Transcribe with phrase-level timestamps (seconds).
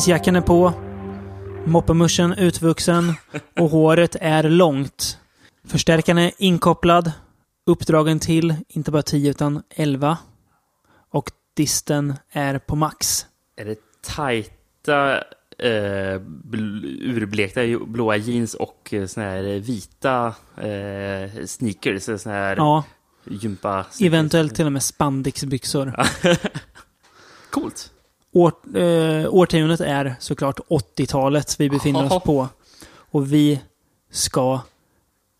[0.00, 0.72] Jeansjackan är på.
[1.66, 3.14] Moppemuschen utvuxen.
[3.58, 5.18] Och håret är långt.
[5.68, 7.12] Förstärkaren är inkopplad.
[7.66, 10.18] Uppdragen till inte bara 10 utan 11.
[11.12, 13.26] Och disten är på max.
[13.56, 15.16] Är det tajta,
[15.58, 22.22] eh, bl- urblekta blåa jeans och eh, såna här vita eh, sneakers?
[22.22, 22.84] Såna här Ja,
[23.24, 23.86] gympa...
[24.00, 25.94] eventuellt till och med spandexbyxor.
[27.50, 27.90] Coolt.
[28.32, 30.60] År, eh, årtiondet är såklart
[30.96, 32.48] 80-talet vi befinner oss på.
[33.10, 33.60] Och vi
[34.12, 34.60] ska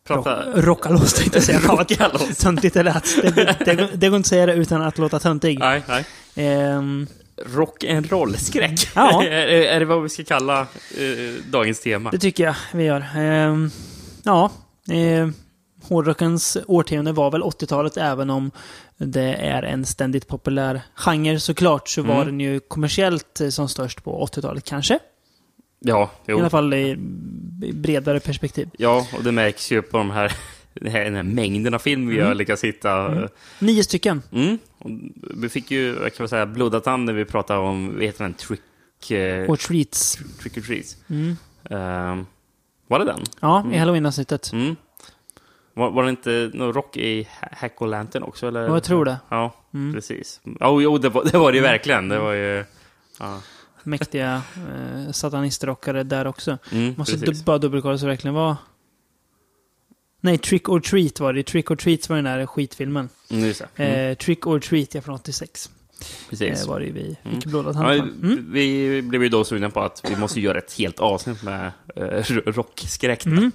[0.07, 0.43] Prata...
[0.55, 1.59] rock, rocka loss tänkte jag säga.
[1.69, 2.37] Rocka loss.
[2.39, 3.23] Töntigt det lät.
[3.23, 3.57] Det, det,
[3.95, 5.59] det, går- inte att säga det utan att låta töntig.
[5.59, 6.05] Nej, nej.
[6.35, 7.07] Ehm,
[7.45, 8.89] Rock'n'roll-skräck.
[8.95, 9.23] Ja.
[9.25, 10.67] är, är det vad vi ska kalla eh,
[11.51, 12.11] dagens tema?
[12.11, 13.07] det tycker jag vi gör.
[13.17, 13.71] Ehm,
[14.23, 14.51] ja,
[14.91, 15.29] eh,
[15.83, 18.51] hårdrockens årtionde var väl 80-talet även om
[18.97, 22.27] det är en ständigt populär genre såklart så var Mm.
[22.27, 24.99] den ju kommersiellt eh, som störst på 80-talet kanske.
[25.81, 26.39] Ja, I jo.
[26.39, 26.91] alla fall i
[27.63, 28.69] i bredare perspektiv.
[28.79, 30.33] Ja, och det märks ju på de här,
[30.75, 33.29] den här, den här mängden av film vi har lyckats hitta.
[33.59, 34.23] Nio stycken.
[34.33, 34.59] Mm.
[34.79, 34.91] Och
[35.37, 38.25] vi fick ju, vad kan man säga, blodad tand när vi pratade om, vad heter
[38.25, 40.19] den, Trick, eh, Och treats.
[40.43, 40.97] trick or Treats.
[41.11, 41.37] Mm.
[41.71, 42.27] Ehm,
[42.87, 43.21] var det den?
[43.41, 44.53] Ja, i halloween-avsnittet.
[44.53, 44.77] Mm.
[45.81, 48.47] Var, var det inte någon rock i Ha- Hack och Lantern också?
[48.49, 48.61] Eller?
[48.61, 49.17] Ja, jag tror det.
[49.29, 49.95] Ja, Mm.
[49.95, 50.41] precis.
[50.61, 52.09] Oh, jo, det var det, var det ju verkligen.
[52.09, 52.65] Det var ju...
[53.19, 53.41] Ja.
[53.83, 56.59] Mäktiga eh, satanistrockare där också.
[56.73, 58.57] Mm, Måste du bara dubbelkolla så det verkligen var...
[60.21, 61.43] Nej, Trick or Treat var det.
[61.43, 63.09] Trick or Treat var den där skitfilmen.
[63.31, 63.67] Mm, det.
[63.85, 65.71] Mm, Eh, Trick or Treat, ja, från 86.
[66.31, 66.63] precis.
[66.63, 67.39] Eh, var det ju vi Mm.
[67.47, 68.47] blåda Ja, mm.
[68.53, 72.03] Vi blev ju då sugna på att vi måste göra ett helt avsnitt med eh,
[72.47, 73.27] rockskräck.
[73.27, 73.53] Mm.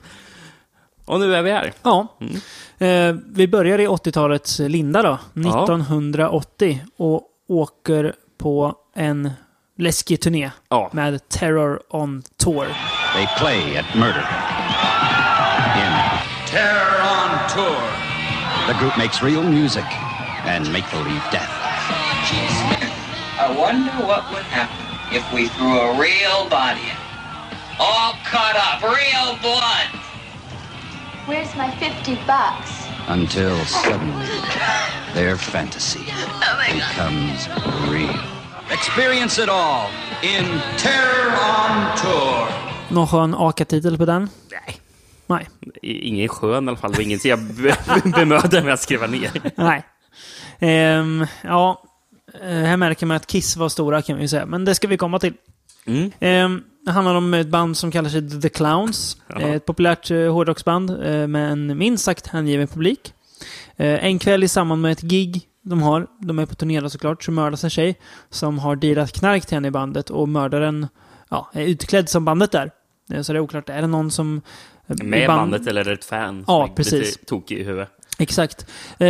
[1.05, 1.73] Och nu är vi här.
[1.83, 2.07] Ja.
[2.21, 2.35] Mm.
[2.77, 5.17] Eh, vi börjar i 80-talets linda då.
[5.33, 5.63] Ja.
[5.63, 6.85] 1980.
[6.97, 9.31] Och åker på en
[9.77, 12.65] läskig turné Ja, med Terror on Tour.
[13.15, 14.25] They play at murder.
[15.77, 15.93] In
[16.47, 17.81] Terror on tour.
[18.67, 19.85] the group makes real music
[20.47, 21.51] and make believe death.
[23.37, 26.97] I wonder what would happen if we threw a real body in.
[27.79, 29.87] All cut up, real blood.
[31.27, 32.87] Where's my 50 bucks?
[33.07, 34.27] Until suddenly,
[35.13, 36.05] their fantasy
[36.73, 37.49] becomes
[37.91, 38.19] real.
[38.71, 39.89] Experience it all
[40.23, 40.45] in
[40.77, 42.47] Terror on tour.
[42.89, 44.29] Någon skön AKA-titel på den?
[44.51, 44.77] nej.
[45.27, 45.47] Nej.
[45.81, 46.91] Ingen skön i alla fall.
[46.91, 49.31] Det var inget jag be- bemödade mig att skriva ner.
[49.55, 49.83] Nej.
[50.59, 51.83] Ehm, ja,
[52.41, 54.87] eh, här märker man att Kiss var stora kan vi ju säga, men det ska
[54.87, 55.33] vi komma till.
[55.85, 56.11] Mm.
[56.19, 59.17] Ehm, det handlar om ett band som kallar sig The Clowns.
[59.27, 59.41] Jaha.
[59.41, 63.13] Eh, Ett populärt eh, hårdrocksband eh, med en minst sagt hängiven publik.
[63.77, 67.31] En kväll i samband med ett gig de har, de är på turné såklart, så
[67.31, 70.87] mördas en tjej som har dealat knark till henne i bandet och mördaren
[71.29, 72.71] ja, är utklädd som bandet där.
[73.23, 74.41] Så det är oklart, är det någon som...
[74.87, 76.93] Med band- bandet eller är det ett fan Ja, som är precis.
[76.93, 77.89] lite tokig i huvudet?
[78.19, 78.65] Exakt.
[78.97, 79.07] Eh,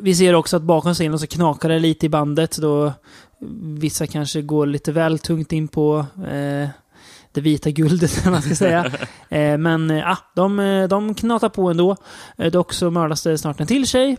[0.00, 2.92] vi ser också att bakom scenen så knakar det lite i bandet då
[3.62, 6.68] vissa kanske går lite väl tungt in på eh,
[7.34, 8.90] det vita guldet, eller man ska säga.
[9.28, 11.96] Eh, men eh, ah, de, eh, de knatar på ändå.
[12.52, 14.16] Dock så mördas det snart en till tjej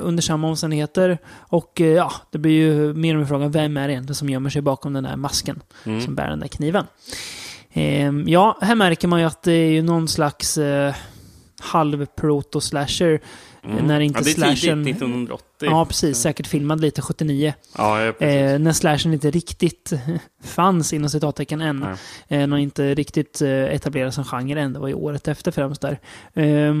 [0.00, 1.18] under samma omständigheter.
[1.38, 4.50] Och ja, det blir ju mer och mer frågan, vem är det egentligen som gömmer
[4.50, 6.00] sig bakom den där masken Mm.
[6.00, 6.86] som bär den där kniven?
[7.72, 10.58] Eh, ja, här märker man ju att det är ju någon slags
[11.60, 13.20] halv proto-slasher.
[13.64, 13.86] Mm.
[13.86, 14.84] När inte ja, det är slashen...
[14.84, 15.44] tidigt, 1980.
[15.60, 16.18] Ja, precis.
[16.18, 17.54] Säkert filmad lite 79.
[17.76, 18.26] Ja, ja.
[18.26, 19.92] Eh, när slashen inte riktigt
[20.44, 21.76] fanns inom citattecken än.
[22.28, 22.42] Nej.
[22.42, 24.72] Eh, när inte riktigt eh, etablerad som genre än.
[24.72, 26.00] Det var ju året efter främst där.
[26.34, 26.74] Eh,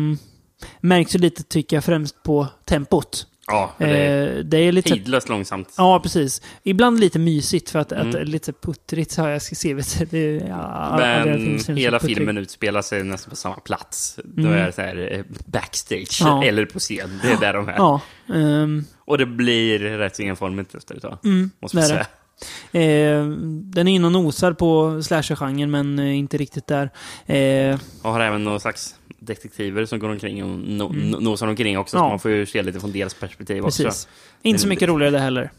[0.80, 3.26] märks ju lite, tycker jag, främst på tempot.
[3.50, 4.88] Ja, det är Eh, det är lite...
[4.90, 5.74] tidlöst långsamt.
[5.76, 6.42] Ja, precis.
[6.62, 8.08] Ibland lite mysigt för att, Mm.
[8.08, 10.02] att lite puttrigt har jag skrivit.
[10.10, 10.94] Det, ja,
[11.24, 14.18] Men hela filmen utspelar sig nästan på samma plats.
[14.24, 14.52] Då Mm.
[14.60, 16.44] är det så här eh, backstage, Ja.
[16.44, 17.20] eller på scen.
[17.22, 17.74] Det är där de är.
[17.76, 18.00] Ja.
[18.34, 21.18] ehm, Och det blir rätt enformigt efter ett tag.
[21.24, 22.06] mm, Måste man säga.
[22.72, 23.24] Eh,
[23.64, 26.90] den är inne och nosar på slasher-genren, men eh, inte riktigt där.
[27.26, 28.94] Eh, Och har även någon slags
[29.34, 31.10] detektiver som går omkring och no, Mm.
[31.10, 31.96] no, nosar omkring också.
[31.96, 32.00] Ja.
[32.02, 33.86] Så man får ju se lite från deras perspektiv precis.
[33.86, 34.08] också.
[34.42, 35.50] Inte så mycket roligare det heller.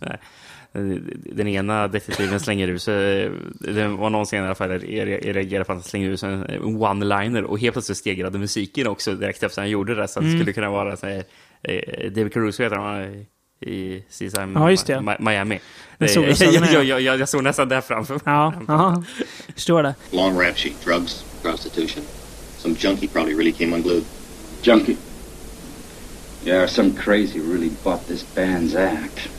[1.33, 5.09] Den ena detektiven slänger ut sig, det var någon scen i alla fall, där jag
[5.09, 8.87] jag reagerade på att han slänger ut sig en one-liner och helt plötsligt stegrade musiken
[8.87, 10.07] också direkt efter han gjorde det.
[10.07, 10.39] Så att det Mm.
[10.41, 11.23] skulle kunna vara så här,
[11.63, 13.25] eh, David Caruso heter han
[13.65, 14.93] i CSI Ja, just det.
[14.95, 15.59] Mi- Miami.
[15.99, 16.83] Eh, solglasögonen, jag, ja.
[16.83, 18.21] jag, jag, jag såg nästan det framför mig.
[18.67, 19.03] Ja.
[19.55, 19.95] förstår det.
[20.11, 22.03] Long rap sheet, drugs, prostitution.
[22.61, 24.03] Some junkie probably really came unglued.
[24.61, 24.97] Junkie.
[26.45, 29.29] Yeah, some crazy really bought this band's act.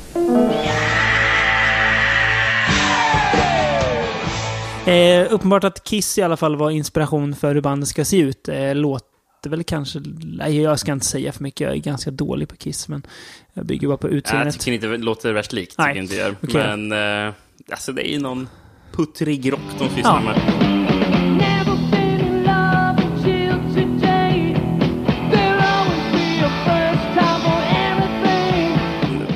[4.86, 8.48] Eh, uppenbart att Kiss i alla fall var inspiration för hur bandet ska se ut.
[8.48, 10.00] Eh, låter väl kanske...
[10.24, 11.60] Nej, jag ska inte säga för mycket.
[11.60, 13.06] Jag är ganska dålig på Kiss, men
[13.52, 14.60] jag bygger bara på Jag utseendet.
[14.60, 15.74] tycker inte det låter värst likt.
[15.78, 15.88] Nej.
[15.96, 16.36] Jag inte gör.
[16.42, 16.76] Okej.
[16.76, 16.92] Men
[17.26, 17.34] eh,
[17.70, 18.48] alltså, det är ju någon
[18.92, 19.90] puttrig rock de Ja.
[19.96, 21.11] sysslar med.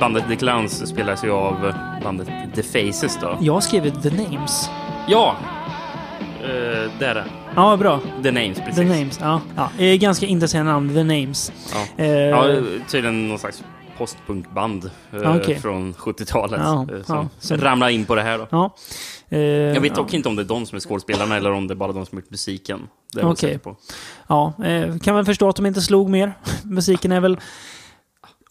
[0.01, 1.73] Bandet The Clowns spelas ju av
[2.03, 3.39] bandet The Faces då.
[3.41, 4.69] Jag har skrivit The Names.
[5.09, 5.37] Ja!
[6.43, 6.49] Uh,
[6.99, 7.25] där är det.
[7.55, 8.01] Ja, bra.
[8.23, 8.77] The Names, precis.
[8.77, 9.19] The Names.
[9.23, 9.41] Ja.
[9.57, 9.85] ja.
[9.85, 11.53] Eh, ganska intressanta namn, The Names.
[11.75, 12.05] Ja.
[12.05, 12.45] Eh, Ja,
[12.89, 13.65] tydligen någon slags
[13.99, 15.59] postpunkband eh, Ja, okej.
[15.61, 18.39] från 70-talet Ja, eh, som ja, ramlar in på det här.
[18.39, 18.47] Då.
[18.51, 18.75] ja.
[19.29, 21.75] Eh, Jag vet dock inte om det är de som är skådespelarna eller om det
[21.75, 22.89] är bara de som har gjort musiken.
[23.15, 23.77] Det är osäker på.
[24.27, 26.33] Ja, eh, kan väl förstå att de inte slog mer.
[26.65, 27.39] Musiken är väl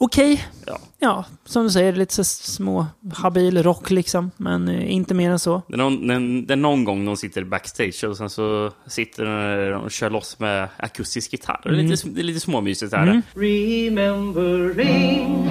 [0.05, 0.45] okej.
[0.65, 0.77] Ja.
[0.99, 4.31] Ja, som du säger, lite så små habil rock liksom.
[4.37, 5.61] Men eh, inte mer än så.
[5.67, 8.71] Det är, någon, det är- det är någon gång de sitter backstage och sen så
[8.87, 9.25] sitter
[9.71, 11.59] de och kör loss med akustisk gitarr.
[11.63, 11.85] Det är Mm.
[11.91, 13.21] lite, det är lite småmysigt här.
[13.35, 15.47] Remembering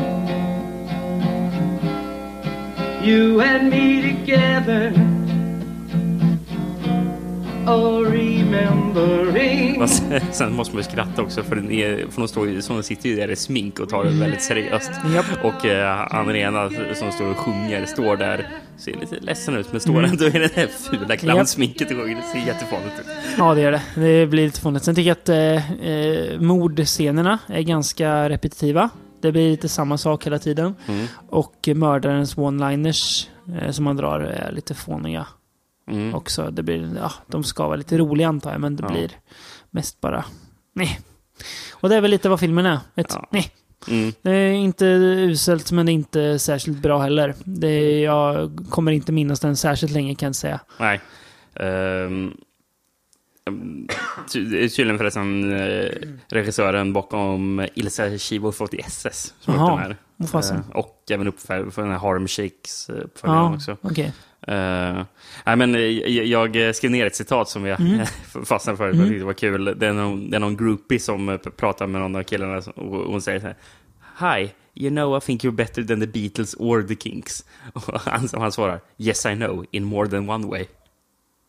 [3.04, 4.92] you and me together.
[7.66, 8.10] Oh,
[10.32, 13.08] sen- måste man ju skratta också för, den är, för de, står som de sitter
[13.08, 14.90] ju där i smink och tar det väldigt seriöst.
[15.14, 15.44] Japp.
[15.44, 19.98] Och eh, Andrena som står och sjunger står där, ser lite ledsen ut men står
[19.98, 20.10] Mm.
[20.10, 23.06] ändå i det där fula clownsminket och det ser jättefånigt ut.
[23.38, 23.82] Ja, det gör det.
[23.94, 24.84] Det blir lite fånigt.
[24.84, 28.90] Sen tycker jag att eh, eh, mordscenerna är ganska repetitiva.
[29.22, 30.74] Det blir lite samma sak hela tiden.
[30.88, 31.06] Mm.
[31.30, 33.26] Och mördarens one-liners
[33.62, 35.26] eh, som man drar är lite fåniga
[35.90, 36.14] Mm.
[36.14, 36.50] också.
[36.50, 38.88] Det blir, ja, de ska vara lite roliga antar jag, men det Ja.
[38.92, 39.10] blir
[39.70, 40.24] mest bara
[40.72, 41.00] nej.
[41.72, 42.78] Och det är väl lite vad filmen är.
[42.96, 43.28] Ett Ja.
[43.30, 43.50] nej.
[43.88, 44.12] Mm.
[44.22, 47.34] Det är inte uselt, men det är inte särskilt bra heller.
[47.44, 50.60] Det är, jag kommer inte minnas den särskilt länge kan jag säga.
[50.80, 51.00] Nej.
[51.54, 53.33] Ehm, ehm, ty- det är
[54.32, 55.88] tydligen förresten eh,
[56.28, 59.70] regissören bakom Ilsa Chivo 40 SS som Jaha.
[59.70, 59.96] den här.
[60.54, 63.76] Eh, och även uppfölj- för den här Harlem Shakes eh, uppföljaren Ja, också.
[63.82, 64.12] okej.
[64.48, 65.02] Uh,
[65.46, 68.06] nej, men, eh, jag, jag skrev ner ett citat som jag Mm.
[68.44, 68.86] fastnade för.
[68.86, 69.74] Jag tyckte det var kul.
[69.78, 72.86] Det är någon, det är någon groupie som eh, pratar med någon av killarna och
[73.12, 73.56] hon säger så här.
[74.38, 77.44] Hi, you know I think you're better than the Beatles or the Kinks.
[77.72, 80.64] Och han, han svarar Yes I know, in more than one way.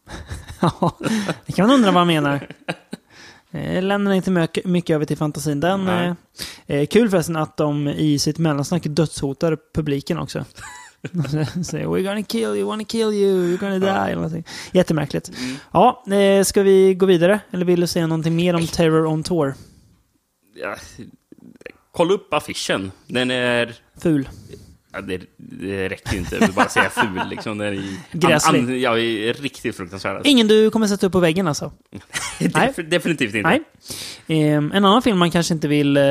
[0.62, 0.98] Ja,
[1.46, 2.48] det kan man undra vad han menar.
[3.52, 5.60] Eh, Lämnar inte mycket, över till fantasin.
[5.60, 6.13] Den eh,
[6.68, 10.46] eh, kul förresten att de i sitt mellansnack dödshotar publiken också.
[11.66, 13.88] Säger We're gonna kill you, wanna kill you, you're gonna die.
[13.88, 14.44] eller någonting.
[14.72, 15.31] Jättemärkligt.
[15.72, 17.40] Ja, eh, ska vi gå vidare?
[17.51, 19.54] Eller vill du säga någonting mer om Terror on Tour?
[20.56, 20.75] Ja,
[21.91, 22.91] kolla upp affischen.
[23.08, 23.75] Den är...
[23.98, 24.30] Ful.
[24.96, 27.22] Ja, det, det räcker ju inte att bara säga ful.
[27.30, 27.58] Liksom.
[27.58, 28.60] Den är Gräslig.
[28.60, 28.92] An, an, ja,
[29.34, 30.16] riktigt fruktansvärd.
[30.16, 30.30] alltså.
[30.30, 31.72] Ingen du kommer sätta upp på väggen alltså?
[32.40, 32.50] Nej.
[32.78, 33.50] Def- Definitivt inte.
[33.50, 33.62] Nej.
[34.48, 36.04] Ehm, en annan film man kanske inte vill eh,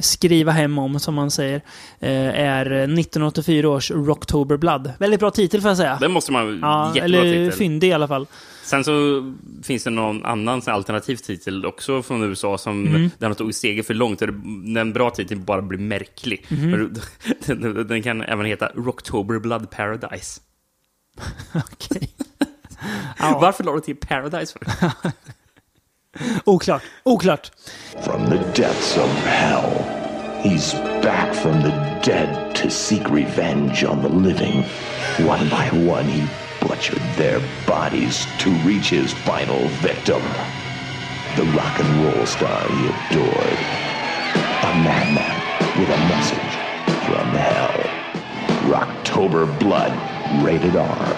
[0.00, 1.60] skriva hem om, som man säger,
[2.00, 4.92] eh, är 1984 års Rocktober Blood.
[4.98, 5.98] Väldigt bra titel får jag säga.
[6.00, 6.58] Den måste man...
[6.62, 7.58] Ja, jättebra eller titel.
[7.58, 8.26] fyndig i alla fall.
[8.70, 9.22] Sen så
[9.62, 13.10] finns det någon annan alternativ titel också från USA som Mm.
[13.18, 14.22] där de tog steget för långt.
[14.74, 16.46] Den bra titeln bara blir märklig.
[16.48, 16.94] Mhm.
[17.46, 20.40] Den, den kan även heta Rocktober Blood Paradise.
[21.54, 22.10] Okej.
[23.40, 24.90] Varför la du till Paradise för?
[26.44, 26.82] Oklart.
[27.02, 27.52] Oklart.
[28.04, 29.70] From the depths of hell,
[30.42, 31.72] he's back from the
[32.10, 34.64] dead to seek revenge on the living.
[35.28, 36.28] One by one, he
[36.60, 40.22] butchered their bodies to reach his final victim.
[41.36, 43.58] The rock and roll star he adored.
[44.62, 45.36] A madman
[45.78, 46.52] with a message
[47.06, 47.80] from hell.
[48.72, 49.92] Rocktober Blood,
[50.46, 51.16] rated R.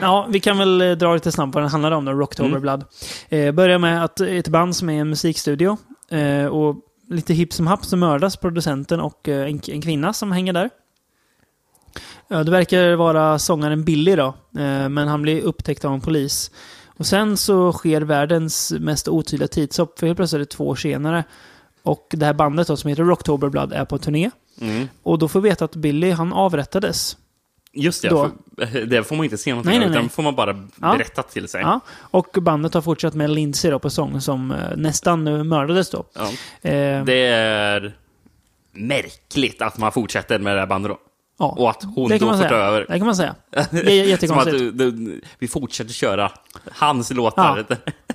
[0.00, 2.60] Ja, vi kan väl eh, dra lite snabbt vad den handlar om då, Rocktober Mm.
[2.62, 2.84] Blood.
[3.28, 5.76] Eh, börjar med att ett band som är en musikstudio
[6.10, 6.76] eh, och
[7.10, 10.70] lite hipp som happ så mördas producenten och eh, en, en kvinna som hänger där.
[12.28, 14.26] Ja, det verkar vara sångaren Billy då,
[14.58, 16.50] eh, men han blir upptäckt av en polis.
[16.86, 20.74] Och sen så sker världens mest otydliga tidshopp, för helt plötsligt är det två år
[20.76, 21.24] senare.
[21.82, 24.30] Och det här bandet då, som heter Rocktober Blood är på turné.
[24.60, 24.88] Mm.
[25.02, 27.16] Och då får vi veta att Billy, han avrättades.
[27.74, 28.30] Just det, Då.
[28.58, 30.10] för, det får man inte se någonting Nej, nej, av, utan nej.
[30.10, 30.92] får man bara Ja.
[30.92, 31.60] berätta till sig.
[31.60, 35.90] Ja, och bandet har fortsatt med Lindsay då på sång som eh, nästan eh, mördades
[35.90, 36.04] då.
[36.14, 36.22] Ja.
[36.70, 37.96] Eh, Det är
[38.72, 40.98] märkligt att man fortsätter med det här bandet då.
[41.42, 42.86] Ja, Och att hon det då får ta över.
[42.88, 43.34] Det kan man säga.
[43.50, 44.58] Det är Som att jättekonstigt.
[44.58, 46.30] du, du, vi fortsätter köra
[46.72, 47.66] hans låtar.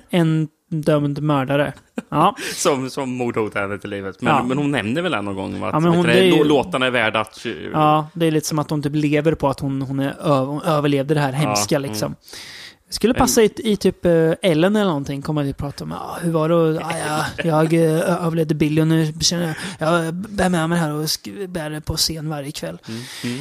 [0.10, 1.74] En dömd mördare.
[2.10, 2.36] Ja.
[2.54, 4.22] som, som mordhotar henne till livet.
[4.22, 4.44] Men, Ja.
[4.44, 6.92] men hon nämner väl någon gång att Ja, men hon- du, det är låtarna är
[6.92, 7.46] värda att...
[7.74, 10.16] Ja, det är lite som att hon typ lever på att hon, hon, är,
[10.46, 11.90] hon överlevde det här hemska mm.
[11.90, 12.16] liksom.
[12.90, 15.22] Skulle passa i, i typ eh, Ellen eller någonting.
[15.22, 18.88] Kommer att prata om ah, hur var det ah, ja, jag eh, överlevde Billy och
[18.88, 22.52] nu känner jag, jag bär med mig det här och bär det på scen varje
[22.52, 22.78] kväll.
[23.24, 23.40] Mm.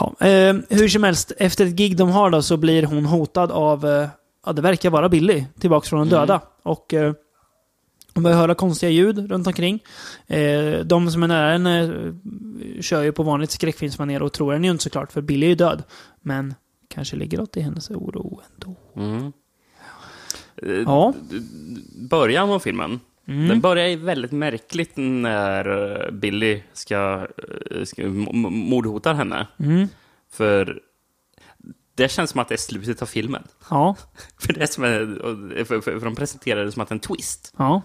[0.00, 3.50] Ja, eh, hur som helst, efter ett gig de har då så blir hon hotad
[3.50, 4.08] av, eh,
[4.46, 6.20] ja det verkar vara Billy, tillbaks från de Mm.
[6.20, 6.40] döda.
[6.62, 7.12] Och eh,
[8.14, 9.80] hon börjar höra konstiga ljud runt omkring.
[10.26, 14.66] Eh, de som är nära henne eh, kör ju på vanligt skräckfilmsmanér och tror henne
[14.66, 15.82] ju inte såklart, för Billy är ju död.
[16.22, 16.54] Men
[16.96, 18.76] kanske ligger något i hennes oro ändå.
[18.96, 19.32] Mm.
[20.56, 21.14] Eh, Ja.
[21.30, 21.36] d-
[22.10, 23.00] Början av filmen.
[23.28, 23.48] Mm.
[23.48, 25.64] Den börjar ju väldigt märkligt när
[26.04, 27.26] eh, Billy ska,
[27.70, 29.46] eh, ska mordhotar henne.
[29.58, 29.88] Mm.
[30.30, 30.80] För
[31.94, 33.42] det känns som att det är slutet av filmen.
[33.70, 33.96] Ja,
[34.38, 37.54] För, det är som för de presenterar det som att en twist.
[37.58, 37.82] ja.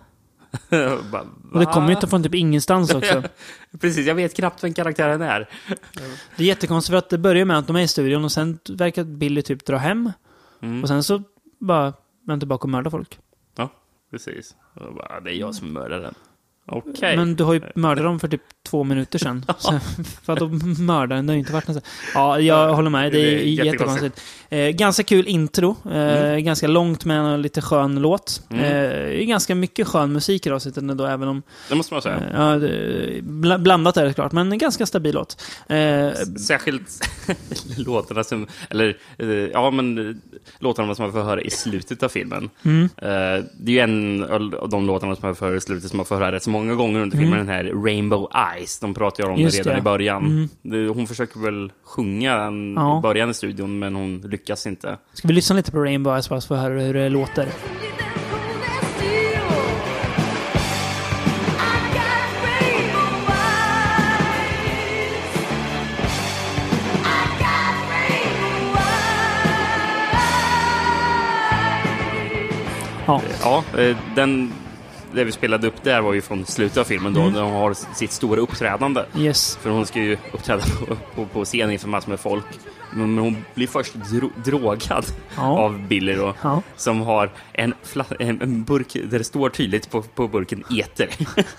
[1.11, 3.23] Bara, Och det kommer ju inte från typ ingenstans också.
[3.79, 5.49] Precis, jag vet knappt vem karaktären är.
[6.35, 8.59] Det är jättekonstigt för att det börjar med att de är i studion och sen
[8.69, 10.11] verkar Billy typ dra hem.
[10.61, 10.81] Mm.
[10.81, 11.23] Och sen så
[11.59, 11.93] bara
[12.27, 13.19] vända tillbaka och mörda folk.
[13.57, 13.69] Ja,
[14.11, 14.55] precis.
[14.73, 16.13] Och bara, det är jag som mördar den.
[16.65, 17.17] Okej.
[17.17, 19.45] Men du har ju mördat dem för typ två minuter sedan.
[19.57, 19.79] Så,
[20.23, 20.47] för att då
[20.83, 21.85] mördaren, det har ju inte varit något.
[22.13, 23.11] Ja, jag håller med.
[23.11, 23.65] Det är, Det är jättekonstigt.
[23.65, 24.21] jättekonstigt.
[24.51, 25.75] Eh, ganska kul intro.
[25.85, 26.43] Eh, Mm.
[26.43, 28.41] Ganska långt med en lite skön låt.
[28.49, 28.63] Mm.
[28.63, 31.41] Eh, det är ganska mycket skön musik i avsnittet ändå, även om...
[31.69, 32.15] Det måste man säga.
[32.17, 33.17] Eh,
[33.49, 35.41] ja, blandat är det klart, men en ganska stabil låt.
[35.69, 36.09] Eh,
[36.47, 36.99] Särskilt
[37.77, 40.21] låtarna som, eller eh, ja men
[40.59, 42.49] låtarna som man får höra i slutet av filmen.
[42.65, 42.89] Mm.
[43.57, 44.23] Det är ju en
[44.61, 46.49] av de låtarna som man får höra i slutet som man får höra rätt så
[46.49, 47.29] många gånger under Mm.
[47.29, 48.79] filmen, den här Rainbow Eyes.
[48.79, 49.79] De pratar ju om Just det redan det.
[49.79, 50.49] i början.
[50.63, 50.89] Mm.
[50.89, 52.99] Hon försöker väl sjunga den Ja.
[52.99, 54.97] i början i studion, men hon lyckas inte.
[55.13, 57.47] ska vi lyssna lite på Rainbow Eyes bara för att höra hur det låter?
[73.05, 73.21] Ja.
[73.43, 74.53] Ja, eh, den,
[75.13, 77.33] det vi spelade upp där var ju från slutet av filmen då, Mm.
[77.33, 79.03] när hon har sitt stora uppträdande.
[79.17, 79.57] Yes.
[79.61, 82.45] För hon ska ju uppträda på, på, på scen inför massor med folk.
[82.95, 85.05] Men hon blir först dro, drogad
[85.35, 85.59] Ja.
[85.59, 86.33] av Billy då.
[86.41, 86.61] Ja.
[86.75, 87.73] Som har en,
[88.19, 91.07] en, burk där det står tydligt på, på burken eter.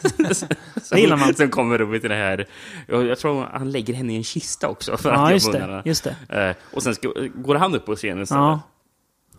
[0.08, 0.48] som,
[0.96, 1.34] Det man.
[1.34, 2.46] Som kommer upp till det här.
[2.88, 4.96] Jag, jag tror han lägger henne i en kista också.
[4.96, 6.46] För Ja, att just det, just det.
[6.48, 8.40] Eh, och sen ska, går han upp på scenen istället.
[8.42, 8.60] Ja.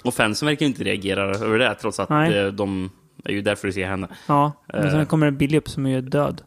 [0.04, 2.38] Och fansen verkar inte reagera över det, trots att Nej.
[2.38, 2.90] eh, de
[3.26, 4.08] är ju där för att se henne.
[4.28, 5.06] Ja, men sen Eh.
[5.06, 6.42] kommer Billy upp som är död.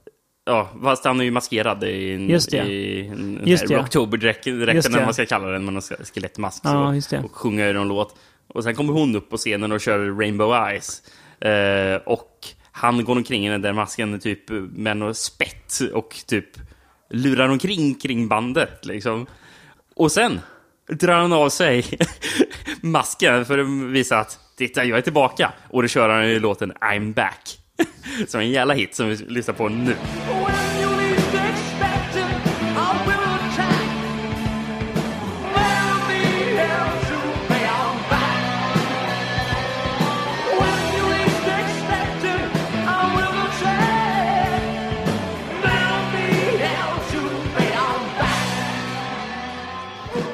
[0.49, 2.57] Ja, fast han är ju maskerad i en, Just det.
[2.57, 3.79] i en, en Just det.
[3.79, 6.63] October-dräkten, Just eller man ska kalla den, med någon skelettmask.
[6.65, 7.19] Ja, så.
[7.25, 8.17] Och sjunger någon låt.
[8.49, 11.03] Och sen kommer hon upp på scenen och kör Rainbow Eyes.
[11.41, 12.31] Eh, och
[12.73, 16.49] han går omkring i den där masken typ med något spett och typ
[17.11, 19.27] lurar omkring kring bandet liksom.
[19.95, 20.41] Och sen
[20.89, 21.85] drar han av sig
[22.81, 25.53] masken för att visa att titta, jag är tillbaka.
[25.71, 27.59] Och då kör han i låten I'm back.
[28.29, 29.97] Som en jävla hit som vi lyssnar på nu.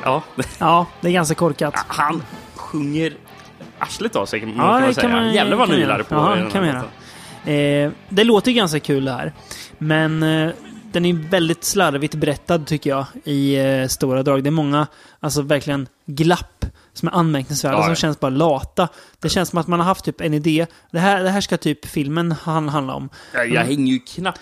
[0.04, 0.22] Ja,
[0.58, 1.74] Ja, det är ganska korkat.
[1.88, 2.22] han
[2.54, 3.12] sjunger
[3.78, 5.08] arslet av sig, kan Ja, man säga.
[5.08, 6.04] kan man- Jävlar vad kan man nylar göra.
[6.04, 6.88] på Ja, kan man låten.
[7.46, 9.32] Eh, det låter ganska kul det här.
[9.78, 10.50] Men eh,
[10.92, 14.42] den är väldigt slarvigt berättad tycker jag i eh, stora drag.
[14.44, 14.86] Det är många,
[15.20, 18.88] alltså verkligen glapp som är anmärkningsvärda, Ja, som känns bara lata.
[19.20, 20.66] Det känns som att man har haft typ en idé.
[20.90, 23.08] Det här, det här ska typ filmen han, handla om.
[23.34, 24.40] Jag, jag hänger ju knappt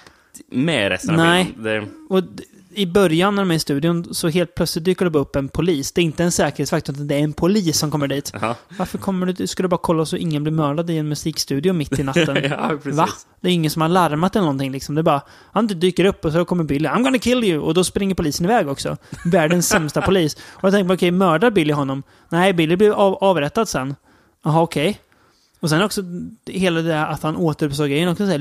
[0.52, 1.26] med resten Mm.
[1.26, 1.40] Nej.
[1.40, 1.64] av filmen.
[2.08, 2.22] Det, Och
[2.72, 5.92] i början när de är i studion så helt plötsligt dyker det upp en polis.
[5.92, 8.32] Det är inte en säkerhetsvakt utan det är en polis som kommer dit.
[8.40, 8.56] ja.
[8.78, 9.46] Varför kommer du?
[9.46, 12.36] Ska du bara kolla så ingen blir mördad i en musikstudio mitt i natten?
[12.50, 12.78] ja.
[12.84, 13.08] Va?
[13.40, 14.94] Det är ingen som har larmat eller någonting liksom.
[14.94, 15.22] Det är bara,
[15.52, 16.88] han dyker upp och så kommer Billy.
[16.88, 17.60] I'm gonna kill you!
[17.60, 18.96] Och då springer polisen iväg också.
[19.24, 20.34] Världens sämsta polis.
[20.34, 22.02] Och jag tänkte, okej, mördar Billy honom?
[22.28, 23.94] Nej, Billy blir av, avrättad sen.
[24.44, 25.00] Jaha, okej.
[25.60, 26.02] Och sen också
[26.46, 28.38] hela det att han återuppstår grejen också så här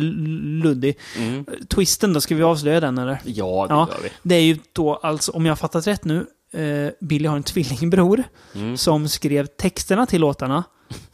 [0.63, 0.97] luddig.
[1.17, 1.45] Mm.
[1.69, 3.19] Twisten då, ska vi avslöja den eller?
[3.25, 3.87] Ja, det Ja.
[3.91, 4.09] gör vi.
[4.23, 7.43] Det är ju då alltså, om jag har fattat rätt nu, eh, Billy har en
[7.43, 8.23] tvillingbror
[8.55, 8.77] Mm.
[8.77, 10.63] som skrev texterna till låtarna.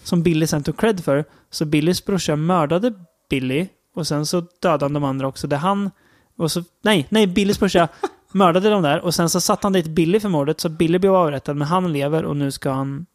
[0.03, 1.25] Som Billy sen tog cred för.
[1.51, 2.93] Så Billys brorsa mördade
[3.29, 5.47] Billy och sen så dödade han de andra också.
[5.47, 5.91] Det han...
[6.37, 7.87] Och så, nej, nej, Billys brorsa
[8.31, 11.15] mördade de där och sen så satte han dit Billy för mordet så Billy blev
[11.15, 13.05] avrättad men han lever och nu ska han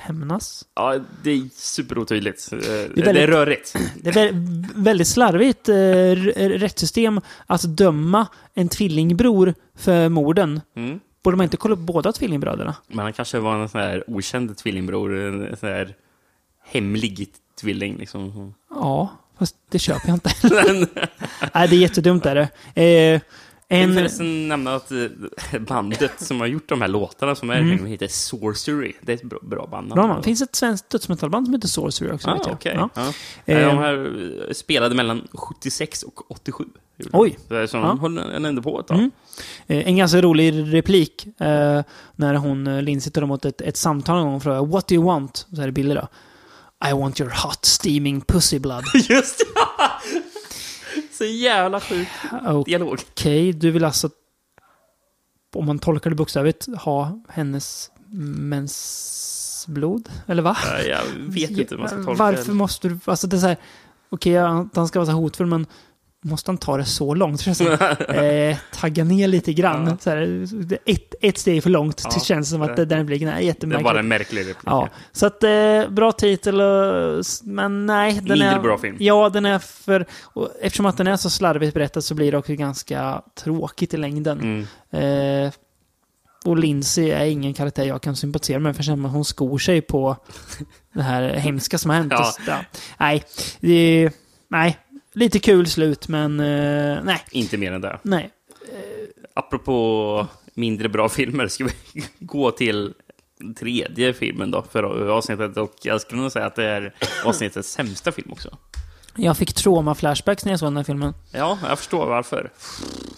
[0.00, 0.64] hämnas.
[0.74, 2.52] Ja, det är superotydligt.
[2.52, 2.66] Eh, Det
[3.00, 3.76] är, väldigt- rörigt.
[4.02, 5.74] Det är vä- väldigt slarvigt eh,
[6.58, 10.60] rättssystem att döma en tvillingbror för morden.
[10.76, 11.00] Mm.
[11.24, 12.74] Borde man inte kolla upp båda tvillingbröderna?
[12.88, 15.94] Men han kanske var en sån här okänd tvillingbror, en sån här
[16.64, 17.28] hemlig
[17.60, 18.54] tvilling liksom.
[18.70, 20.30] Ja, fast det köper jag inte.
[21.54, 22.34] Nej, det är jättedumt är
[22.74, 22.82] det.
[23.14, 23.20] Eh,
[23.72, 27.58] Jag vill en, nämna att eh, bandet som har gjort de här låtarna som är
[27.58, 27.86] Mm.
[27.86, 28.92] heter Sorcery.
[29.00, 29.88] Det är ett bra, bra band.
[29.94, 30.22] bra man.
[30.22, 32.30] finns ett svenskt dödsmetallband som heter Sorcery också.
[32.30, 32.72] Ah, okej.
[32.76, 32.88] Ja.
[32.94, 33.12] Ja.
[33.54, 33.94] Eh, De här
[34.48, 36.64] eh, spelade mellan 76 och 87.
[36.98, 37.18] gjorde de.
[37.20, 37.38] Oj.
[37.48, 37.80] Så det Så Ja.
[37.82, 38.98] de höll en ändå på ett tag.
[38.98, 39.10] Mm.
[39.66, 41.82] Eh, En ganska rolig replik eh,
[42.16, 44.94] när hon, eh, Linn sitter mot ett, ett samtal en gång och frågar What do
[44.94, 45.46] you want?
[45.50, 46.08] Så här är bilder då.
[46.88, 48.84] I want your hot steaming pussy blood.
[49.08, 49.44] Just det!
[51.20, 52.08] Så jävla sjuk
[52.66, 52.98] dialog.
[53.10, 54.10] Okej, du vill alltså,
[55.54, 60.08] om man tolkar det bokstavligt, ha hennes mensblod?
[60.26, 60.56] Eller va?
[60.64, 62.52] Ja, Jag vet inte hur man ska tolka Varför det.
[62.54, 63.56] måste du, alltså det är så här,
[64.10, 65.66] okej att han ska vara så hotfull, men
[66.22, 67.38] måste han ta det så långt?
[67.38, 67.66] Det känns som,
[68.08, 69.86] eh, tagga ner lite grann.
[69.86, 69.96] Ja.
[70.00, 70.16] Så här,
[70.64, 72.00] det är ett, ett steg för långt.
[72.04, 73.84] Ja, det känns som att det- den repliken är Det är jättemärklig.
[73.84, 74.56] bara en märklig replik.
[74.66, 78.20] Ja, så att eh, bra titel, och, men nej.
[78.22, 78.96] Den är, bra film.
[79.00, 80.06] Ja, den är för...
[80.22, 83.96] Och eftersom att den är så slarvigt berättad så blir det också ganska tråkigt i
[83.96, 84.66] längden.
[84.92, 85.46] Mm.
[85.46, 85.52] Eh,
[86.44, 90.16] och Lindsay är ingen karaktär jag kan sympatisera med, för att hon skor sig på
[90.94, 92.12] det här hemska som har hänt.
[92.46, 92.60] Ja.
[92.98, 93.24] Nej,
[93.60, 94.10] det,
[94.48, 94.78] nej,
[95.20, 97.24] lite kul slut, men eh, nej.
[97.30, 97.98] Inte mer än det.
[98.02, 98.30] nej.
[99.34, 101.72] Apropå mindre bra filmer, ska vi
[102.18, 102.94] gå till
[103.58, 105.56] tredje filmen då för avsnittet.
[105.56, 108.56] Och jag skulle nog säga att det är avsnittets sämsta film också.
[109.16, 111.14] Jag fick trauma-flashbacks när jag såg den här filmen.
[111.32, 112.50] Ja, jag förstår varför.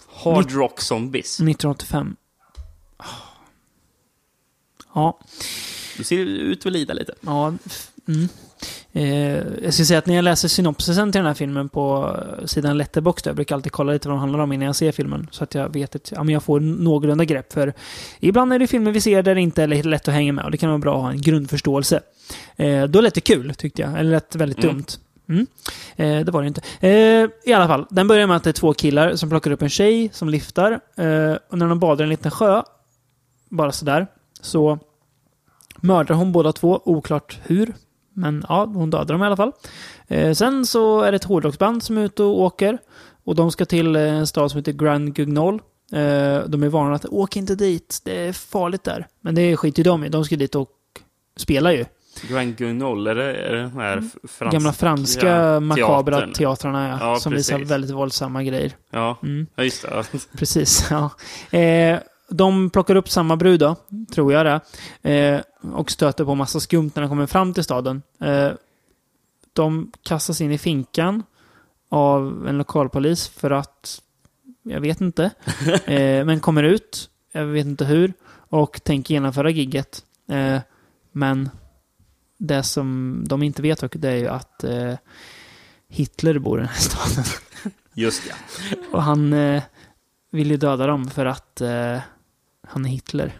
[0.07, 1.39] Hard Rock Zombies.
[1.39, 2.15] 1985.
[4.93, 5.19] Ja.
[5.97, 7.13] Du ser ut att lida lite.
[7.21, 7.53] Ja,
[8.07, 8.29] mm.
[8.93, 12.45] Eh, jag ska säga att när jag läser synopsisen till den här filmen på eh,
[12.45, 15.27] sidan Letterboxd, jag brukar alltid kolla lite vad de handlar om innan jag ser filmen,
[15.31, 17.53] så att jag vet att ja, men jag får någorlunda grepp.
[17.53, 17.73] För
[18.19, 20.45] ibland är det filmer vi ser där det inte är lätt- lätt att hänga med
[20.45, 21.99] och det kan vara bra att ha en grundförståelse.
[22.55, 23.99] Eh, då lät det kul, tyckte jag.
[23.99, 24.75] Eller lät väldigt Mm.
[24.75, 24.85] dumt.
[25.29, 25.47] Mm.
[25.95, 26.61] Eh, det var det inte.
[26.87, 29.61] Eh, I alla fall, den börjar med att det är två killar som plockar upp
[29.61, 30.71] en tjej som liftar.
[30.71, 32.63] Eh, och när de badar i en liten sjö,
[33.49, 34.07] bara sådär,
[34.41, 34.79] så
[35.81, 37.73] mördar hon båda två, oklart hur.
[38.13, 39.51] Men ja, hon dödar dem i alla fall.
[40.07, 42.77] Eh, sen så är det ett hårdrocksband som är ute och åker.
[43.25, 45.53] Och de ska till eh, en stad som heter Grand Guignol.
[45.91, 49.07] Eh, de är varnade att åk inte dit, det är farligt där.
[49.21, 50.69] Men det skiter ju de i, de ska dit och
[51.37, 51.85] spela ju.
[52.29, 56.33] Grand Guignol, är det, är det den här f- franska Gamla franska ja, makabra teatern?
[56.33, 57.71] teatrarna ja, Ja, som visar precis.
[57.71, 58.71] väldigt våldsamma grejer.
[58.91, 59.47] Ja, Mm.
[59.55, 60.03] ja just det.
[60.37, 61.09] Precis, ja.
[61.59, 63.75] Eh, de plockar upp samma brud då,
[64.13, 64.61] tror jag det.
[65.11, 65.41] Eh,
[65.73, 68.01] och stöter på massa skumt när de kommer fram till staden.
[68.19, 68.51] Eh,
[69.53, 71.23] de kastas in i finkan
[71.89, 74.01] av en lokalpolis för att,
[74.63, 75.23] jag vet inte,
[75.85, 80.03] eh, men kommer ut, jag vet inte hur, och tänker genomföra gigget.
[80.29, 80.59] Eh,
[81.11, 81.49] men
[82.37, 84.93] det som de inte vet dock, det är ju att eh,
[85.87, 87.23] Hitler bor i den här staden.
[87.93, 88.35] Just ja.
[88.91, 89.63] Och han eh,
[90.33, 91.97] vill ju döda dem för att eh,
[92.67, 93.31] han är Hitler.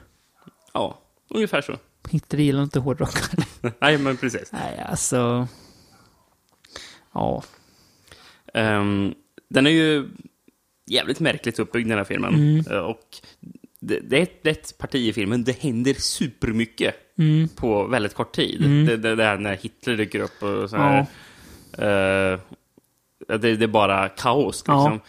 [0.73, 1.77] Ja, ungefär så.
[2.09, 3.43] Hitler gillar inte hårdrockare.
[3.81, 4.51] Nej, men precis.
[4.51, 5.47] Nej, alltså...
[7.13, 7.43] Ja.
[8.53, 9.13] Ehm,
[9.49, 10.09] den är ju
[10.85, 12.33] jävligt märkligt uppbyggd den här filmen.
[12.33, 12.65] Mm.
[12.71, 13.07] Eh, Och
[13.79, 17.47] det, det är ett, ett parti i filmen, det händer supermycket Mm.
[17.47, 18.65] på väldigt kort tid.
[18.65, 18.85] Mm.
[18.85, 20.99] Det, det, det här när Hitler dyker upp och så här.
[21.71, 22.39] Eh,
[23.27, 24.89] det, det är bara kaos Ja.
[24.89, 24.99] liksom.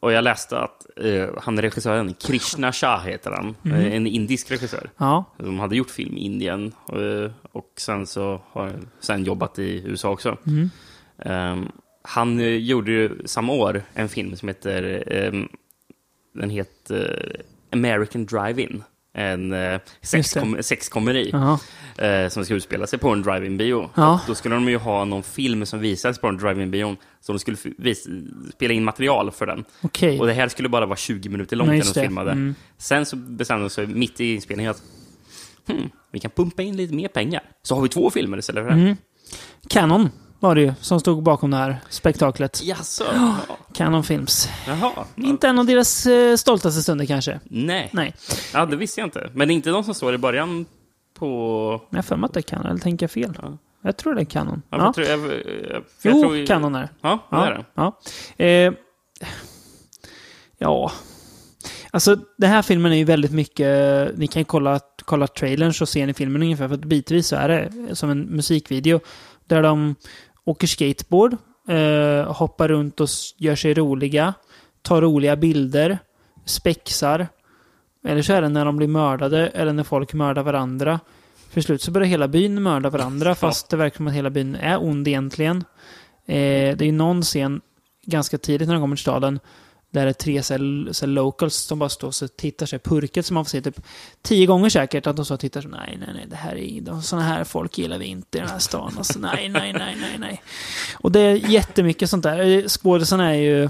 [0.00, 3.92] Och jag läste att eh, han regissören, Krishna Shah heter han, Mm.
[3.92, 4.90] en indisk regissör.
[4.96, 5.24] Ja.
[5.38, 10.10] De hade gjort film i Indien eh, och sen så har sen jobbat i USA
[10.10, 10.36] också.
[10.46, 10.70] Mm.
[11.18, 11.68] Ehm,
[12.02, 15.48] han eh, gjorde ju samma år en film som heter ehm,
[16.34, 17.36] den heter
[17.72, 18.82] American Drive-In.
[19.18, 21.32] En eh, sexkom- sexkomedi
[21.98, 23.90] eh, som ska utspela sig på en drive-in-bio.
[23.94, 24.20] Ja.
[24.26, 26.96] Då skulle de ju ha någon film som visades på en drive-in-bion.
[27.20, 27.56] Så de skulle
[28.54, 29.64] spela in material för den.
[29.82, 30.20] Okej.
[30.20, 32.30] Och det här skulle bara vara 20 minuter långt när de filmade.
[32.32, 32.54] Mm.
[32.78, 34.82] Sen så bestämde de sig mitt i inspelningen att
[35.68, 37.42] hmm, vi kan pumpa in lite mer pengar.
[37.62, 38.80] Så har vi två filmer istället för det.
[38.82, 38.96] Mm.
[39.68, 42.60] Canon var det ju som stod bakom det här spektaklet.
[42.62, 43.04] Jaså?
[43.74, 44.48] Canon Films.
[44.66, 44.92] Jaha.
[45.16, 47.40] Inte en av deras eh, stoltaste stunder kanske.
[47.44, 47.90] Nej.
[47.92, 48.14] Nej.
[48.54, 49.30] Ja, det visste jag inte.
[49.34, 50.66] Men det är inte de som står i början
[51.18, 51.82] på...
[51.90, 53.38] Jag har för mig att det är Canon, eller tänker jag fel?
[53.42, 53.58] Ja.
[53.82, 54.62] Jag tror det är Canon.
[54.70, 54.84] Ja, Ja.
[54.84, 56.88] jag tror, jag, jag, för Jo, jag tror, Canon är det.
[57.00, 57.64] Ja, det är det.
[57.74, 57.98] Ja.
[58.44, 58.72] Eh,
[60.58, 60.92] ja.
[61.90, 64.10] Alltså, den här filmen är ju väldigt mycket...
[64.18, 66.68] Ni kan kolla, kolla trailern så ser ni filmen ungefär.
[66.68, 69.00] För att bitvis så är det som en musikvideo.
[69.48, 69.94] Där de
[70.46, 71.36] åker skateboard,
[71.68, 74.34] eh, hoppar runt och gör sig roliga.
[74.82, 75.98] Tar roliga bilder.
[76.44, 77.28] Spexar.
[78.06, 81.00] Eller så är det när de blir mördade, eller när folk mördar varandra.
[81.50, 84.54] För slut så börjar hela byn mörda varandra, fast det verkar som att hela byn
[84.54, 85.64] är ond egentligen.
[86.26, 87.60] Eh, det är någon scen
[88.02, 89.40] ganska tidigt när de kommer till staden,
[89.96, 93.34] där det är tre så så locals som bara står och tittar sig purket som
[93.34, 93.80] man får se typ
[94.22, 95.06] tio gånger säkert.
[95.06, 97.44] Att de så och tittar så nej, nej, nej, det här är de, sådana här
[97.44, 98.94] folk gillar vi inte i den här stan.
[98.98, 100.42] Alltså, nej, nej, nej, nej, nej.
[100.94, 102.68] Och det är jättemycket sånt där.
[102.68, 103.68] Skådisarna är ju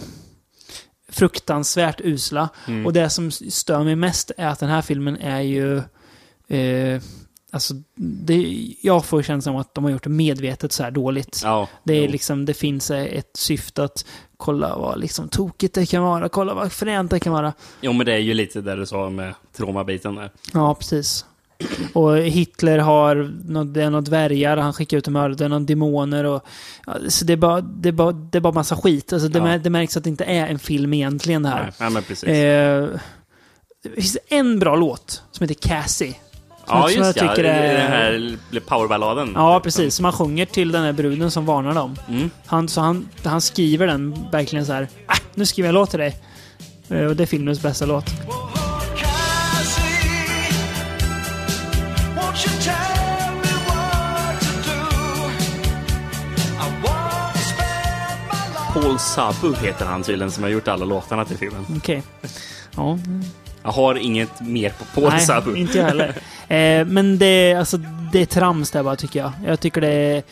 [1.08, 2.48] fruktansvärt usla.
[2.66, 2.86] Mm.
[2.86, 5.76] Och det som stör mig mest är att den här filmen är ju...
[6.48, 7.02] Eh,
[7.50, 11.40] alltså, det, jag får känslan av att de har gjort det medvetet så här dåligt.
[11.44, 12.10] Ja, Det, är jo.
[12.10, 14.04] liksom, det finns eh, ett syfte att
[14.36, 17.52] kolla vad liksom tokigt det kan vara, kolla vad fränt det kan vara.
[17.80, 20.30] Jo, men det är ju lite där du sa med traumabiten där.
[20.52, 21.24] Ja, precis.
[21.92, 26.24] Och Hitler har något, det är något dvärgar, han skickar ut och mördar någon demoner
[26.24, 26.42] och...
[27.08, 29.12] Så det är bara, det är bara, det är bara massa skit.
[29.12, 29.58] Alltså det, Ja.
[29.58, 31.62] det märks att det inte är en film egentligen det här.
[31.62, 32.28] Nej, ja, men precis.
[32.28, 32.88] Eh,
[33.82, 36.14] det finns en bra låt som heter Cassie.
[36.66, 37.28] Ja, som jag just ja.
[37.28, 39.32] tycker Det är- Den här powerballaden.
[39.34, 39.94] Ja, precis.
[39.94, 41.96] Som han sjunger till den här bruden som varnar dem.
[42.08, 42.30] Mm.
[42.46, 44.88] Han, så han, han skriver den verkligen så här.
[45.06, 46.16] Ah, nu skriver jag en låt till dig.
[46.88, 48.04] Eh, Och det är filmens bästa låt.
[58.72, 61.66] Paul Sabu heter han tydligen som har gjort alla låtarna till filmen.
[61.76, 62.02] Okej.
[62.76, 62.98] Ja,
[63.66, 65.12] Jag har inget mer på Paul
[65.54, 66.08] nej, inte jag heller.
[66.48, 67.76] Eh, men det, är- alltså,
[68.12, 69.32] det är trams där bara, tycker jag.
[69.46, 70.22] Jag tycker det är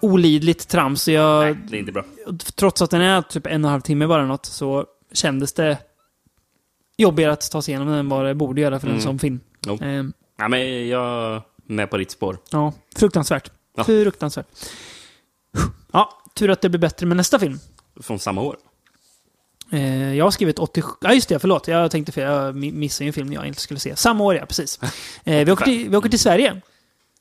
[0.00, 1.08] olidligt trams.
[1.08, 2.04] Jag, Nej, det är inte bra.
[2.54, 5.78] trots att den är typ en och en halv timme bara något, så kändes det
[6.96, 9.02] jobbigare att ta sig igenom den än vad det borde göra för en Mm.
[9.04, 9.40] sån film.
[9.66, 9.78] Jo.
[9.82, 10.04] Eh,
[10.38, 12.38] Ja, men jag är med på ditt spår.
[12.50, 13.50] ja, fruktansvärt.
[13.76, 13.84] Ja.
[13.84, 14.46] Fruktansvärt.
[15.92, 17.58] Ja, tur att det blir bättre med nästa film.
[18.00, 18.56] Från samma år.
[19.72, 20.88] Eh, jag har skrivit 87...
[21.00, 21.38] Ja, just det.
[21.38, 21.68] Förlåt.
[21.68, 22.24] Jag tänkte fel.
[22.32, 23.96] Jag mi- missade en film jag inte skulle se.
[23.96, 24.46] Samma år, ja.
[24.46, 24.78] Precis.
[25.24, 26.60] Eh, vi, åker till, vi åker till Sverige.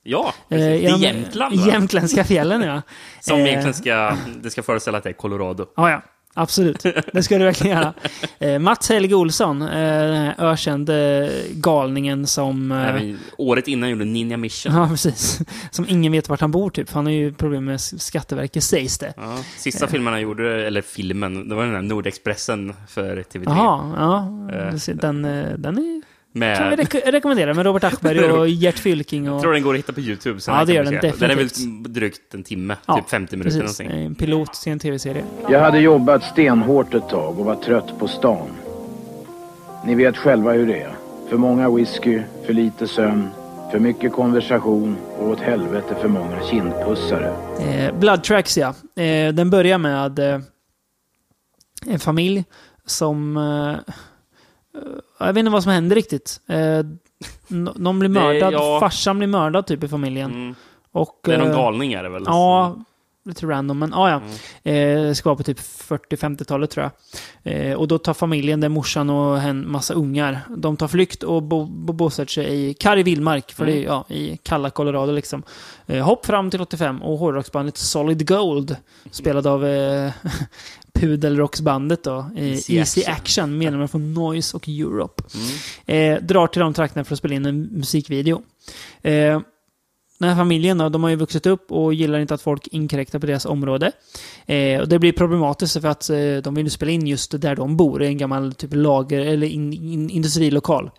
[0.04, 0.82] Ja, Eh, precis.
[0.82, 1.68] det är Jämtland va?
[1.68, 2.82] Jämtländska fjällen, ja.
[3.22, 5.66] Som Eh, egentligen ska, det ska föreställa att det är Colorado.
[5.76, 6.02] Ja, ja.
[6.34, 6.86] Absolut.
[7.13, 7.94] Det ska du verkligen göra.
[8.39, 12.72] Eh, Mats Helge Olsson, eh, ökände galningen som...
[12.72, 14.74] Eh, Även året innan gjorde Ninja Mission.
[14.76, 15.39] ja, precis.
[15.72, 16.91] Som ingen vet vart han bor, typ.
[16.91, 19.13] Han har ju problem med Skatteverket, sägs det.
[19.17, 23.44] Ja, sista filmen han gjorde, eller filmen, det var den där Nordexpressen för TV3.
[23.46, 24.56] Jaha, ja.
[24.56, 24.96] Eh.
[24.96, 26.02] Den, eh, den är,
[26.34, 29.30] Med, kan vi rek- rekommendera med Robert Aschberg och Gert Fylking.
[29.30, 30.39] Och, jag tror den går att hitta på YouTube.
[30.39, 31.13] sen Ja, det gör den se.
[31.20, 31.94] Den är väl definitivt.
[31.94, 33.80] drygt en timme, Ja, typ 50 minuter precis.
[33.80, 34.06] någonting.
[34.06, 35.24] En pilot till en tv-serie.
[35.50, 38.48] Jag hade jobbat stenhårt ett tag och var trött på stan.
[39.86, 40.96] Ni vet själva hur det är.
[41.30, 43.28] För många whisky, för lite sömn,
[43.72, 47.34] för mycket konversation och åt helvete för många kindpussare.
[47.60, 48.67] Eh, Blood Tracks, ja.
[49.04, 50.39] Eh, den börjar med eh,
[51.88, 52.44] en familj
[52.86, 53.38] som...
[53.38, 53.94] Eh,
[55.20, 56.42] jag vet inte vad som händer riktigt.
[56.48, 56.82] Eh,
[57.48, 58.54] någon blir Det- mördad.
[58.54, 58.80] ja.
[58.80, 60.32] Farsan blir mördad typ i familjen.
[60.32, 60.56] Mm.
[60.92, 62.24] Och, Det är någon eh, galning är det väl?
[62.26, 62.76] Ja,
[63.26, 63.80] lite random.
[63.80, 64.22] Men ah, ja,
[64.64, 64.98] Mm.
[65.00, 66.90] eh, det ska vara på typ 40-50-talet tror
[67.44, 67.54] jag.
[67.54, 71.44] Eh, och då tar familjen, där morsan och en massa ungar, de tar flykt och
[71.44, 75.44] bo, bo, bosätter sig i Kari Vildmark, för det är ja, i kalla Colorado liksom.
[75.86, 78.76] Eh, hopp fram till 85 och hårdrocksbandet Solid Gold,
[79.12, 80.12] spelad av eh,
[80.94, 83.14] Pudelrocksbandet då, eh, Easy Easy, Action.
[83.14, 85.24] Action, medlemmar från Noise och Europe.
[85.86, 86.14] Mm.
[86.16, 88.42] Eh, drar till de trakterna för att spela in en musikvideo.
[89.02, 89.42] Eh,
[90.22, 93.20] den här familjen då, de har ju vuxit upp och gillar inte att folk inkräktar
[93.20, 93.92] på deras område.
[94.46, 97.78] Eh, och det blir problematiskt för att eh, de vill spela in just där de
[97.78, 100.92] bor, i en gammal typ lager eller in, in, industrilokal.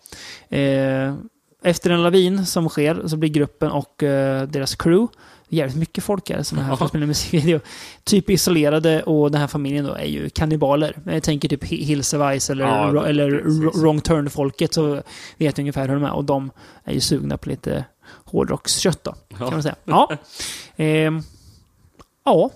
[0.48, 1.14] Eh,
[1.62, 5.12] efter en lavin som sker så blir gruppen och eh, deras crew,
[5.52, 7.60] jävligt mycket folk här som är här för att spela musikvideo,
[8.04, 10.96] typ isolerade och den här familjen då är ju kannibaler.
[11.06, 13.62] Jag tänker typ Hi- Hills of Ice eller, Ja, eller precis.
[13.62, 14.94] ro- Wrong Turn-folket så
[15.36, 16.12] vet jag ungefär hur de är.
[16.12, 16.50] Och de
[16.84, 17.84] är ju sugna på lite
[18.24, 19.50] hårdrockskött då, kan Ja.
[19.50, 19.74] man säga.
[19.84, 20.12] Ja.
[20.76, 21.22] Ehm,
[22.24, 22.50] ja.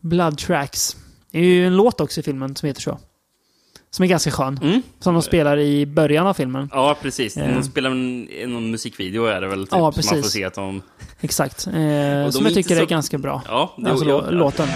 [0.00, 0.96] Blood Tracks.
[1.30, 2.98] Det är ju en låt också i filmen som heter så.
[3.90, 4.60] Som är ganska skön.
[4.62, 4.82] Mm.
[5.00, 6.68] Som de spelar i början av filmen.
[6.72, 7.34] Ja, precis.
[7.34, 10.10] De spelar en, någon musikvideo är det väl, typ, Ja, så man precis.
[10.22, 10.82] får se att de...
[11.22, 11.66] Exakt.
[11.66, 11.72] Eh,
[12.30, 13.42] som jag tycker så- är ganska bra.
[13.48, 14.68] Ja, det, Alltså ja, lå- låten.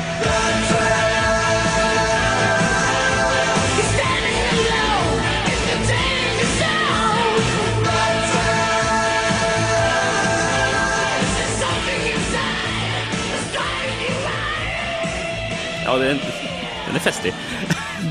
[15.84, 16.18] Ja, den,
[16.86, 17.34] den är festlig.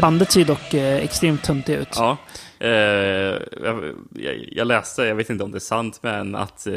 [0.02, 1.88] Bandet ser dock eh, extremt töntiga ut.
[1.95, 2.17] Ja.
[2.60, 6.74] Eh, jag, jag, jag läste, jag vet inte om det är sant, men att eh,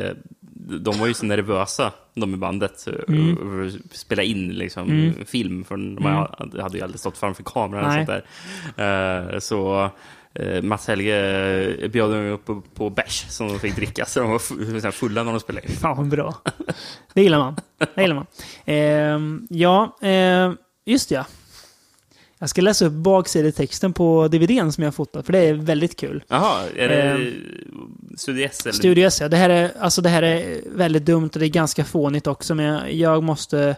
[0.80, 3.70] de var ju så nervösa, de i bandet, Mm.
[3.92, 5.24] spela in liksom, Mm.
[5.26, 6.14] film, för de Mm.
[6.62, 7.84] hade ju aldrig stått framför kameran.
[7.86, 8.22] Och sånt
[8.76, 9.32] där.
[9.32, 9.90] Eh, så
[10.34, 11.16] eh, Mats Helge
[11.82, 15.22] eh, bjöd dem upp på, på bärs som de fick dricka, så de var fulla
[15.22, 15.72] när de spelade in.
[15.76, 16.34] Fan vad bra.
[17.14, 17.56] Det gillar man.
[17.94, 18.26] Det gillar man.
[18.66, 19.96] Ehm, ja,
[20.86, 21.24] just ja.
[22.38, 25.96] Jag ska läsa upp baksidetexten på DVDn som jag har fotat, för det är väldigt
[25.96, 26.24] kul.
[26.28, 27.32] Jaha, är det Ehm,
[28.16, 28.60] Studio S?
[28.66, 28.72] Eller?
[28.72, 29.28] Studio S, ja.
[29.28, 32.54] Det här, är, alltså det här är väldigt dumt och det är ganska fånigt också,
[32.54, 33.76] men jag, jag måste...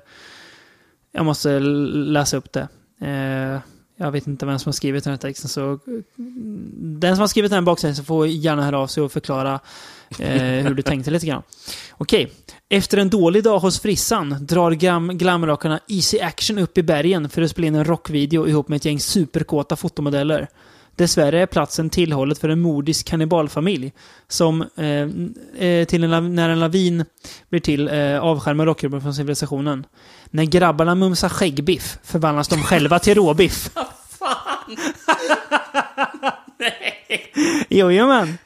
[1.12, 2.68] Jag måste läsa upp det.
[3.00, 3.58] Eh,
[3.96, 5.78] jag vet inte vem som har skrivit den här texten, så...
[6.76, 9.60] Den som har skrivit den här baksidetexten får gärna höra av sig och förklara
[10.18, 11.42] eh, hur du tänkte lite grann.
[11.92, 12.32] Okej.
[12.72, 17.42] Efter en dålig dag hos frissan drar glam glamrockarna Easy Action upp i bergen för
[17.42, 20.48] att spela in en rockvideo ihop med ett gäng superkåta fotomodeller.
[20.96, 23.92] Dessvärre är platsen tillhållet för en mordisk kannibalfamilj
[24.28, 27.04] som eh, eh, till en, när en lavin
[27.48, 29.86] blir till eh, avskärmar rockgruppen från civilisationen.
[30.30, 33.70] När grabbarna mumsar skäggbiff förvandlas de själva till råbiff.
[37.68, 38.38] Jojomän!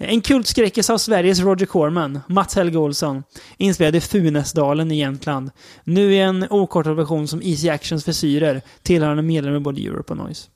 [0.00, 3.22] En kultskräckis av Sveriges Roger Corman, Mats Helge Olsson,
[3.56, 5.50] inspelad i Funäsdalen i Jämtland.
[5.84, 10.16] Nu i en okortad version som Easy Actions frisyrer, tillhörande medlem i både Europe och
[10.16, 10.48] Noise.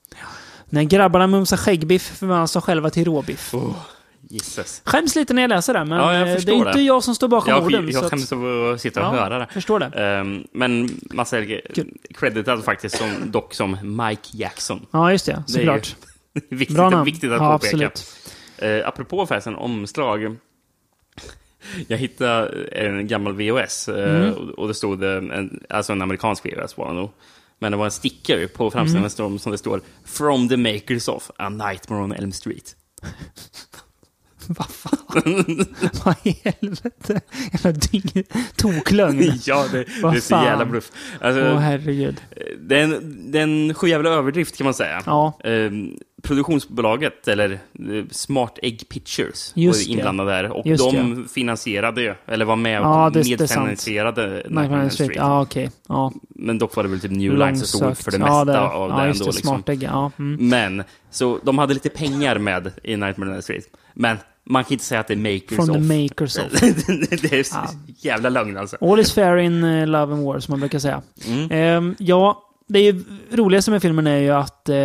[0.68, 3.55] När grabbarna mumsar skäggbiff förvandlas de själva till råbiff.
[4.31, 4.83] Gisses.
[4.85, 6.83] Skäms lite när jag läser det, men Ja, jag eh, det är inte det.
[6.83, 7.90] jag som står bakom jag, orden.
[7.92, 9.46] Jag skäms över att sitta och Ja, höra det.
[9.52, 9.87] förstår det.
[9.87, 11.61] Ehm, men Mats Helge
[12.14, 13.76] creditad faktiskt som, dock som
[14.09, 14.87] Mike Jackson.
[14.90, 15.33] Ja, just det.
[15.46, 15.96] Det är Såklart.
[16.50, 17.05] viktigt, Bra namn.
[17.05, 17.68] viktigt att Ja, påpeka.
[17.87, 18.07] absolut.
[18.62, 20.37] Uh, apropå förresten omslag.
[21.88, 24.35] Jag hittade en gammal VHS eh, Mm.
[24.57, 27.11] och- det stod eh, en, alltså en amerikansk VHS var det nog.
[27.59, 29.38] Men det var en sticker på framsidan Mm.
[29.38, 32.77] som- det står From the makers of A Nightmare on Elm Street.
[34.48, 34.98] Vad fan?
[36.05, 37.20] Vad i helvete?
[37.53, 37.81] Jävla
[38.57, 39.33] toklögn.
[39.46, 40.90] ja, det, det är så jävla bluff.
[41.20, 42.20] Alltså, Åh, herregud.
[42.59, 45.03] Det är en, det är en sjujävla överdrift kan man säga.
[45.07, 45.38] Ja.
[45.44, 47.58] Ehm, produktionsbolaget, eller eh,
[48.11, 49.90] Smart Egg Pictures, Just var det.
[49.92, 50.50] ju inblandade där.
[50.50, 54.92] Och Just de finansierade ju, eller var med och Ja, det- det medfinansierade Nightmare Street.
[54.92, 55.16] Street.
[55.16, 55.70] Ja, okej.
[55.88, 56.12] Ja.
[56.28, 58.61] Men dock var det väl typ New Line som stod för det mesta ja, det,
[58.61, 59.18] av ja, det ändå.
[59.18, 59.24] det.
[59.24, 59.32] Liksom.
[59.32, 60.11] Smart ägg, ja.
[60.18, 60.48] Mm.
[60.48, 63.64] Men, så de hade lite pengar med i Nightmare Street.
[63.94, 65.76] Men man kan inte säga att det är makers From of.
[65.76, 66.61] the makers of.
[67.22, 68.76] det är så jävla lögn alltså.
[68.80, 71.02] All is fair in eh, love and war, som man brukar säga.
[71.28, 71.48] Mm.
[71.50, 74.76] Ehm, ja, det är ju, roligaste med filmen är ju att eh,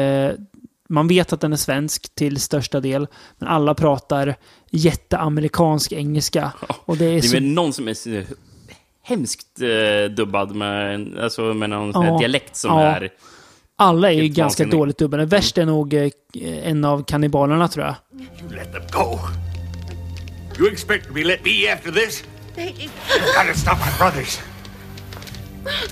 [0.90, 4.36] man vet att den är svensk till största del, men alla pratar
[4.72, 6.52] jätteamerikansk engelska.
[6.86, 7.34] Och det är Det är så...
[7.34, 8.24] väl någon som är så
[9.04, 12.18] hemskt eh, dubbad med, alltså med någon Ja.
[12.20, 12.82] dialekt som Ja.
[12.82, 13.10] är...
[13.80, 14.72] Alla är ju ganska vansinnig.
[14.72, 15.26] dåligt dubbade.
[15.26, 16.10] Värst är nog eh,
[16.64, 17.96] en av kannibalerna, tror jag.
[18.56, 19.20] Let them go.
[20.60, 22.24] You expect to let be after this?
[22.56, 24.40] You've got to stop my brothers.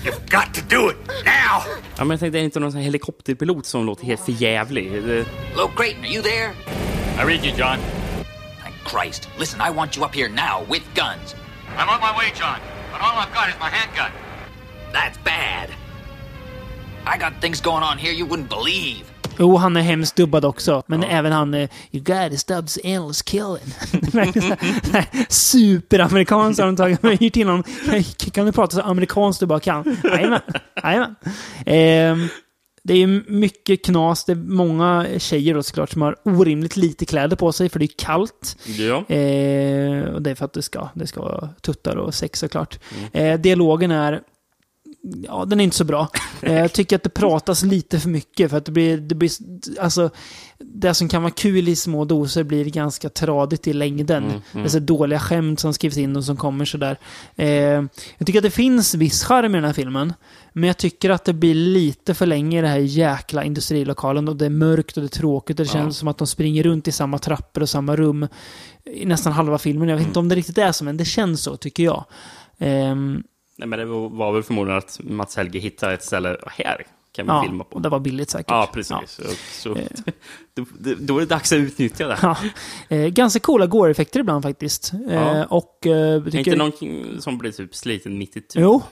[0.04, 1.62] You've got to do it now.
[1.96, 4.92] Ja, men jag tänkte, är det inte någon sån här helikopterpilot som låter helt förjävlig?
[4.92, 6.52] Det- Hello, Creighton, are you there?
[7.18, 7.78] I read you, John.
[8.62, 9.28] Thank Christ.
[9.38, 11.34] Listen, I want you up here now with guns.
[11.78, 12.58] I'm on my way, John.
[12.92, 14.10] But all I've got is my handgun.
[14.92, 15.68] That's bad.
[17.06, 19.04] I got things going on here you wouldn't believe.
[19.38, 20.82] Jo, han är hemskt dubbad också.
[20.86, 23.74] Men även han är You gotta stop endless killing.
[25.28, 27.02] Superamerikansk har de tagit.
[27.02, 27.64] Men hyrt in honom.
[28.32, 29.96] Kan du prata så amerikanskt du bara kan?
[30.04, 30.40] Jajamän.
[30.82, 31.14] Jajamän.
[31.66, 32.28] Ehm,
[32.82, 34.24] det är ju mycket knas.
[34.24, 37.84] Det är många tjejer då såklart som har orimligt lite kläder på sig för det
[37.84, 38.56] är kallt.
[38.66, 39.14] Ja.
[39.14, 42.78] Eh, och det är för att det ska, det ska vara tuttar och sex såklart.
[43.12, 44.20] Eh, dialogen är
[45.26, 46.08] Ja, den är inte så bra.
[46.42, 49.30] Eh, Jag tycker att det pratas lite för mycket för att det blir, det blir,
[49.80, 50.10] alltså,
[50.58, 54.24] det som kan vara kul i små doser blir ganska tradigt i längden.
[54.24, 54.42] Mm, mm.
[54.52, 56.98] Det är så dåliga skämt som skrivs in och som kommer sådär.
[57.36, 57.46] Eh,
[58.18, 60.12] jag tycker att det finns viss charm i den här filmen.
[60.52, 64.36] Men jag tycker att det blir lite för länge i det här jäkla industrilokalen och
[64.36, 65.80] det är mörkt och det är tråkigt och det Ja.
[65.80, 68.28] känns som att de springer runt i samma trappor och samma rum
[68.94, 69.88] i nästan halva filmen.
[69.88, 72.04] Jag vet inte om det riktigt är så, men det känns så tycker jag.
[72.58, 73.22] Ehm,
[73.56, 77.32] Nej, men det var väl förmodligen att Mats Helge hittade ett ställe, här kan vi
[77.32, 77.74] ja, filma på.
[77.76, 78.50] och det var billigt säkert.
[78.50, 78.90] Ja, precis.
[78.90, 79.02] Ja.
[79.06, 79.76] Så, så,
[80.54, 82.18] då, då är det dags att utnyttja det.
[82.22, 82.36] Ja.
[82.88, 84.92] Eh, ganska coola gore-effekter ibland faktiskt.
[84.92, 85.44] Eh, Ja.
[85.44, 85.86] och...
[85.86, 88.60] Eh, tycker- inte någon som blir typ sliten mitt i tu?
[88.60, 88.82] Jo.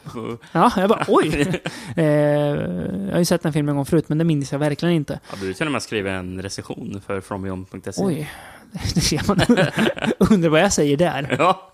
[0.53, 1.61] Ja, jag bara oj!
[1.97, 4.95] eh, jag har ju sett den filmen en gång förut, men det minns jag verkligen
[4.95, 5.21] inte.
[5.31, 7.93] Ja, du till och med skriva en recension för FromBeyond.se.
[8.05, 8.31] Oj.
[8.95, 9.41] Det ser man.
[10.31, 11.37] Undrar vad jag säger där.
[11.39, 11.73] Ja.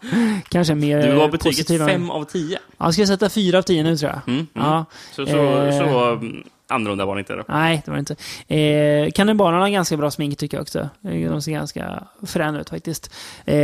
[0.49, 2.59] Kanske mer Du har betyget positiva- 5 av 10.
[2.79, 4.21] Ja, jag ska sätta 4 av 10 nu tror jag.
[4.35, 4.67] Mm, mm.
[4.67, 4.85] Ja.
[5.13, 7.35] Så, så, Eh, så mm, annorlunda var det inte.
[7.35, 7.45] Då.
[7.49, 8.55] Nej, det var det inte.
[8.55, 10.79] Eh, Kannibalerna har ganska bra smink tycker jag också.
[11.05, 13.15] Eh, De ser ganska fräna ut faktiskt.
[13.45, 13.55] Eh,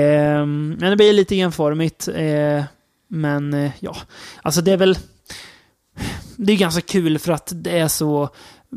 [0.47, 2.09] men det blir lite enformigt.
[2.09, 2.65] Eh,
[3.09, 3.97] men eh, ja,
[4.43, 4.99] alltså det är väl...
[6.37, 8.29] Det är ganska kul för att det är så...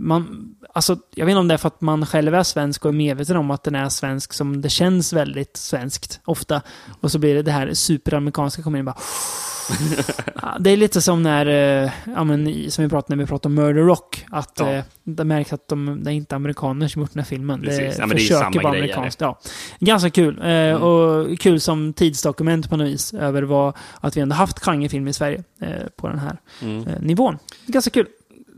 [0.02, 2.90] Man, alltså, jag vet inte om det är för att man själv är svensk och
[2.90, 6.62] är medveten om att den är svensk som det känns väldigt svenskt ofta.
[7.02, 8.96] Och så blir det det här superamerikanska kommer in bara...
[10.60, 13.56] Det är lite som när, eh, ja, men, som vi pratade när vi pratade om
[13.56, 14.26] Murder Rock.
[14.32, 14.70] Att Ja.
[14.72, 17.62] eh, det märks att de, det är inte amerikaner som gjort den här filmen.
[17.62, 17.78] Precis.
[17.80, 19.22] Det Ja, men det är försöker samma vara grej, amerikanskt.
[19.22, 19.40] Ja.
[19.80, 20.42] Ganska kul.
[20.44, 23.14] Eh, Och kul som tidsdokument på något vis.
[23.14, 26.88] Över vad, att vi ändå haft genrefilm i Sverige eh, på den här Mm.
[26.88, 27.38] eh, nivån.
[27.66, 28.08] Ganska kul.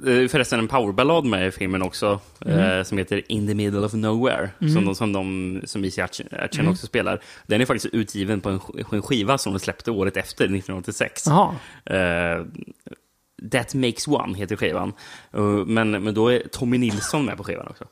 [0.07, 2.59] Eh, Förresten en powerballad med i filmen också, Mm.
[2.59, 4.73] eh, som heter In the middle of nowhere, Mm.
[4.73, 6.71] som de, som de som Easy Action Action Mm.
[6.71, 7.21] också spelar.
[7.47, 8.59] Den är faktiskt utgiven på en,
[8.91, 11.23] en skiva som de släppte året efter, 1986.
[11.27, 11.55] Jaha.
[11.85, 12.45] Eh,
[13.51, 14.93] That Makes One heter skivan.
[15.33, 17.85] Eh, men, men då är Tommy Nilsson med på skivan också.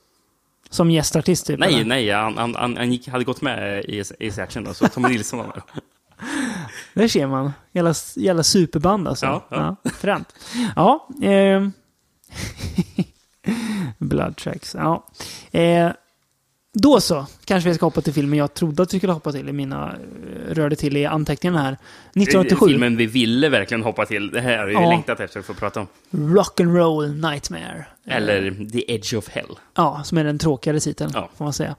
[0.69, 1.59] Som gästartist typ?
[1.59, 1.85] Nej, eller?
[1.85, 5.09] nej, han, han, han, han gick, hade gått med i Easy Action då, så Tommy
[5.09, 5.61] Nilsson var med.
[6.93, 7.51] Där ser man.
[7.71, 9.25] Jävla, jävla superband alltså.
[9.25, 9.75] Ja, ja.
[9.91, 10.33] fränt.
[10.75, 11.07] Ja.
[11.23, 11.67] Eh,
[13.97, 14.75] Blood Tracks.
[14.79, 15.05] Ja.
[15.51, 15.91] Eh,
[16.73, 17.25] då så.
[17.45, 19.87] Kanske vi ska hoppa till filmen jag trodde att vi skulle hoppa till i mina...
[19.87, 21.71] eh, Rörde till i anteckningarna här.
[21.73, 22.67] 1987.
[22.67, 24.29] Filmen vi ville verkligen hoppa till.
[24.31, 24.89] Det här har vi Ja.
[24.89, 25.87] längtat efter att få prata om.
[26.11, 27.85] Rock'n'Roll Nightmare.
[28.05, 29.59] Eller The Edge of Hell.
[29.75, 31.75] Ja, som är den tråkigare titeln, får man säga.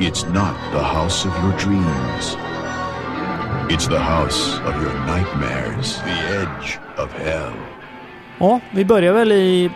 [0.00, 2.36] It's not the house of your dreams.
[3.70, 5.96] It's the house of your nightmares.
[6.04, 7.52] The edge of hell.
[8.40, 9.70] Ja, vi börjar väl i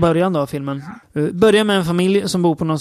[0.00, 0.82] början då av filmen.
[1.16, 2.78] Uh, Börjar med en familj som bor på någon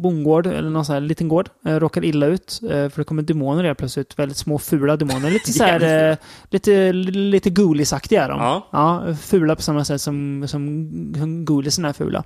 [0.00, 1.48] bondgård, eller någon sån här liten gård.
[1.66, 4.18] Uh, råkar illa ut, uh, för det kommer demoner där plötsligt.
[4.18, 5.30] Väldigt små fula demoner.
[5.30, 6.16] Lite så här,
[6.50, 8.62] lite, lite ghoulies-aktiga är de.
[8.72, 9.14] Ja.
[9.20, 12.24] fula på samma sätt som, som ghouliesen är fula.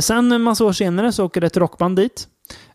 [0.00, 2.28] Sen en massa år senare så åker ett rockband dit.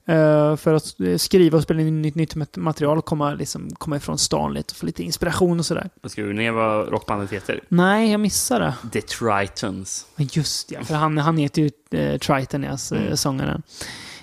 [0.06, 3.98] Eh, för att skriva och spela in nytt, nytt mat- material och komma, liksom, komma
[3.98, 5.90] ifrån stan lite och få lite inspiration och sådär.
[6.06, 7.60] Ska vi ner vad rockbandet heter?
[7.68, 9.02] Nej, jag missade det.
[9.02, 10.06] The Tritons.
[10.18, 13.08] Just ja, för han, han heter ju eh, Triton, alltså, Mm.
[13.08, 13.62] eh, sångaren.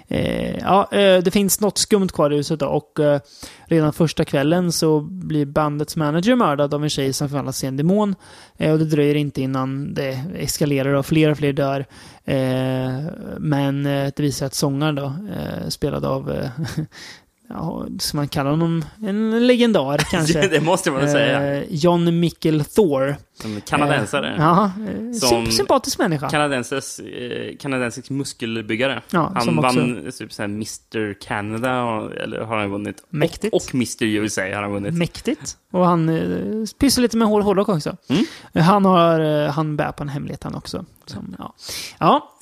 [0.08, 3.20] Eh, ja, eh, det finns något skumt kvar i huset då, och eh,
[3.64, 7.76] redan första kvällen så blir bandets manager mördad av en tjej som förvandlas till en
[7.76, 8.14] demon.
[8.56, 11.86] Eh, och det dröjer inte innan det eskalerar och fler och fler dör.
[12.24, 13.04] Eh,
[13.38, 16.50] men eh, det visar att sångaren då, eh, spelad av, eh,
[17.48, 20.48] ja, som man kallar honom, en legendar kanske.
[20.48, 21.56] Det måste man säga.
[21.56, 23.16] Eh, John Michael Thor.
[23.44, 24.28] En kanadensare.
[24.28, 26.28] Eh, ja, eh, Som- symp- sympatisk människa.
[26.30, 29.02] Kanadenses, eh, kanadensisk muskelbyggare.
[29.10, 33.04] Ja, han också- vann typ så här Mr Canada, och- eller har han vunnit?
[33.10, 33.54] Mäktigt.
[33.54, 34.94] Och, och Mr USA har han vunnit.
[34.94, 35.56] Mäktigt.
[35.72, 37.96] Och han eh, pysslar lite med hård- hårdrock också.
[38.08, 38.24] Mm.
[38.52, 40.84] Eh, Han har, eh, han bär på en hemlighet han också.
[41.06, 41.54] Som, ja,
[41.98, 42.36] ja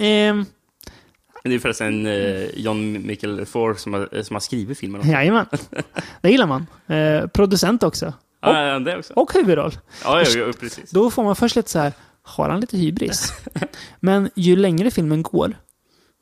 [1.46, 5.00] ehm, Det är förresten eh, John Michael Thor som har, som har skrivit filmen.
[5.00, 5.12] också.
[5.12, 5.46] jajamän.
[6.20, 6.66] Det gillar man.
[6.86, 8.12] Eh, producent också.
[8.42, 9.12] Ja, ja, det också.
[9.14, 9.72] Och huvudroll.
[10.04, 10.90] Ja, ja, ja, precis.
[10.90, 13.32] Då får man först lite så här, har han lite hybris?
[14.00, 15.56] Men ju längre filmen går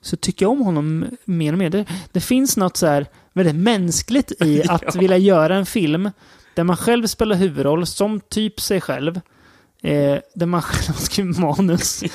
[0.03, 1.71] så tycker jag om honom mer och mer.
[1.71, 6.11] Det, det finns något så här väldigt mänskligt i att vilja göra en film
[6.55, 9.21] där man själv spelar huvudroll som typ sig själv.
[9.85, 12.05] Eh, där man själv skriver manus.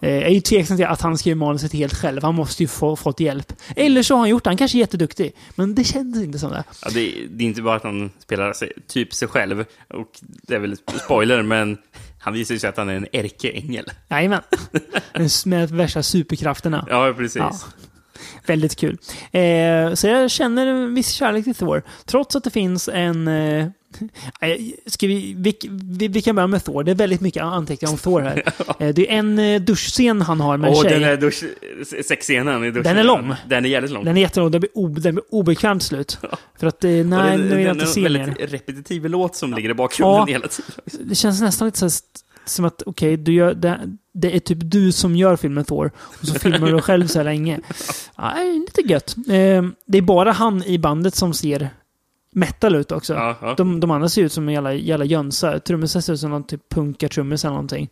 [0.00, 2.22] Eh, är ju tveksam till att han skriver manuset helt själv.
[2.22, 3.52] Han måste ju få fått hjälp.
[3.76, 4.50] Eller så har han gjort det.
[4.50, 5.32] Han kanske är jätteduktig.
[5.54, 6.64] Men det kändes inte som det.
[6.82, 10.54] Ja, det, det är inte bara att han spelar sig, typ sig själv, och det
[10.54, 11.78] är väl spoiler, men
[12.18, 13.84] han visar ju sig att han är en ärkeängel.
[14.08, 14.42] Jajamän.
[15.46, 16.86] Med värsta superkrafterna.
[16.90, 17.36] Ja, precis.
[17.36, 17.52] Ja.
[18.46, 18.98] Väldigt kul.
[19.32, 21.82] Eh, så jag känner en viss kärlek till Thor.
[22.04, 23.28] Trots att det finns en...
[23.28, 23.68] Eh,
[24.86, 26.84] ska vi, vi, vi, vi kan börja med Thor.
[26.84, 28.42] Det är väldigt mycket anteckningar om Thor här.
[28.78, 30.92] Eh, det är en eh, duschscen han har med en Åh, tjej.
[30.92, 31.44] den är dusch,
[32.08, 32.82] sexscenen i duschen.
[32.82, 33.34] Den är lång.
[33.48, 34.04] Den är jävligt lång.
[34.04, 34.50] Den är jättelång.
[34.50, 36.18] Den blir, ob, den blir obekvämt slut.
[36.58, 38.26] För att, eh, nej, Och nu det, vill det, jag är inte en se väldigt
[38.26, 38.46] mer.
[38.46, 40.26] repetitiv låt som ligger i bakgrunden Ja.
[40.26, 40.70] hela tiden.
[41.08, 41.92] Det känns nästan lite så här,
[42.44, 43.80] som att, okej, du gör, det,
[44.14, 45.90] det är typ du som gör filmen Thor.
[45.98, 47.60] Och så filmar du själv så här länge.
[48.16, 49.14] Ja, det är lite gött.
[49.86, 51.70] Det är bara han i bandet som ser
[52.30, 53.14] metal ut också.
[53.14, 53.54] Ja, ja.
[53.56, 55.58] De, de andra ser ut som jävla, jävla jönsar.
[55.58, 57.88] Trummisen ser ut som någon typ punkartrummis eller någonting.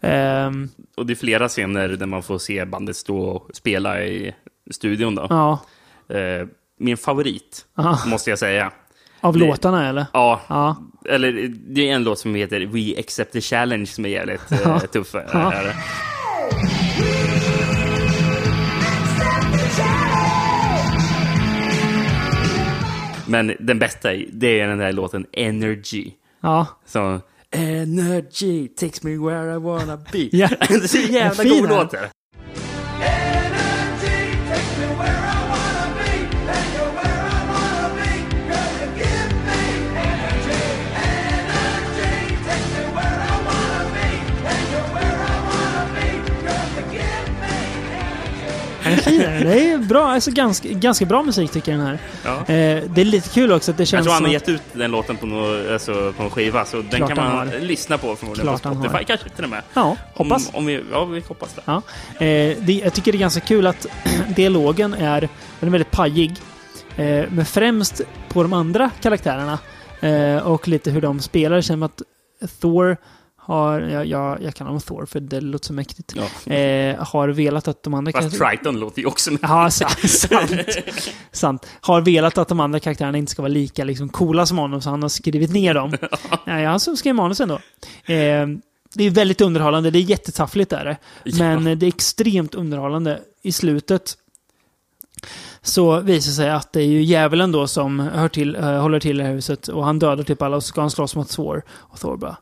[0.00, 4.34] Ehm, Och det är flera scener där man får se bandet stå och spela i
[4.70, 5.14] studion.
[5.14, 5.26] Då.
[5.30, 5.58] ja,
[6.16, 6.46] Eh,
[6.80, 7.98] min favorit, Aha.
[8.06, 8.72] måste jag säga.
[9.20, 10.06] av Det- låtarna eller?
[10.12, 10.76] Ja, Ja.
[11.08, 11.32] eller
[11.74, 14.80] det är en låt som heter We Accept the Challenge som är jävligt eh, Ja.
[14.80, 15.14] tuff.
[23.28, 26.10] Men den bästa, det är den där låten Energy.
[26.40, 26.66] Ja.
[26.86, 27.20] Så
[27.50, 30.28] Energy takes me where I wanna be.
[30.32, 30.48] Ja.
[30.68, 31.94] det är så jävla god låt
[49.10, 49.22] det.
[49.22, 49.48] Den är fin.
[49.48, 51.98] Det är bra, alltså ganska, ganska bra musik tycker jag den här.
[52.24, 52.54] Ja.
[52.54, 54.62] Eh, det är lite kul också att det Jag känns tror han har gett ut
[54.72, 58.58] den låten på, nå, alltså, på en skiva, så den kan man lyssna på förmodligen
[58.58, 59.04] Klart på Spotify.
[59.04, 59.62] Kanske till och med.
[59.74, 60.48] Ja, hoppas.
[60.48, 61.62] Om, om vi, ja, vi hoppas det.
[61.64, 61.82] Ja.
[62.26, 63.86] Eh, det, jag tycker det är ganska kul att
[64.36, 65.20] dialogen är,
[65.60, 66.36] den är väldigt pajig.
[66.96, 69.58] Eh, men främst på de andra karaktärerna.
[70.00, 71.56] Eh, och lite hur de spelar.
[71.56, 72.02] Känns som att
[72.60, 72.96] Thor
[73.54, 76.14] har, jag, jag, jag kallar honom Thor för det låter så mäktigt.
[76.46, 76.52] Ja.
[76.52, 80.50] Eh, har velat att de andra Fast Triton låter ju också Ja, sa- sant.
[81.32, 81.66] sant.
[81.80, 84.90] Har velat att de andra karaktärerna inte ska vara lika liksom, coola som honom, så
[84.90, 85.92] han har skrivit ner dem.
[86.44, 87.54] Nej, han som skrev manusen då.
[88.14, 88.46] Eh,
[88.94, 90.96] det är väldigt underhållande, det är jättetaffligt är det.
[91.38, 93.20] Men eh, det är extremt underhållande.
[93.42, 94.14] I slutet
[95.62, 99.00] så visar det sig att det är ju djävulen då som hör till, eh, håller
[99.00, 101.62] till i huset och han dödar typ alla och så ska han slåss mot Thor.
[101.70, 102.36] Och Thor bara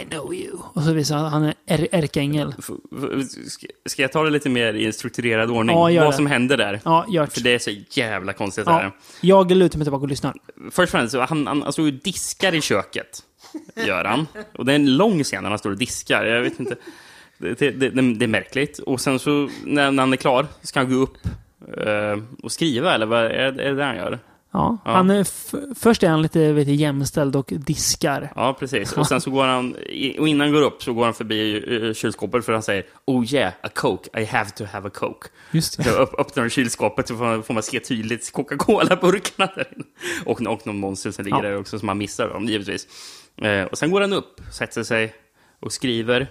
[0.00, 0.58] I know you.
[0.74, 2.54] Och så visar han att han är är ärkeängel.
[3.86, 5.76] Ska- jag ta det lite mer i en strukturerad ordning?
[5.76, 6.16] Ja, gör Vad det.
[6.16, 6.80] som händer där?
[6.84, 8.64] Ja, gör För det är så jävla konstigt.
[8.64, 8.92] det Ja, här.
[9.20, 10.34] jag lutar mig tillbaka och lyssnar.
[10.70, 13.22] Först och främst, så han, han, han står och diskar i köket.
[13.86, 14.26] Gör han.
[14.58, 16.24] Och det är en lång scen när han står och diskar.
[16.24, 16.76] Jag vet inte.
[17.38, 18.78] Det, det, det, det är märkligt.
[18.78, 21.16] Och sen så, när, när han är klar, ska han gå upp
[21.86, 24.18] eh, och skriva, eller vad är, är det det han gör?
[24.52, 24.90] Ja, Ja.
[24.92, 25.24] Han är
[25.74, 28.32] först är han lite vet jämställd och diskar.
[28.36, 28.92] Ja, precis.
[28.92, 29.72] Och sen så går han,
[30.18, 33.34] och innan han går upp så går han förbi eh, kylskåpet för han säger Oh
[33.34, 35.28] yeah, a coke, I have to have a coke.
[35.50, 35.84] Just det.
[35.84, 39.84] Så upp, öppnar kylskåpet så får man, får man se tydligt Coca-Cola-burkarna där inne.
[40.26, 41.42] Och, och någon monster som ligger Ja.
[41.42, 42.86] där också som man missar dem, givetvis.
[43.42, 45.14] Eh, och sen går han upp, sätter sig
[45.60, 46.26] och skriver.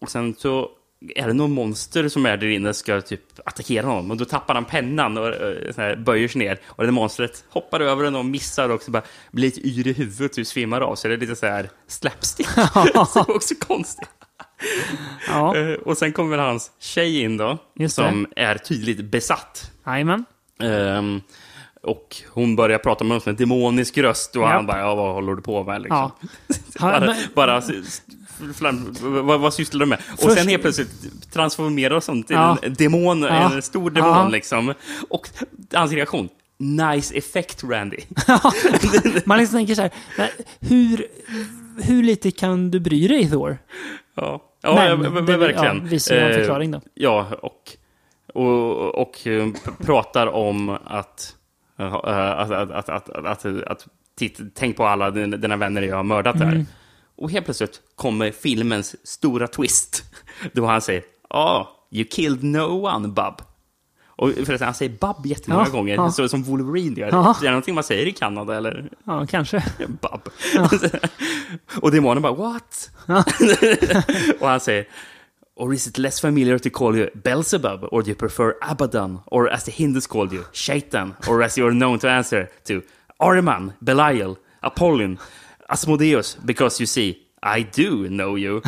[0.00, 0.68] Och sen så
[1.14, 4.10] är det någon monster som är där inne ska typ attackera honom.
[4.10, 6.58] Och då tappar han pennan och eh, här, böjer sig ner.
[6.66, 9.92] Och det monstret hoppar över den och missar och så bara blir lite yr i
[9.92, 10.94] huvudet och typ svimmar av.
[10.94, 12.46] Så det är lite så här slapstick.
[13.08, 14.08] så också konstigt.
[15.28, 15.56] Ja.
[15.56, 18.02] Eh, och sen kommer hans tjej in då, Just det.
[18.02, 19.70] som är tydligt besatt.
[19.86, 20.24] Jajamän.
[20.62, 21.20] Ehm,
[21.82, 24.46] och hon börjar prata med honom med en demonisk röst och Ja.
[24.46, 25.82] han bara, ja, vad håller du på med?
[25.82, 25.96] Liksom.
[25.98, 26.28] Ja.
[26.80, 27.62] Bara, bara
[28.54, 29.98] flam, vad, vad sysslar du med?
[30.12, 32.58] Och Först- sen helt plötsligt transformerar hon till Ja.
[32.62, 33.52] en demon, Ja.
[33.54, 34.28] en stor demon Ja.
[34.28, 34.74] liksom.
[35.10, 35.28] Och
[35.72, 36.28] hans reaktion,
[36.58, 37.98] nice effect Randy.
[39.24, 40.28] Man liksom tänker så här, men
[40.60, 41.06] hur,
[41.82, 43.58] hur lite kan du bry dig Thor?
[44.14, 45.88] Ja, ja Men v- v- det- verkligen.
[45.90, 46.80] ja, var en Eh, förklaring då.
[46.94, 47.76] Ja, och,
[48.34, 49.48] och, och eh,
[49.84, 51.34] pratar om att,
[51.78, 53.86] eh, att, att, att, att,
[54.54, 56.64] tänk på alla dina dina vänner jag har mördat där.
[57.16, 60.04] Och helt plötsligt kommer filmens stora twist.
[60.52, 61.60] Då han säger, ja,
[61.90, 63.42] oh, you killed no one, Bub.
[64.18, 66.10] Och förresten, han säger Bub jättemånga Ja, gånger, ja.
[66.10, 67.08] så som Wolverine gör.
[67.08, 67.36] Ja.
[67.40, 68.90] Det är någonting man säger i Kanada, eller?
[69.04, 69.64] Ja, kanske.
[69.78, 70.30] Bub.
[71.82, 72.90] och demonen bara, what?
[74.40, 74.88] och han säger,
[75.56, 79.50] or is it less familiar to call you Beelzebub, or do you prefer Abaddon, or
[79.50, 82.82] as the Hindus called you, Shaitan, or as you are known to answer to,
[83.18, 85.18] Ahriman, Belial, Apollon,
[85.68, 88.56] Asmodeus, because you see, I do know you.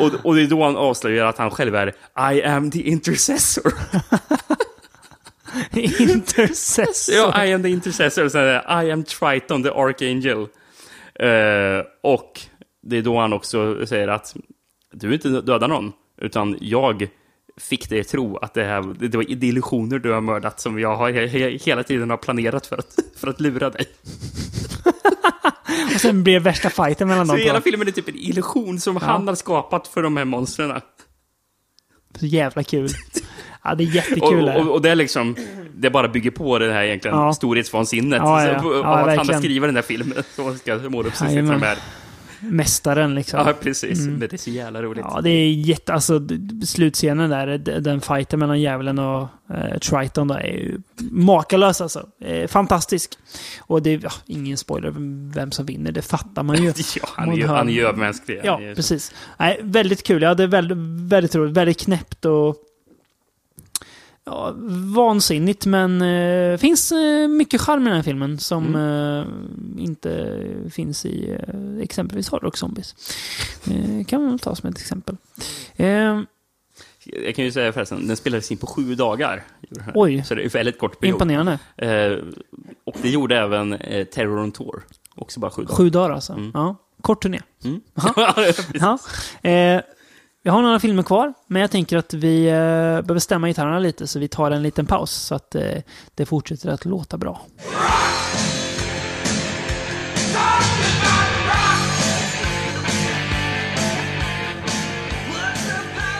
[0.00, 1.94] och, och det är då han avslöjar att han själv är
[2.34, 3.72] I am the intercessor.
[5.72, 7.14] Intercessor.
[7.14, 8.28] Ja, I am the intercessor.
[8.28, 10.46] Så är det, I am Triton, the archangel.
[11.14, 12.40] Eh, och
[12.82, 14.36] det är då han också säger att
[14.92, 17.08] du inte dödar någon, utan jag
[17.60, 20.80] fick dig att tro att det, här, det var det illusioner du har mördat som
[20.80, 23.86] jag har, he, he, hela tiden har planerat för att, för att lura dig.
[25.94, 28.80] Och sen blir det värsta fighten mellan Så de hela filmen är typ en illusion
[28.80, 29.06] som Ja.
[29.06, 30.80] han har skapat för de här monstren.
[32.20, 32.88] Så jävla kul.
[33.64, 34.48] Ja, det är Och, jättekul.
[34.48, 35.36] och, och det är liksom,
[35.74, 37.32] det bara bygger på det här egentligen Ja.
[37.32, 38.18] storhetsvansinnet.
[38.22, 38.60] Ja, ja, ja.
[38.62, 41.78] Så- att han har skrivit den där filmen som ska måla upp sig de här.
[42.42, 43.40] Mästaren liksom.
[43.46, 43.98] Ja, precis.
[44.00, 44.20] Mm.
[44.20, 45.04] Det är så jävla roligt.
[45.08, 45.92] Ja, det är jätte...
[45.92, 46.20] Alltså,
[46.66, 50.80] slutscenen där, den fighten mellan djävulen och eh, Triton då, är ju
[51.10, 52.06] makalös alltså.
[52.24, 53.10] Eh, fantastisk.
[53.60, 54.92] Och det är ja, ingen spoiler
[55.34, 56.72] vem- som vinner, det fattar man ju.
[56.96, 58.40] Ja, han är ju, han är ju övermänsklig.
[58.44, 59.14] Ja, precis.
[59.38, 60.22] Nej, väldigt kul.
[60.22, 60.78] Ja, det är väldigt,
[61.12, 61.56] väldigt roligt.
[61.56, 62.56] Väldigt knäppt och
[64.24, 64.52] ja,
[64.94, 65.66] vansinnigt.
[65.66, 70.38] Men eh, finns eh, mycket charm i den här filmen som eh, inte
[70.70, 72.94] finns i eh, exempelvis Horror och Zombies.
[73.70, 75.16] Eh, kan man ta som ett exempel.
[75.76, 76.20] Eh,
[77.04, 79.42] Jag kan ju säga förresten, den spelades in på sju dagar.
[79.94, 80.24] Oj.
[80.24, 81.14] Så det är väldigt kort period.
[81.14, 81.58] imponerande.
[82.84, 84.82] Och det gjorde även eh, Terror on Tour.
[85.14, 85.76] Också bara sju dagar.
[85.76, 86.50] Sju dagar alltså.
[86.54, 86.76] Ja.
[87.00, 87.40] Kort turné.
[87.64, 87.80] Mm.
[88.74, 88.98] Ja.
[90.44, 94.06] Jag har några filmer kvar, men jag tänker att vi eh, behöver stämma gitarrerna lite,
[94.06, 95.82] så vi tar en liten paus så att eh,
[96.14, 97.40] det fortsätter att låta bra.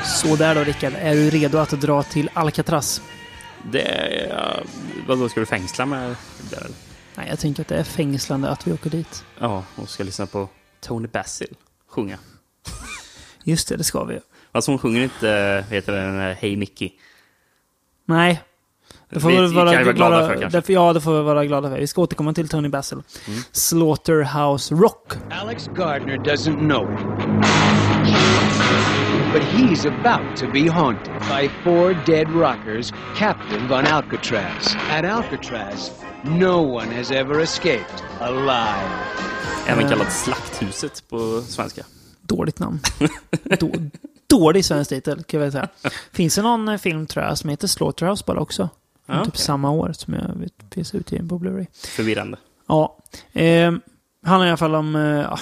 [0.05, 3.03] Så där då Rickard, är du redo att dra till Alcatraz?
[3.73, 4.65] Det är...
[5.09, 6.57] Vadå, ska du fängsla det?
[6.57, 6.71] eller?
[7.15, 9.25] Nej, jag tänker att det är fängslande att vi åker dit.
[9.39, 10.49] Ja, och ska lyssna på
[10.81, 11.57] Tony Basil
[11.89, 12.19] sjunga.
[13.45, 14.21] Just det, det ska vi.
[14.53, 16.91] Alltså hon sjunger inte, eh, heter den, Hey Mickey.
[18.07, 18.43] Nej.
[19.09, 20.59] Det får vi kan vara vi vara glada glada för, kanske.
[20.59, 21.79] Därför, ja, det får vi vara glada för.
[21.79, 23.03] Vi ska återkomma till Tony Basil.
[23.29, 23.41] Mm.
[23.53, 25.13] Slaughterhouse Rock.
[25.31, 27.01] Alex Gardner doesn't know it.
[29.33, 34.77] But he's about to be haunted by four dead rockers captive on Alcatraz.
[34.91, 35.91] At Alcatraz,
[36.23, 38.91] no one has ever escaped alive.
[39.67, 41.83] Även kallat Slakthuset på svenska.
[42.37, 42.81] Dåligt namn.
[43.61, 43.73] Då,
[44.27, 45.69] dålig svensk titel, kan jag säga.
[46.13, 48.69] Finns det någon eh, film, tror jag, som heter Slaughterhouse bara också?
[49.07, 51.67] Ja, typ samma år som jag vet finns utgiven på Blu-ray.
[51.73, 52.37] Förvirrande.
[52.67, 52.99] Ja.
[53.33, 53.73] Eh,
[54.25, 54.97] handlar i alla fall om...
[54.97, 55.39] Eh, ja,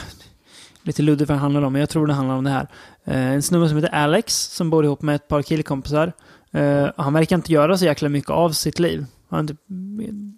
[0.82, 2.68] lite luddigt vad det handlar om, men jag tror det handlar om det här.
[3.05, 6.12] Eh, en snubbe som heter Alex, som bor ihop med ett par killkompisar.
[6.53, 9.07] Eh, han verkar inte göra så jäkla mycket av sitt liv.
[9.28, 9.61] Han typ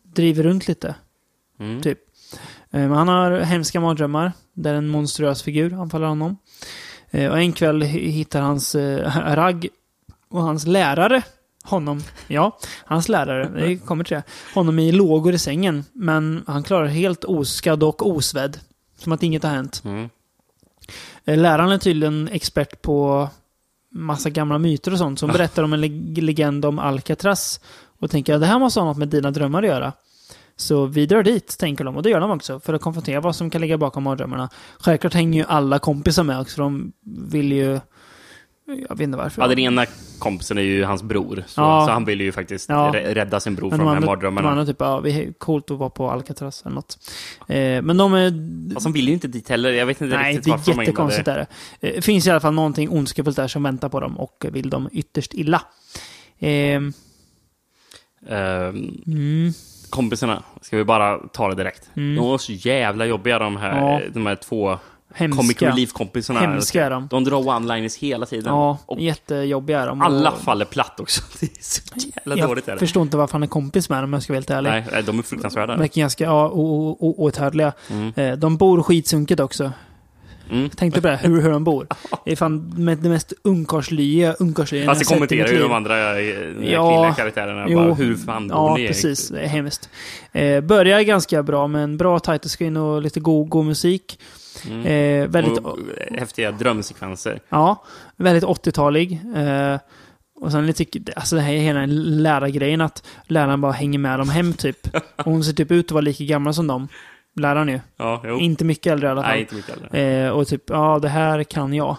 [0.02, 0.94] driver runt lite.
[1.60, 1.82] Mm.
[1.82, 1.98] Typ.
[2.70, 6.36] Eh, han har hemska mardrömmar där en monstruös figur anfaller honom.
[7.10, 9.68] Eh, Och en kväll hi- hittar hans eh, ragg
[10.28, 11.22] och hans lärare
[11.64, 14.22] honom, ja, hans lärare, det kommer till det,
[14.54, 15.84] honom i lågor i sängen.
[15.92, 18.58] Men han klarar helt oskadd och osvedd.
[18.96, 19.82] Som att inget har hänt.
[19.84, 20.08] Mm.
[21.24, 23.28] Eh, Läraren är tydligen expert på
[23.92, 25.18] massa gamla myter och sånt.
[25.18, 27.60] Som berättar om en leg- legend om Alcatraz.
[27.98, 29.92] Och tänker att det här måste ha något med dina drömmar att göra.
[30.62, 31.96] Så vi drar dit, tänker de.
[31.96, 32.60] Och det gör de också.
[32.60, 34.48] För att konfrontera vad som kan ligga bakom mardrömmarna.
[34.78, 36.60] Självklart hänger ju alla kompisar med också.
[36.60, 36.92] De
[37.30, 37.80] vill ju...
[38.88, 39.42] Jag vet inte varför.
[39.42, 39.86] Ja, den ena
[40.18, 41.44] kompisen är ju hans bror.
[41.46, 41.84] Så, Ja.
[41.86, 42.90] så han vill ju faktiskt Ja.
[42.94, 44.50] rä- rädda sin bror Men från de här andra, de mardrömmarna.
[44.50, 46.98] andra typ, ja, vi är coolt att vara på Alcatraz eller något.
[47.48, 48.74] Eh, men de är...
[48.74, 49.72] Fast de vill ju inte dit heller.
[49.72, 51.28] Jag vet inte Nej, riktigt det är varför de jättekonstigt.
[51.28, 51.46] ägnade-
[51.80, 51.88] Där.
[51.88, 54.70] Eh, Det finns i alla fall någonting ondskefullt där som väntar på dem och vill
[54.70, 55.62] dem ytterst illa.
[56.38, 56.92] Ehm,
[58.28, 59.52] Ehm, Mm.
[59.92, 61.90] Kompisarna, ska vi bara ta det direkt.
[61.96, 62.16] Mm.
[62.16, 64.00] De var så jävla jobbiga de här, Ja.
[64.14, 64.78] de här två
[65.14, 65.36] Hemska.
[65.42, 66.40] comic relief-kompisarna.
[66.40, 67.08] Hemska är de.
[67.10, 68.52] De drar one-liners hela tiden.
[68.54, 70.00] ja, Och jättejobbiga är de.
[70.02, 71.22] alla faller platt också.
[71.40, 71.82] Det är så
[72.16, 72.66] jävla jag dåligt.
[72.66, 72.78] Det.
[72.78, 74.70] förstår inte varför han är kompis med dem om jag ska vara helt ärlig.
[74.70, 75.72] Nej, de är fruktansvärda.
[75.72, 76.48] De verkar ganska ja,
[76.98, 77.72] outhärdliga.
[77.90, 78.12] Mm.
[78.16, 79.72] Eh, De bor skitsunkigt också.
[80.50, 80.70] Mm.
[80.70, 81.86] Tänkte på det, hur, hur de bor.
[82.24, 86.20] Det är fan med det mest ungkarlslyiga ungkarlslyiga Fast det jag kommenterar ju de andra
[86.20, 86.26] eh,
[86.72, 87.66] Ja, karaktärerna.
[87.68, 87.78] jo.
[87.78, 88.86] Bara, hur fan bor Ja, ni?
[88.86, 89.28] precis.
[89.28, 89.88] Det är hemskt.
[90.32, 94.18] Eh, börjar ganska bra med en bra title screen och lite god, god musik.
[94.70, 94.80] Mm.
[94.86, 95.78] Eh, väldigt, Och
[96.10, 97.40] häftiga drömsekvenser.
[97.48, 97.84] ja,
[98.16, 99.20] väldigt 80-talig.
[99.36, 99.78] Eh,
[100.40, 100.84] och sen lite,
[101.16, 104.96] alltså det här är hela lärargrejen att läraren bara hänger med dem hem typ.
[105.16, 106.88] Och hon ser typ ut att vara lika gammal som dem.
[107.36, 107.80] Läraren ju.
[107.96, 108.38] Ja, jo.
[108.38, 109.30] Inte mycket äldre i alla fall.
[109.30, 110.00] Nej, inte mycket äldre.
[110.24, 111.96] Eh, och typ, ja det här kan jag.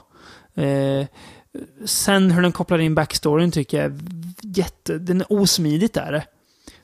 [0.56, 1.06] Eh,
[1.86, 4.00] sen hur den kopplar in backstoryn tycker jag är
[4.42, 4.98] jätte...
[4.98, 6.24] Den är osmidigt där.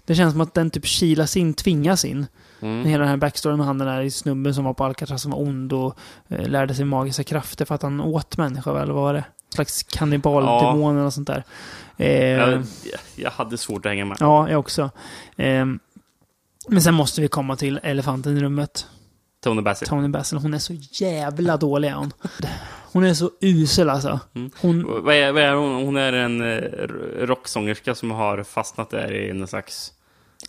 [0.06, 2.26] Det känns som att den typ kilas in, tvingas in.
[2.62, 2.86] Mm.
[2.86, 5.40] Hela den här backstoryn med han den där snubben som var på Alcatraz som var
[5.40, 5.98] ond och
[6.28, 9.20] eh, lärde sig magiska krafter för att han åt människor, eller vad var det?
[9.20, 11.44] En slags kannibaldemon eller något sånt där.
[11.98, 12.64] Eh, Jag,
[13.16, 14.18] jag hade svårt att hänga med.
[14.20, 14.90] ja, jag också.
[16.70, 18.88] Men sen måste vi komma till elefanten i rummet.
[19.44, 19.88] Tony Basil.
[19.88, 22.14] Tony Basil, hon är så jävla dålig hon.
[22.92, 24.20] Hon är så usel alltså.
[24.36, 24.52] Mm.
[24.62, 25.86] Hon, Vad är, vad är hon?
[25.86, 26.58] Hon är en eh,
[27.26, 29.94] rocksångerska som har fastnat där i en slags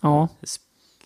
[0.03, 0.29] ja.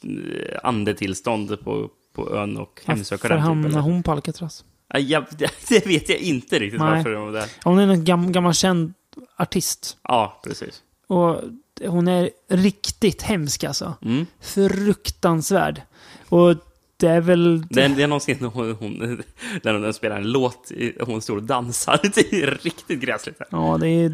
[0.03, 3.45] eh, andetillstånd på, på ön och hemsöker Varför den.
[3.45, 3.83] hamnar Typ, eller?
[3.83, 4.65] hon på Alcatraz?
[4.99, 5.25] Ja,
[5.69, 6.91] det vet jag inte riktigt Nej.
[6.97, 7.51] varför hon är där.
[7.65, 8.95] Hon är en gam, gammal känd
[9.37, 9.97] artist.
[10.03, 10.83] Ja, precis.
[11.07, 11.41] Och
[11.87, 13.95] hon är riktigt hemsk alltså.
[14.03, 14.27] Mm.
[14.41, 15.83] Fruktansvärd.
[16.29, 16.57] Och
[16.97, 17.67] det är väl...
[17.71, 19.23] Det, är- det är någonsin hon, hon,
[19.63, 22.01] när hon spelar en låt, hon står och dansar.
[22.15, 23.37] Det är riktigt gräsligt.
[23.39, 23.49] Här.
[23.51, 24.09] Ja, det är...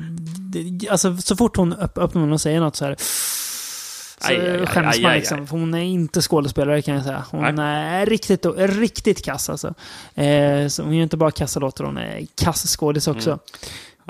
[0.53, 2.97] Det, alltså så fort hon öpp, öppnar munnen och säger något så här...
[2.99, 5.47] Så Aj, aj, skäms aj, man liksom.
[5.51, 7.25] hon är inte skådespelare kan jag säga.
[7.31, 9.75] Hon är riktigt, riktigt kass alltså.
[10.15, 13.31] Eh, så hon gör inte bara kassa låtar, hon är kass skådis också.
[13.31, 13.41] Mm.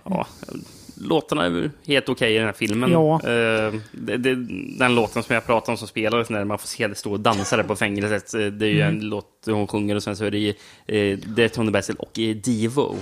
[0.05, 0.27] Ja,
[1.01, 2.93] låtarna är helt okej i den här filmen.
[2.93, 3.15] Ja.
[3.15, 4.35] Eh, det, det,
[4.79, 7.21] den låten som jag pratade om som spelades när man får se det stå och
[7.21, 8.35] dansa där på fängelset.
[8.35, 8.97] eh, Det är ju Mm.
[8.97, 12.11] en låt hon sjunger och sen så är det, eh, det är Tony Basil och
[12.45, 12.97] Divo.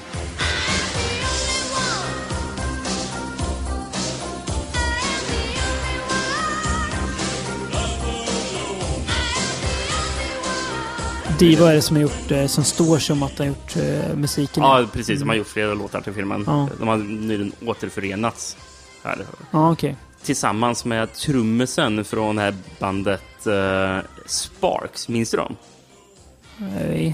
[11.39, 14.63] Divo är det som har gjort, eh, som står som att har gjort eh, musiken.
[14.63, 15.21] Ja, precis.
[15.21, 16.45] De har gjort flera låtar till filmen.
[16.47, 16.69] Ja.
[16.79, 18.57] De har nyligen återförenats.
[19.05, 19.19] Här.
[19.51, 19.97] Ja, okej.
[20.23, 25.09] Tillsammans med trummisen från det här bandet eh, Sparks.
[25.09, 25.57] Minns du dem?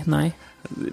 [0.05, 0.33] Nej.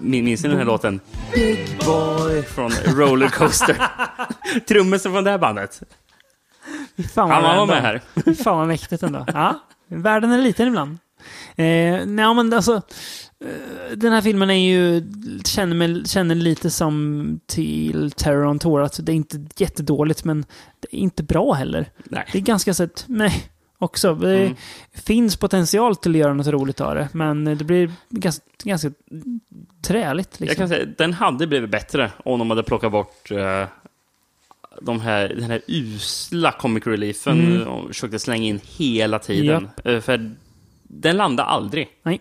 [0.00, 1.00] Min- Minns ni den här låten?
[1.34, 3.76] Big Boy från Rollercoaster.
[4.68, 5.82] trummisen från det här bandet.
[7.14, 8.00] Fan Han vad var ändå- med här.
[8.44, 9.26] Fan vad mäktigt ändå.
[9.34, 10.98] Ja, världen är liten ibland.
[11.56, 12.74] Eh, nej, men alltså,
[13.44, 15.02] eh, den här filmen är ju,
[15.44, 18.82] känner, mig, känner lite som till Terror on Tour.
[18.82, 20.44] Alltså, det är inte jättedåligt, men
[20.80, 21.90] det är inte bra heller.
[22.04, 22.24] Nej.
[22.32, 23.44] Det är ganska sett, nej,
[23.78, 24.14] också.
[24.14, 24.56] Det Mm.
[24.94, 28.90] finns potential till att göra något roligt av det, men det blir ganska, ganska
[29.86, 30.40] träligt.
[30.40, 30.46] Liksom.
[30.46, 33.64] Jag kan säga, den hade blivit bättre om de hade plockat bort eh,
[34.82, 37.68] de här, den här usla comic reliefen Mm.
[37.68, 39.68] och försökte slänga in hela tiden.
[39.84, 40.30] Eh, för
[40.94, 41.88] den landade aldrig.
[42.02, 42.20] Nej.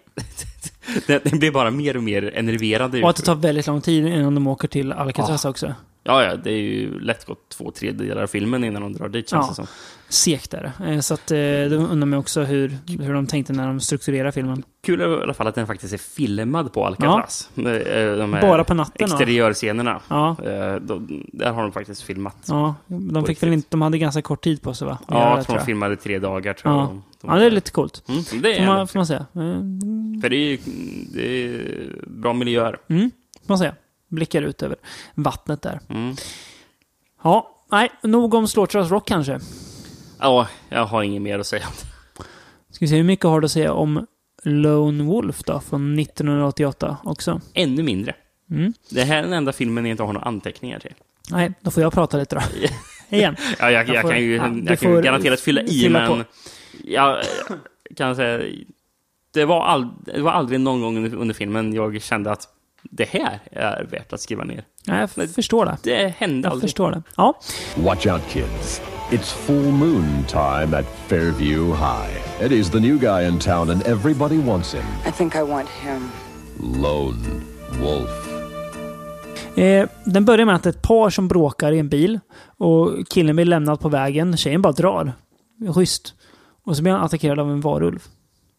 [1.07, 3.03] den, den blev bara mer och mer enerverande.
[3.03, 5.49] Och att det tar väldigt lång tid innan de åker till Alcatraz Ja.
[5.49, 5.73] också.
[6.03, 9.29] Ja, ja, det är ju lätt gått två tredjedelar av filmen innan de drar dit,
[9.29, 9.49] känns Ja.
[9.49, 9.67] det som.
[10.09, 10.91] Segt är det.
[10.93, 14.31] Eh, Så att, eh, det undrar mig också hur, hur de tänkte när de strukturerar
[14.31, 14.63] filmen.
[14.83, 17.49] Kul i alla fall att den faktiskt är filmad på Alcatraz.
[17.57, 17.63] Eh,
[18.17, 19.05] De här Bara på natten?
[19.05, 20.01] Exteriörscenerna.
[20.07, 20.35] Ja.
[20.45, 22.37] Eh, de, där har de faktiskt filmat.
[22.47, 24.97] Ja, de fick väl inte, de hade ganska kort tid på sig va?
[25.07, 26.53] Ja, jag tror de filmade tre dagar.
[26.53, 26.79] Tror Ja.
[26.79, 26.87] jag.
[26.89, 28.03] De- de- ja, det är lite coolt.
[28.07, 29.19] Mm, det är får, man, får man säga.
[29.19, 30.59] Eh, För det är, ju-
[31.13, 32.77] det är bra miljöer.
[32.89, 33.11] Mm,
[33.47, 33.75] får man säga.
[34.11, 34.77] Blickar ut över
[35.15, 35.79] vattnet där.
[35.89, 36.15] Mm.
[37.23, 39.39] Ja, nej, nog om Slaughterhouse Rock kanske.
[40.19, 42.23] Ja, jag har inget mer att säga om det.
[42.73, 44.07] Ska vi se hur mycket har du att säga om
[44.43, 47.41] Lone Wolf då, från 1988 också?
[47.53, 48.15] Ännu mindre.
[48.51, 48.73] Mm.
[48.89, 50.93] Det här är den enda filmen jag inte har några anteckningar till.
[51.31, 52.41] Nej, då får jag prata lite då.
[53.17, 53.35] Igen.
[53.59, 55.99] Ja, jag, jag, Jag får- kan ju, ja, jag kan ju garanterat fylla i, fylla
[55.99, 56.23] men på.
[56.83, 57.23] jag
[57.97, 58.51] kan säga...
[59.33, 62.47] Det var, all, det var aldrig någon gång under, under filmen jag kände att
[62.83, 64.63] det här är värt att skriva ner.
[64.87, 65.77] Nej, jag f- förstår det.
[65.83, 66.69] Det hände Jag aldrig.
[66.69, 67.03] förstår det.
[67.17, 67.39] Ja.
[67.77, 68.81] Watch out, kids.
[69.11, 72.21] It's full moon time at Fairview High.
[72.39, 74.83] Eddie's the new guy in town, and everybody wants him.
[75.07, 76.09] I think I want him.
[76.81, 77.17] Lone
[77.81, 78.27] Wolf.
[79.57, 82.19] Eh, den börjar med att ett par som bråkar i en bil
[82.57, 84.37] och killen blir lämnad på vägen.
[84.37, 85.13] Tjejen bara drar.
[85.75, 86.13] Schysst.
[86.65, 87.99] Och så blir han attackerad av en varulv.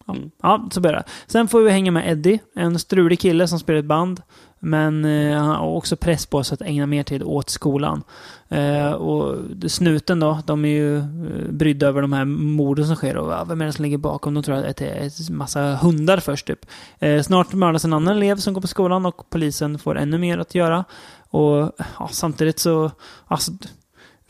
[0.06, 0.30] Ja, mm.
[0.42, 1.04] ja så börjar det.
[1.26, 4.22] Sen får vi hänga med Eddie, en strulig kille som spelar ett band.
[4.64, 8.02] Men eh, han har också press på sig att ägna mer tid åt skolan.
[8.48, 9.38] Eh, och
[9.68, 13.16] snuten då, de är ju eh, brydda över de här morden som sker.
[13.16, 14.34] Och vem är det som ligger bakom?
[14.34, 16.66] De tror att det är en massa hundar först typ.
[16.98, 20.38] Eh, snart mördas en annan elev som går på skolan och polisen får ännu mer
[20.38, 20.84] att göra.
[21.30, 22.90] Och ja, samtidigt så,
[23.26, 23.52] alltså,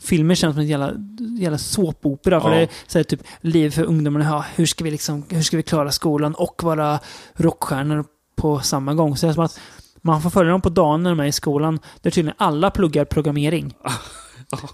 [0.03, 0.91] filmer känns som en jävla,
[1.39, 2.41] jävla såpopera.
[2.41, 2.55] För Ja.
[2.55, 4.25] det är så här, typ liv för ungdomarna.
[4.25, 6.99] Ja, hur, ska vi liksom, hur ska vi klara skolan och vara
[7.33, 9.17] rockstjärnor på samma gång?
[9.17, 9.59] Så det är som att
[10.01, 11.79] man får följa dem på dagen när de är i skolan.
[12.01, 13.73] Där tydligen alla pluggar programmering.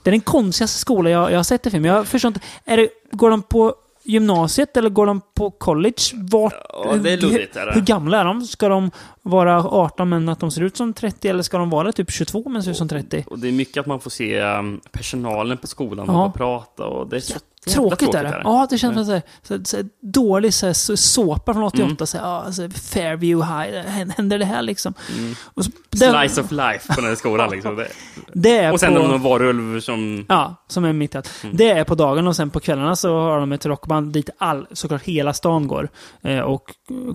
[0.04, 1.86] Det är den konstigaste skola jag, jag har sett i film.
[1.86, 2.40] Jag förstår inte.
[2.66, 6.02] Är det, går de på gymnasiet eller går de på college?
[6.14, 8.42] Vart, Ja, det är luddigt, hur, hur gamla är de?
[8.42, 8.92] Ska de
[9.22, 11.28] vara 18 men att de ser ut som 30?
[11.30, 13.26] Eller ska de vara typ 22 men ser ut som 30?
[13.28, 16.26] Och det är mycket att man får se um, personalen på skolan Ja.
[16.26, 18.42] och prata och det är så jävla Tråkigt är det.
[18.44, 19.22] Ja, det känns som Mm.
[19.44, 21.84] så, här, så, så, dålig så, här, så, såpa från 88.
[21.86, 21.98] Mm.
[22.08, 24.94] Så, ja, så, Fairview High, hä- händer det här liksom?
[25.18, 25.36] Mm.
[25.44, 27.50] Och så, den- Slice of life på den här skolan.
[27.52, 27.76] Liksom.
[27.76, 27.88] Det.
[28.34, 30.26] Det är och sen på- någon varulv som...
[30.30, 31.32] Ja, som är mitt i allt.
[31.44, 31.58] Mm.
[31.58, 34.68] Det är på dagen och sen på kvällarna så har de ett rockband dit all,
[34.72, 35.90] såklart hela stan går
[36.22, 36.64] eh, och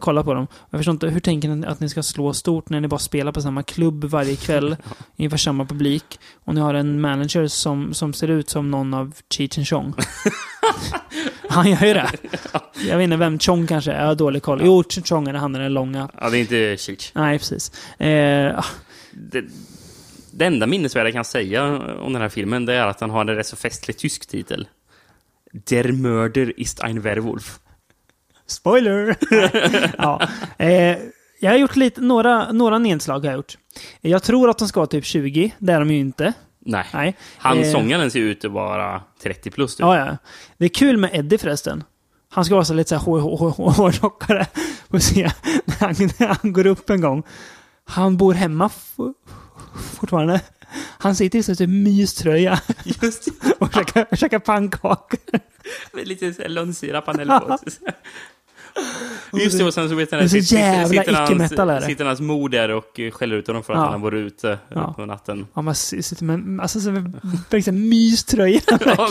[0.00, 0.46] kollar på dem.
[0.70, 3.32] Jag förstår inte, hur tänker ni att ni ska slå stort när ni bara spelar
[3.32, 4.76] på samma klubb varje kväll
[5.16, 6.18] inför samma publik?
[6.44, 9.94] Och ni har en manager som, som ser ut som någon av Cheech and Chong.
[11.48, 12.10] Han gör ju det.
[12.88, 14.60] Jag vet inte vem Chong kanske är, jag har dålig koll.
[14.64, 16.08] Jo, Chong är han den långa.
[16.20, 17.12] Ja, det är inte Cheech.
[17.14, 17.72] Nej, precis.
[18.00, 18.64] Eh, ah,
[19.10, 19.44] Det,
[20.30, 21.64] det enda minnesvärda jag kan säga
[22.00, 24.68] om den här filmen det är att den har en rätt så festlig tysk titel.
[25.52, 27.58] Der Mörder ist ein Werwolf.
[28.46, 29.16] Spoiler!
[29.98, 30.28] ja.
[30.58, 30.98] eh,
[31.40, 33.20] jag har gjort lite, några, några nedslag.
[33.20, 33.58] Har jag, gjort.
[34.00, 35.54] jag tror att de ska vara typ 20.
[35.58, 36.32] Det är de ju inte.
[36.64, 36.86] Nej.
[36.92, 37.16] Nej.
[37.38, 39.76] Han, Eh, sångaren, ser ut att vara 30 plus.
[39.76, 39.80] Typ.
[39.80, 40.16] Ja, ja.
[40.58, 41.84] Det är kul med Eddie förresten.
[42.30, 44.46] Han ska vara så lite så här hår- hår- hår- hårdrockare.
[44.90, 45.30] Får se
[45.64, 47.22] när han, när han går upp en gång.
[47.84, 48.70] Han bor hemma
[50.00, 50.40] fortfarande.
[50.98, 52.60] Han sitter i så typ myströja.
[52.84, 55.18] Just och käkar, käkar pannkakor.
[55.92, 57.72] Med lite lönnsirap han häller på sig.
[59.32, 61.12] Just det, och sen så vet är så sitter- sitter
[61.66, 61.84] hans-.
[61.86, 63.90] Sitter hans mor där och eh, skäller ut honom för att Ja.
[63.90, 64.92] han varit ute eh, Ja.
[64.96, 65.46] på natten.
[65.54, 66.90] Ja, man sitter med, alltså, så
[67.50, 68.60] verkligen myströja.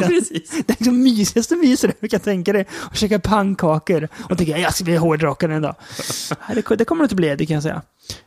[0.07, 0.49] precis.
[0.51, 2.66] Det är liksom mysigaste myset du kan tänka dig.
[2.74, 4.07] Och käka pannkakor.
[4.30, 5.76] Och tänka jag ska bli hårdrockare en dag.
[6.70, 7.82] Det, det kommer det inte bli, det kan jag säga.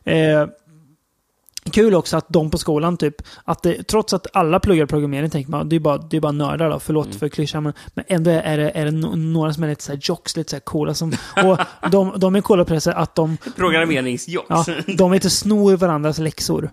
[0.05, 0.49] Eh,
[1.73, 3.15] kul också att de på skolan, typ,
[3.45, 6.33] att det, trots att alla pluggar programmering, tänker man, det är bara, det är bara
[6.33, 7.19] nördar då, förlåt Mm.
[7.19, 10.01] för klyschan, men, men ändå är det, är det några som är lite så här
[10.03, 10.95] jocks, lite så här coola.
[10.95, 11.13] Som,
[11.45, 11.59] och
[11.91, 14.47] de, de är coola på det sättet att de, Programmeringsjocks.
[14.49, 14.65] Ja,
[14.99, 16.71] de inte snor varandras läxor.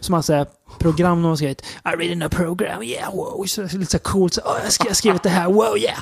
[0.00, 0.46] Som alltså är
[0.78, 1.60] program de har skrivit.
[1.84, 3.44] I read in a program, yeah, wow.
[3.46, 4.34] Så, lite så här coolt.
[4.34, 5.98] Så, oh, jag har skrivit det här, wow, yeah.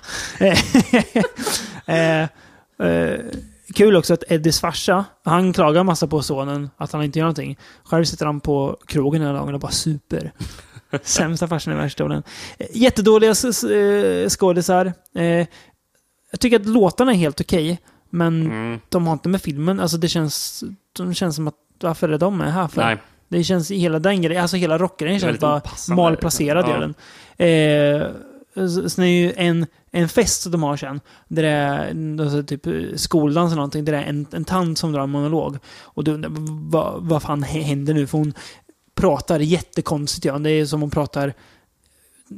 [1.87, 2.23] eh,
[2.89, 3.21] eh,
[3.75, 7.59] kul också att Eddies farsa, han klagar massa på sonen att han inte gör någonting.
[7.85, 10.33] Själv sitter han på krogen hela dagen och bara super.
[11.03, 12.23] Sämsta farsan i världshistorien.
[12.59, 14.93] Eh, Jättedåliga eh, skådisar.
[15.15, 15.47] Eh,
[16.31, 17.81] jag tycker att låtarna är helt okej.
[18.11, 18.81] Men Mm.
[18.89, 22.39] de har inte med filmen, alltså det känns, de känns som att varför är de
[22.39, 22.83] med här för?
[22.83, 22.97] Nej.
[23.29, 26.79] Det känns hela den grejen, alltså hela rockgrejen känns bara malplacerad Ja.
[26.79, 26.95] den.
[27.37, 28.07] Eh,
[28.91, 32.67] sen är ju en, en fest som de har sen, där det är alltså, typ
[33.01, 35.59] skoldans eller någonting, där det är en, en tant som drar en monolog.
[35.83, 36.25] Och du
[36.71, 38.07] vad, vad fan händer nu?
[38.07, 38.35] För hon
[38.95, 40.39] pratar jättekonstigt, ja.
[40.39, 41.35] Det är som hon pratar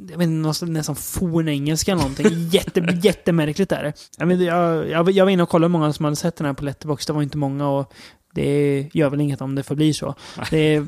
[0.09, 2.49] jag vet inte, nästan fornengelska eller någonting.
[2.51, 3.93] Jätte, jättemärkligt är det.
[4.17, 6.53] Jag, vet, jag, jag, var inne och kollade hur många som hade sett den här
[6.53, 7.09] på Letterboxd.
[7.09, 7.93] Det var inte många och
[8.35, 10.15] det gör väl inget om det förblir så.
[10.49, 10.85] Det är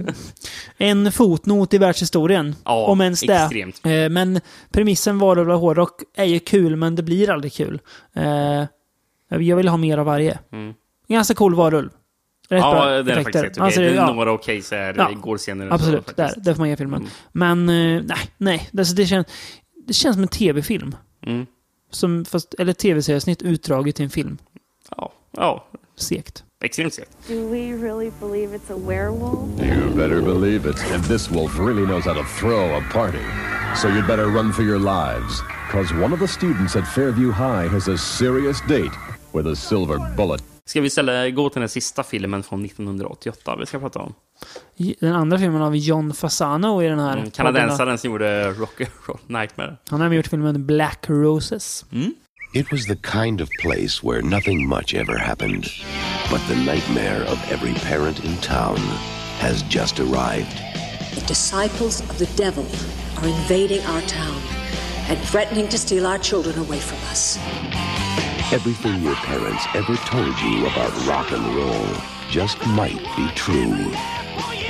[0.78, 2.56] en fotnot i världshistorien.
[2.66, 3.34] Ja, om ens det.
[3.44, 3.82] extremt.
[3.86, 4.40] Eh, Men
[4.72, 7.80] premissen varulvar och hårdrock är ju kul, men det blir aldrig kul.
[8.14, 8.64] Eh,
[9.30, 10.40] Jag vill ha mer av varje.
[10.52, 10.74] Mm.
[11.08, 11.90] Ganska cool varulv.
[12.50, 13.64] Rätt Ja, bra det är faktiskt rätt okej.
[13.64, 14.14] Alltså, det är ja.
[14.14, 15.38] några okej så här Ja.
[15.38, 16.18] så Absolut, faktiskt.
[16.18, 17.00] där, där får man ge filmen.
[17.32, 17.66] Mm.
[17.66, 18.70] Men eh, nej, nej.
[18.78, 19.28] Alltså, det, känns,
[19.88, 20.96] det känns som en tv-film.
[21.26, 21.46] Mm.
[21.92, 24.38] Som, fast, eller tv-seriesnitt utdraget till en film.
[24.98, 25.68] Ja, ja.
[25.96, 26.44] Segt.
[26.64, 27.28] Extremt segt.
[27.28, 29.38] Do we really believe it's a werewolf?
[29.60, 30.92] You better believe it.
[30.94, 33.26] And this wolf really knows how to throw a party.
[33.76, 35.44] So you'd better run for your lives.
[35.72, 38.92] Cause one of the students at Fairview High has a serious date
[39.34, 40.44] with a silver bullet.
[40.66, 44.14] Ska vi istället gå till den sista filmen från 1988 vi ska prata om?
[45.00, 47.18] Den andra filmen har vi John Fasano i den här.
[47.18, 49.78] Mm, kanadensaren som gjorde Rock Rock Nightmare.
[49.90, 51.86] Han har gjort filmen Black Roses.
[52.54, 55.70] It was the kind of place where nothing much ever happened.
[56.32, 58.78] But the nightmare of every parent in town
[59.40, 60.58] has just arrived.
[61.14, 62.66] The disciples of the devil
[63.18, 64.42] are invading our town
[65.10, 67.38] and threatening to steal our children away from us.
[68.54, 71.88] Everything your parents ever told you about rock and roll
[72.30, 73.92] just might be true.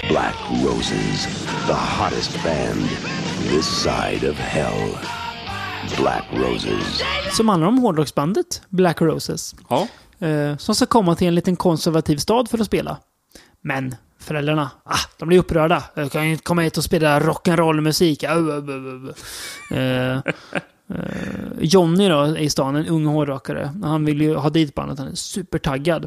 [0.10, 1.26] Black Roses,
[1.68, 2.82] the hottest band
[3.50, 5.27] this side of hell.
[5.96, 7.02] Black Roses.
[7.32, 9.56] Som handlar om hårdrocksbandet Black Roses.
[9.70, 9.88] Ja.
[10.20, 12.98] Eh, som ska komma till en liten konservativ stad för att spela.
[13.62, 15.84] Men föräldrarna, ah, de blir upprörda.
[15.94, 18.24] Jag kan ju inte komma hit och spela rock'n'roll-musik.
[18.24, 19.10] Ah, uh, uh, uh,
[19.72, 19.78] uh.
[19.78, 20.18] Eh,
[20.90, 23.72] eh, Johnny då är i stan, en ung hårdrockare.
[23.84, 26.04] Han vill ju ha dit bandet, han är supertaggad.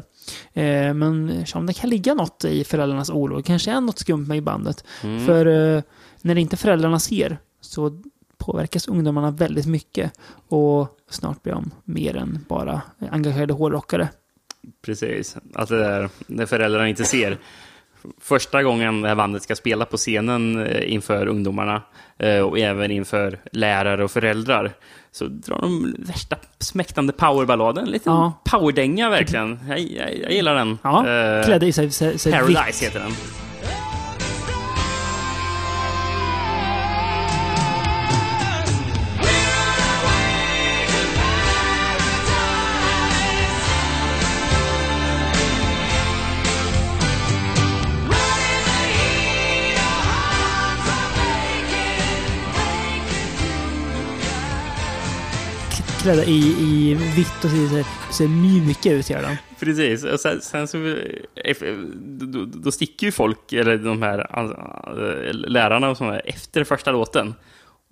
[0.53, 4.27] Eh, men om det kan ligga något i föräldrarnas oro, det kanske är något skumt
[4.27, 4.83] med i bandet.
[5.03, 5.25] Mm.
[5.25, 5.83] För eh,
[6.21, 8.01] när inte föräldrarna ser så
[8.45, 10.11] påverkas ungdomarna väldigt mycket.
[10.49, 12.81] Och snart blir de mer än bara
[13.11, 14.07] engagerade hårdrockare.
[14.85, 15.37] Precis.
[15.53, 17.37] Att det där, när föräldrarna inte ser.
[18.21, 21.81] Första gången det här bandet ska spela på scenen eh, inför ungdomarna
[22.17, 24.71] eh, och även inför lärare och föräldrar
[25.11, 27.85] så drar de värsta smäktande powerballaden.
[27.85, 28.33] En liten Ja.
[28.45, 29.59] powerdänga verkligen.
[29.69, 30.77] Jag, jag, jag gillar den.
[30.83, 32.81] Ja, Eh, klädda i sig, sig, sig Paradise vitt.
[32.83, 33.11] heter den.
[56.01, 59.37] Klädda i, i vitt och ser, ser mjuka ut gör de.
[59.59, 60.03] Precis.
[60.03, 60.77] Och sen, sen så,
[61.35, 61.55] eh,
[62.03, 67.33] då, då sticker ju folk, eller de här eh, lärarna och sådana, efter första låten.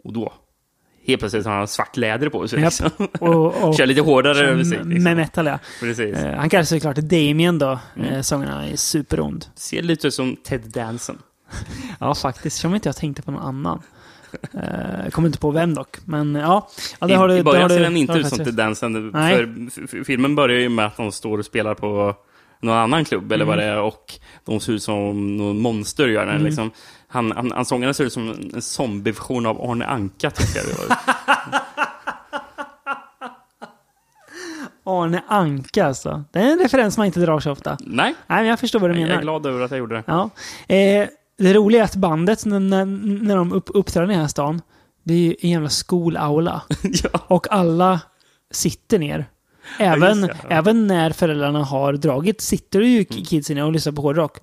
[0.03, 0.34] Och då,
[1.07, 2.60] helt plötsligt har han svart läder på sig.
[2.62, 2.74] Japp.
[2.82, 3.07] Liksom.
[3.20, 4.80] Och- och- Kör lite hårdare Kör musik.
[4.84, 5.60] med- Med metal ja.
[5.80, 6.16] Precis.
[6.18, 8.24] Eh, han kallar sig såklart Damien då, Mm.
[8.24, 8.53] sångaren.
[8.53, 9.45] Han är superond.
[9.55, 11.18] Ser lite ut som Ted Danson.
[11.99, 12.57] Ja, faktiskt.
[12.57, 13.82] Som inte jag tänkte på någon annan.
[14.54, 15.98] Eh, Jag kommer inte på vem dock.
[16.06, 16.70] Men ja.
[17.00, 19.10] ja det I, har du, I början ser den inte ut som.
[19.14, 19.38] Nej.
[19.88, 22.16] För filmen börjar ju med att de står och spelar på
[22.62, 23.68] någon annan klubb eller vad Mm.
[23.68, 24.14] det är och
[24.46, 26.36] de ser ut som någon monster gör den.
[26.36, 26.46] Mm.
[26.46, 26.72] Liksom.
[27.08, 30.66] Han, han, han sångaren ser ut som en zombieversion av Arne Anka tycker jag.
[30.68, 30.98] det var.
[35.04, 36.24] Arne Anka alltså.
[36.32, 37.78] Det är en referens man inte drar så ofta.
[37.80, 39.18] Nej, Nej, men jag förstår vad du jag menar.
[39.18, 40.04] är glad över att jag gjorde det.
[40.08, 40.30] Ja.
[40.76, 41.08] Eh,
[41.40, 44.62] det roliga är att bandet, när, när, de upp, uppträder i den här stan,
[45.04, 46.62] det är ju en jävla skolaula.
[47.28, 48.00] Och alla
[48.52, 49.26] sitter ner.
[49.80, 50.34] Även, ja.
[50.50, 53.26] även när föräldrarna har dragit sitter ju Mm.
[53.26, 54.38] kidsen ner och lyssnar på hårdrock.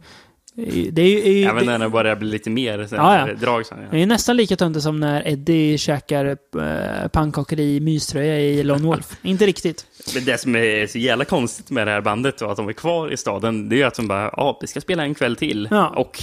[0.91, 3.35] Det är ju, är ju, Även när det börjar bli lite mer sen, Ja, ja.
[3.35, 3.67] drag.
[3.67, 8.63] Sen, det är nästan lika töntigt som när Eddie käkar eh, pannkakor i myströja i
[8.63, 9.17] Lone Wolf.
[9.23, 9.87] Inte riktigt.
[10.15, 12.73] Men det som är så jävla konstigt med det här bandet och att de är
[12.73, 15.37] kvar i staden, det är ju att de bara, ja, vi ska spela en kväll
[15.37, 15.69] till.
[15.71, 15.89] Ja.
[15.89, 16.23] Och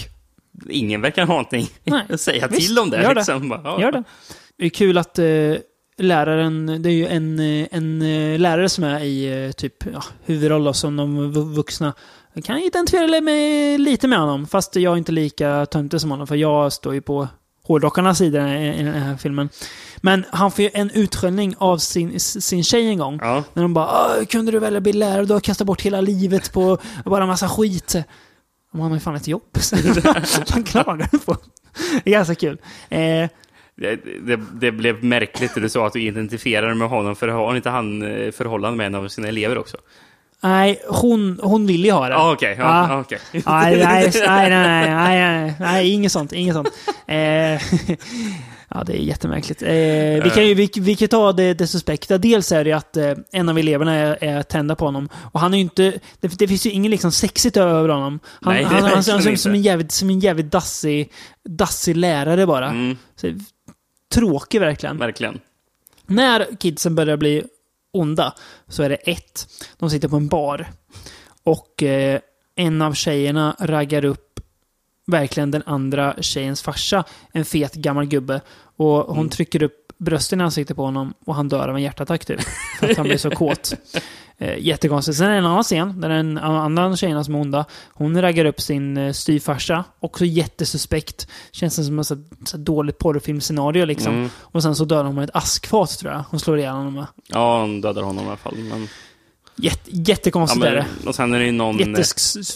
[0.70, 3.02] ingen verkar ha någonting Nej, att säga visst, till om det.
[3.02, 3.16] Gör det.
[3.16, 3.50] liksom.
[3.50, 3.82] Bara, ja.
[3.82, 4.04] Gör det.
[4.58, 5.26] Det är kul att eh,
[5.98, 10.74] läraren, det är ju en, eh, en eh, lärare som är i typ ja, huvudroll
[10.74, 11.94] som de vu- vuxna.
[12.34, 16.28] Jag kan identifiera mig lite med honom, fast jag är inte lika töntig som honom,
[16.28, 17.28] för jag står ju på
[17.64, 19.50] hårdrockarnas sida i, i den här filmen.
[19.98, 23.20] Men han får ju en utskällning av sin, sin tjej en gång.
[23.22, 23.44] Ja.
[23.54, 23.86] När de bara
[24.20, 25.26] "Åh, kunde du välja att bli lärare?
[25.26, 27.96] Du har kastat bort hela livet på bara massa skit.
[28.74, 29.58] Men han har ju fan ett jobb.
[30.50, 31.38] Han klagar på.
[32.04, 32.58] Det är ganska kul.
[32.90, 33.30] Eh,
[33.76, 33.96] Det,
[34.26, 37.70] det, det blev märkligt när du sa att du identifierade med honom, för har inte
[37.70, 39.78] han eh, förhållande med en av sina elever också?
[40.44, 42.16] Nej, hon, hon vill ju ha det.
[42.18, 43.20] Ah, okej, ja, ah, okej.
[43.32, 46.70] Nej, nej, nej, nej, nej, nej, nej, nej, inget sånt, inget sånt.
[47.08, 47.62] Eh,
[48.74, 49.62] ja, det är jättemärkligt.
[49.62, 49.70] Eh,
[50.24, 52.18] vi, kan ju, vi, vi kan ta det, det suspekta.
[52.18, 55.10] Dels är det att eh, en av eleverna är, är tända på honom.
[55.32, 56.00] Och han är ju inte...
[56.20, 58.20] Det, det finns ju inget liksom sexigt över honom.
[58.42, 61.12] Han, Nej, han, han, han, verkligen som, en jävligt, som en jävligt dassig,
[61.50, 62.70] dassig lärare bara.
[62.70, 63.34] Mm, Så,
[64.14, 64.98] tråkig verkligen.
[64.98, 65.40] verkligen.
[66.06, 67.44] När kidsen börjar bli
[67.94, 68.34] onda
[68.68, 69.48] så är det ett.
[69.78, 70.68] De sitter på en bar.
[71.44, 72.20] Och eh,
[72.56, 74.23] en av tjejerna raggar upp
[75.08, 77.04] verkligen den andra tjejens farsa.
[77.32, 78.42] En fet gammal gubbe.
[78.78, 79.30] Och hon Mm.
[79.30, 82.42] trycker upp brösten i ansiktet på honom och han dör av en hjärtattack typ.
[82.80, 83.74] För att han blir så kåt.
[84.38, 85.18] Eh, jättekonstigt.
[85.18, 88.46] Sen är det en annan scen där en annan tjejerna som är onda, hon raggar
[88.46, 89.84] upp sin eh, styvfarsa.
[90.00, 91.28] Också jättesuspekt.
[91.52, 94.14] Känns som en så, så dåligt porrfilmscenario liksom.
[94.16, 94.30] Mm.
[94.38, 96.24] Och sen så dör hon med ett askfat tror jag.
[96.30, 97.06] Hon slår ihjäl honom med.
[97.28, 98.56] Ja, han dödar honom i alla fall.
[98.56, 98.88] Men,
[99.56, 100.86] Jätte, ja, jättekonstigt är det.
[101.00, 102.04] men, och sen är det ju någon eh,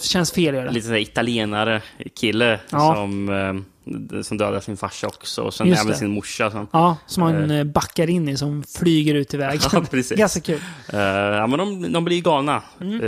[0.02, 0.72] känns fel i det.
[0.72, 1.82] lite sådär italienare
[2.16, 2.96] kille Ja.
[2.96, 5.42] som, eh, som dödar sin farsa också.
[5.42, 5.98] Och sen Just även det.
[5.98, 6.52] sin morsa.
[6.52, 6.68] Sen.
[6.72, 9.62] Ja, som han eh, backar in i, som flyger ut i vägen.
[9.74, 10.18] Ja, precis.
[10.18, 10.60] Ganska kul.
[10.92, 13.02] Ja, men de, de blir galna, Mm.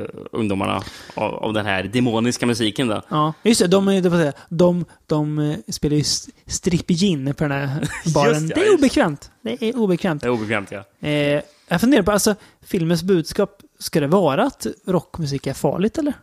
[0.00, 0.82] eh, ungdomarna,
[1.14, 2.88] av, av den här demoniska musiken.
[2.88, 3.02] Då.
[3.08, 3.66] Ja, just det.
[3.66, 8.34] De, är- de, de eh, spelar ju st- strip-gin på den här baren.
[8.34, 9.30] Just det, det är obekvämt.
[9.42, 10.22] Det är obekvämt.
[10.22, 10.68] Det är obekvämt,
[11.00, 11.08] ja.
[11.08, 11.42] Eh,
[11.72, 16.14] jag funderar på, alltså, filmens budskap, ska det vara att rockmusik är farligt eller?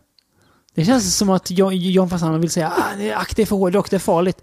[0.74, 3.96] Det känns som att John, John Fasano vill säga ah, det är för hårdrock, det
[3.96, 4.42] är farligt.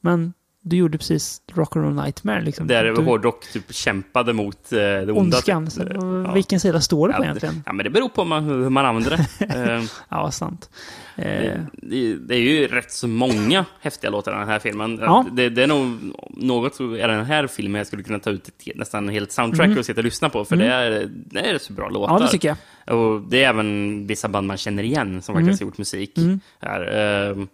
[0.00, 0.32] Men
[0.64, 2.66] du gjorde precis Rock'n'Roll Nightmare liksom.
[2.66, 5.18] Där du, hårdrock typ kämpade mot eh, det onda.
[5.36, 5.66] Ondskan.
[5.70, 5.88] typ.
[5.94, 6.32] Ja.
[6.32, 7.54] Vilken sida står du på Ja, egentligen?
[7.54, 9.44] det, ja, men det beror på man, hur man använder det.
[9.74, 10.70] Eh, Ja, sant.
[11.16, 12.14] Eh, det, det.
[12.16, 14.98] Det är ju rätt så många häftiga låtar i den här filmen.
[15.02, 15.24] Ja.
[15.32, 15.96] Det, det är nog
[16.30, 19.78] något i den här filmen jag skulle kunna ta ut ett, nästan helt soundtrack Mm.
[19.78, 20.44] och sitta och lyssna på.
[20.44, 20.68] För Mm.
[20.68, 22.14] det, är, det är så bra låtar.
[22.14, 22.56] ja, det tycker
[22.86, 22.96] jag.
[22.98, 25.46] Och det är även vissa band man känner igen som Mm.
[25.46, 26.40] faktiskt har gjort musik Mm.
[26.60, 27.46] här.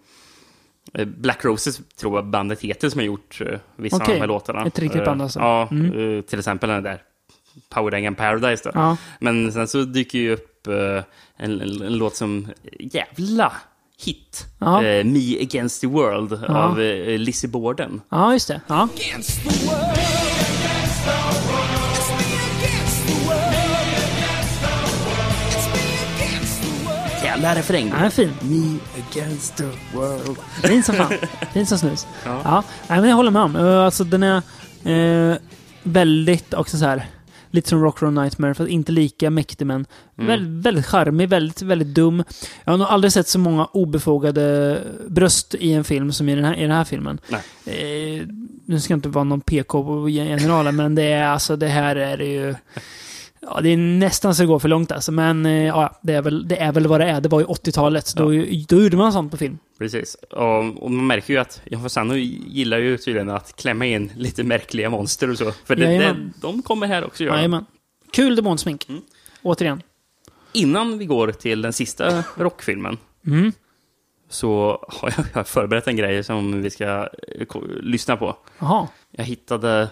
[0.94, 4.14] Eh, Black Roses tror jag bandet heter som har gjort eh, vissa av Okej.
[4.14, 4.66] de här låtarna.
[4.66, 5.38] Ett riktigt Eh, band alltså.
[5.38, 6.16] Ja, Mm.
[6.18, 7.02] eh, till exempel den där
[7.68, 8.62] Powerdang Paradise.
[8.64, 8.70] Då.
[8.74, 8.96] Ja.
[9.20, 10.74] Men sen så dyker ju upp eh,
[11.36, 12.46] en, en, en låt som
[12.80, 13.52] jävla
[14.04, 14.46] hit.
[14.58, 14.84] Ja.
[14.84, 16.54] Eh, Me Against the World Ja.
[16.64, 18.00] av eh, Lizzie Borden.
[18.08, 18.60] Ja, just det.
[27.42, 27.42] Ja.
[27.42, 27.90] Jävla refräng.
[27.90, 28.30] Den är fin.
[28.42, 28.78] Me
[29.10, 29.64] Against the
[29.94, 30.38] World.
[30.62, 31.12] Fin som fan.
[31.52, 32.06] Fin som snus.
[32.24, 32.40] Ja.
[32.44, 32.62] Ja.
[32.88, 33.56] Nej, men jag håller med om.
[33.56, 34.42] Eh, Alltså den är
[35.32, 35.36] eh,
[35.82, 37.06] väldigt också så här.
[37.50, 39.86] Lite som Rock Nightmare, för inte lika mäktig men
[40.18, 40.28] Mm.
[40.28, 42.24] väldigt, väldigt charmig, väldigt, väldigt dum.
[42.64, 44.78] Jag har nog aldrig sett så många obefogade
[45.08, 47.20] bröst i en film som i den här, i den här filmen.
[47.28, 47.40] Nej.
[47.66, 48.26] Eh,
[48.64, 52.24] nu ska jag inte vara någon PK-general, men det är alltså, det här är det
[52.26, 52.54] ju...
[53.40, 56.22] Ja, det är nästan så det går för långt alltså, men eh, ja, det är,
[56.22, 57.20] väl, det är väl vad det är.
[57.20, 58.24] Det var ju 80-talet, då,
[58.68, 59.58] då gjorde man sånt på film.
[59.78, 60.14] Precis.
[60.14, 64.44] Och, och man märker ju att Jan Fasano gillar ju tydligen att klämma in lite
[64.44, 65.52] märkliga monster och så.
[65.52, 67.36] För det, det, de kommer här också göra.
[67.36, 67.66] Jajamän.
[68.12, 68.88] Kul demonsmink.
[68.88, 69.02] Mm.
[69.42, 69.82] Återigen.
[70.52, 73.52] Innan vi går till den sista rockfilmen Mm.
[74.28, 77.08] så har jag, förberett en grej som vi ska
[77.38, 78.36] eh, lyssna på.
[78.58, 78.88] Jaha.
[79.10, 79.88] Jag hittade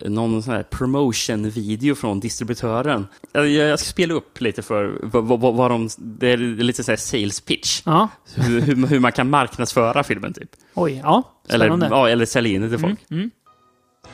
[0.00, 3.06] någon sån här promotion-video från distributören.
[3.32, 5.88] Jag, ska spela upp lite för vad, vad, vad de...
[5.98, 7.82] Det är lite så här sales pitch.
[7.84, 8.08] Ja.
[8.34, 10.50] Hur, hur, hur man kan marknadsföra filmen typ.
[10.74, 11.22] Oj, ja.
[11.48, 11.96] Eller, Spännande.
[11.96, 12.98] ja, eller sälja in det till folk.
[13.10, 13.30] Mm.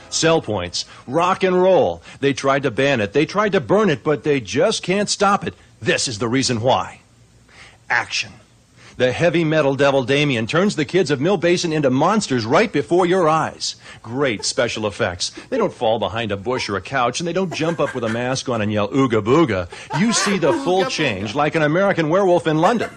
[0.09, 0.85] Sell points.
[1.05, 1.99] Rock and roll.
[2.19, 3.13] They tried to ban it.
[3.13, 5.53] They tried to burn it, but they just can't stop it.
[5.79, 7.01] This is the reason why.
[7.87, 8.31] Action.
[8.95, 13.07] The heavy metal devil Damien turns the kids of Mill Basin into monsters right before
[13.07, 13.75] your eyes.
[14.03, 15.31] Great special effects.
[15.49, 18.03] They don't fall behind a bush or a couch, and they don't jump up with
[18.03, 19.67] a mask on and yell ooga booga.
[19.99, 22.91] You see the full change like an American werewolf in London.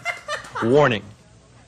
[0.63, 1.03] Warning.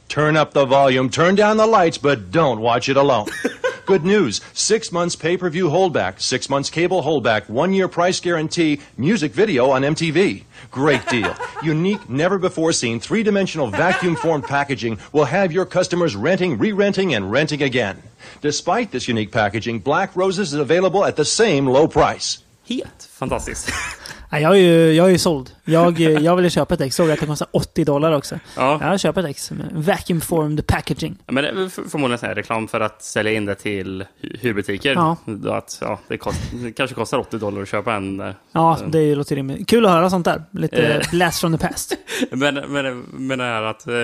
[0.08, 3.26] Turn up the volume, turn down the lights, but don't watch it alone.
[3.86, 4.40] Good news.
[4.54, 9.82] Six months pay-per-view holdback, six months cable holdback, one year price guarantee, music video on
[9.82, 10.44] MTV.
[10.70, 11.34] Great deal.
[11.62, 17.62] Unique, never before seen, three-dimensional vacuum-formed packaging will have your customers renting, re-renting, and renting
[17.62, 18.02] again.
[18.40, 22.42] Despite this unique packaging, Black Roses is available at the same low price.
[22.66, 23.70] Helt fantastiskt.
[24.30, 25.50] Nej, jag, är ju, jag är såld.
[25.64, 26.96] Jag, jag ville köpa ett ex.
[26.96, 28.38] Såg att det kostar 80 dollar också.
[28.56, 28.78] Ja.
[28.80, 29.52] Jag köper ett ex.
[29.72, 31.16] Vacuum formed packaging.
[31.26, 34.92] Ja, Men det är förmodligen här reklam för att sälja in det till hy- hyrbutiker.
[34.94, 35.16] Ja.
[35.56, 38.20] Att, ja, det, kost, det kanske kostar 80 dollar att köpa en.
[38.20, 39.68] eh, Ja, det låter rimligt.
[39.68, 40.42] Kul att höra sånt där.
[40.50, 41.10] Lite Eh.
[41.10, 41.96] blast from the past.
[42.30, 43.94] Men, men, men det här att, eh,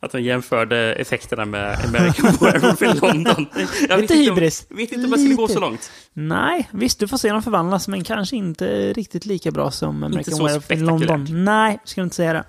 [0.00, 3.46] att de jämförde effekterna med American Werewolf i London.
[3.88, 4.66] Jag vet Lite inte hybris.
[4.68, 5.90] vet inte om jag skulle gå så långt.
[6.12, 10.38] Nej, visst du får se dem förvandlas, men kanske inte riktigt lika bra som American
[10.38, 11.08] Werewolf spektakulärt.
[11.08, 11.44] London.
[11.44, 12.44] Nej, skulle inte säga det.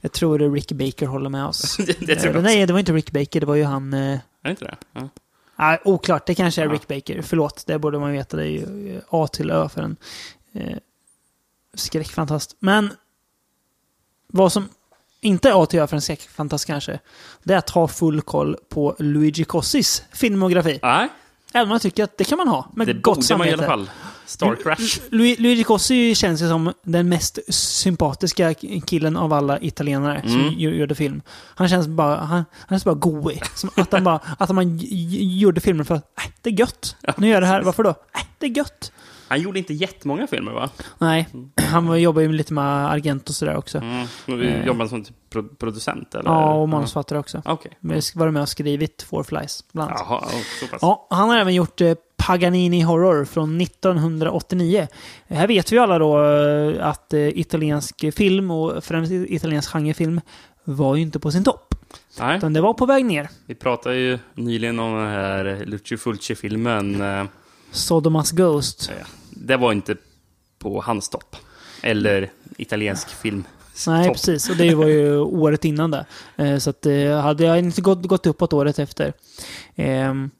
[0.00, 1.76] Jag tror det Rick Baker håller med oss.
[1.76, 3.94] Det- det tror jag Nej, det var inte Rick Baker, det var ju han...
[3.94, 4.76] eh, Är det inte det?
[4.92, 5.08] Ja.
[5.56, 7.22] Ah, oklart, det kanske är Rick Baker.
[7.22, 8.36] Förlåt, det borde man veta.
[8.36, 9.96] Det är ju eh, A till Ö för en
[10.54, 10.76] eh,
[11.74, 12.56] skräckfantast.
[12.58, 12.90] Men
[14.26, 14.68] vad som
[15.20, 16.98] inte A till Ö för en skräckfantast kanske,
[17.42, 20.78] det är att ha full koll på Luigi Cossis filmografi.
[20.82, 21.08] Nej.
[21.52, 23.50] Även om jag tycker att det kan man ha, med Det gott borde man i
[23.50, 23.54] samvete.
[23.54, 23.90] alla fall.
[24.26, 25.00] Star Crash.
[25.10, 28.54] Lu- Luigi Cossi känns ju som den mest sympatiska
[28.86, 30.54] killen av alla italienare som Mm.
[30.54, 31.22] gj- gjorde film.
[31.54, 33.42] Han känns bara, han, han så bara goig.
[33.54, 36.96] Som att han bara, att man gjorde filmer för att, äh, det är gött.
[37.16, 37.90] Nu gör jag det här, varför då?
[37.90, 38.92] Äh, det är gött.
[39.30, 40.70] Han gjorde inte jättemånga filmer va?
[40.98, 41.28] Nej,
[41.70, 43.78] han var- jobbar ju lite med Argent och sådär också.
[43.78, 44.06] Mm.
[44.42, 44.66] Eh.
[44.66, 46.30] Jobbar han som typ pro- producent eller?
[46.30, 47.42] Ja, och manusförfattare också.
[47.44, 47.72] Okej.
[47.80, 50.02] Men Varit med och skrivit Four Flies, bland annat.
[50.08, 50.24] Jaha,
[50.60, 50.78] så pass.
[50.82, 54.88] Ja, han har även gjort eh, Paganini Horror från 1989.
[55.28, 60.20] Här vet vi alla då eh, att eh, italiensk film och främst italiensk genrefilm
[60.64, 61.74] var ju inte på sin topp.
[62.18, 62.36] Nej.
[62.38, 63.28] Utan det var på väg ner.
[63.46, 67.02] Vi pratade ju nyligen om den här Lucio Fulci-filmen.
[67.72, 68.90] Sodomas Ghost.
[69.40, 69.96] Det var inte
[70.58, 71.36] på hans topp.
[71.82, 73.44] Eller italiensk film.
[73.86, 74.14] Nej, topp.
[74.14, 74.50] precis.
[74.50, 76.06] Och det var ju året innan det.
[76.36, 79.12] Eh, Så att det hade jag inte gått, gått uppåt året efter.
[79.76, 80.30] Ehm,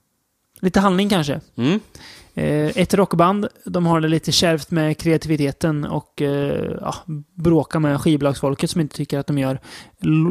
[0.60, 1.40] lite handling kanske.
[1.56, 1.80] Mm.
[2.34, 6.94] Eh, Ett rockband, de har det lite kärvt med kreativiteten och eh, ja,
[7.34, 9.60] bråkar med skivbolagsfolket som inte tycker att de gör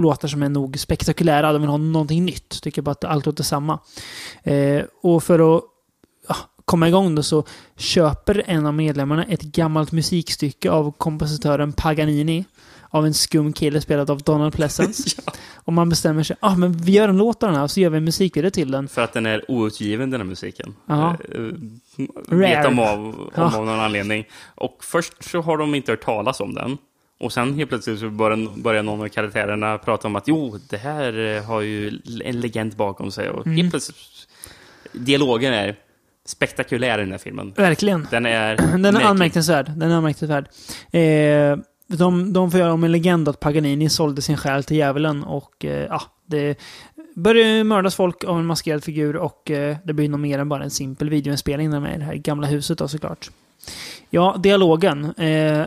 [0.02, 1.54] låtar som är nog spektakulära.
[1.54, 2.62] De vill ha någonting nytt.
[2.62, 3.80] Tycker bara att allt låter samma.
[4.44, 5.64] Eh, och för att
[6.70, 7.44] komma igång då så
[7.78, 12.46] köper en av medlemmarna ett gammalt musikstycke av kompositören Paganini
[12.90, 15.22] av en skum kille spelad av Donald Pleasence.
[15.56, 17.80] Och man bestämmer sig, ah, men vi gör en låt av den här och så
[17.80, 18.88] gör vi en musikvideo till den.
[18.88, 20.76] För att den är outgiven den här musiken.
[20.86, 21.18] Ja.
[21.36, 22.38] Eh, eh.
[22.38, 23.44] Vet de av, om Ja.
[23.58, 24.26] av någon anledning.
[24.56, 26.78] Och först så har de inte hört talas om den.
[27.20, 30.78] Och sen helt plötsligt så börjar, börjar någon av karaktärerna prata om att jo, det
[30.78, 33.30] här eh, har ju en legend bakom sig.
[33.30, 33.58] Och Mm.
[33.58, 33.98] helt plötsligt,
[34.94, 35.76] dialogen är
[36.30, 37.54] spektakulär i den här filmen.
[37.58, 38.08] Verkligen.
[38.12, 38.58] Den är...
[38.58, 39.08] Den är märklig.
[39.08, 39.72] anmärkningsvärd.
[39.76, 40.48] Den är anmärkningsvärd.
[40.92, 41.58] Eh,
[41.98, 45.66] de, de får göra om en legend att Paganini sålde sin själ till djävulen och
[45.66, 46.60] eh, ja, det
[47.16, 50.64] börjar mördas folk av en maskerad figur och eh, det blir nog mer än bara
[50.64, 53.30] en simpel videoinspelning när de är i det här gamla huset då såklart.
[54.10, 55.14] Ja, dialogen.
[55.16, 55.66] Eh,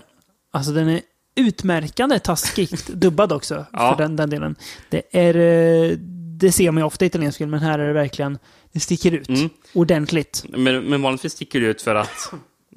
[0.52, 1.00] alltså den är
[1.34, 3.94] utmärkande taskigt dubbad också Ja.
[3.96, 4.54] för den, den delen.
[4.90, 6.12] Det är...
[6.42, 8.38] Det ser man ju ofta i italiensk film, men här är det verkligen...
[8.72, 9.28] Det sticker ut.
[9.28, 9.50] Mm.
[9.74, 10.44] Ordentligt.
[10.48, 12.32] Men, men vanligtvis sticker det ut för att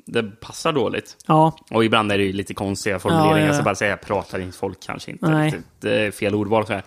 [0.06, 1.18] det passar dåligt.
[1.28, 1.58] Ja.
[1.72, 3.40] Och ibland är det ju lite konstiga formuleringar.
[3.40, 3.54] Ja, ja.
[3.58, 5.30] Så bara säga, pratar inte folk kanske inte.
[5.30, 5.62] Nej.
[5.80, 6.68] Det är fel ordval.
[6.68, 6.84] Så här.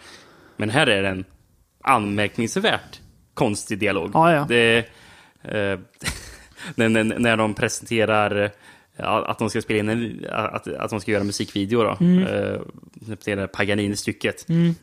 [0.56, 1.24] Men här är det en
[1.84, 3.00] anmärkningsvärt
[3.34, 4.10] konstig dialog.
[4.14, 4.46] Ja, ja.
[4.48, 4.78] Det,
[5.42, 5.78] eh,
[6.74, 8.50] när, när, när de presenterar
[8.98, 11.96] att de ska spela in en, att, att de ska göra musikvideo då.
[12.00, 12.26] Mm.
[13.26, 14.48] Eh, Paganini-stycket.
[14.48, 14.74] Mm.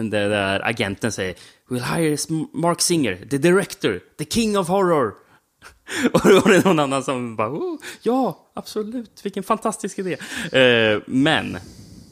[0.00, 1.34] Men det där agenten säger
[1.68, 2.16] We'll hire
[2.52, 5.14] Mark Singer, the director, the king of horror.
[6.12, 10.16] Och då var det någon annan som bara oh, Ja, absolut, vilken fantastisk idé.
[10.58, 11.58] Eh, men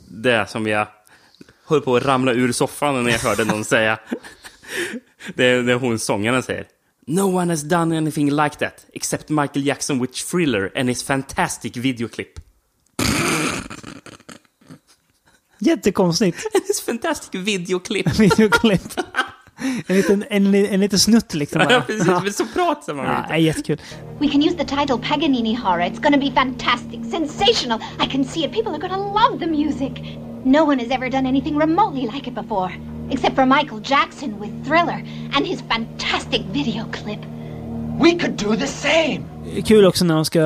[0.09, 0.89] det som jag
[1.65, 3.99] höll på att ramla ur soffan när jag hörde någon säga
[5.35, 6.67] det är det hon sångaren säger
[7.07, 11.77] No one has done anything like that except Michael Jackson with Thriller and his fantastic
[11.77, 12.48] videoclip.
[15.59, 16.47] Jättekonstigt.
[16.55, 18.07] And his fantastic videoclip.
[18.19, 19.01] Videoklipp.
[19.87, 21.59] En liten, en, en liten snutt liksom.
[21.59, 21.73] bara.
[21.73, 22.07] Ja, precis.
[22.07, 23.33] Men så pratar man Ja, inte.
[23.35, 23.77] är jättekul.
[24.21, 25.83] We can use the title Paganini Horror.
[25.85, 27.81] It's to be fantastic, sensational.
[28.01, 28.53] I can see it.
[28.53, 29.93] People are to love the music.
[30.45, 32.71] No one has ever done anything remotely like it before,
[33.11, 35.03] except for Michael Jackson with Thriller
[35.35, 37.19] and his fantastic video clip.
[38.03, 39.21] We could do the same.
[39.67, 40.45] Kul också när de ska eh,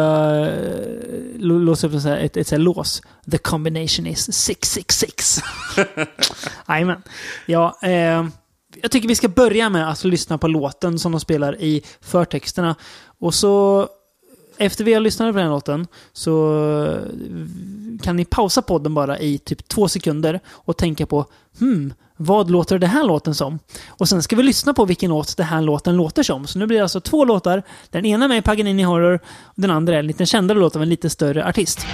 [1.38, 3.02] lå- låsa upp här, ett, ett så här lås.
[3.30, 5.40] The combination is 666.
[6.68, 7.02] Jajamän.
[7.46, 8.24] Ja, eh,
[8.82, 12.76] jag tycker vi ska börja med att lyssna på låten som de spelar i förtexterna.
[13.20, 13.88] Och så,
[14.62, 16.98] efter vi har lyssnat på den här låten, så eh,
[18.02, 21.26] kan ni pausa podden bara i typ två sekunder och tänka på
[21.58, 23.58] hmm, vad låter det här låten som?
[23.88, 26.46] Och sen ska vi lyssna på vilken låt det här låten låter som.
[26.46, 27.62] Så nu blir det alltså två låtar.
[27.90, 30.88] Den ena med Paganini Horror och den andra är en lite kändare låt av en
[30.88, 31.86] lite större artist.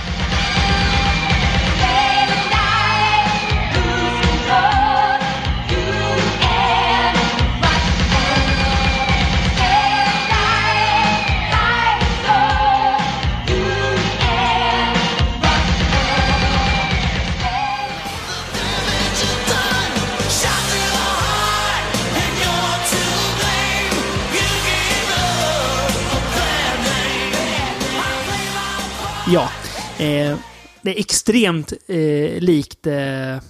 [30.00, 30.36] Eh,
[30.82, 33.40] det är extremt eh, likt eh, eh,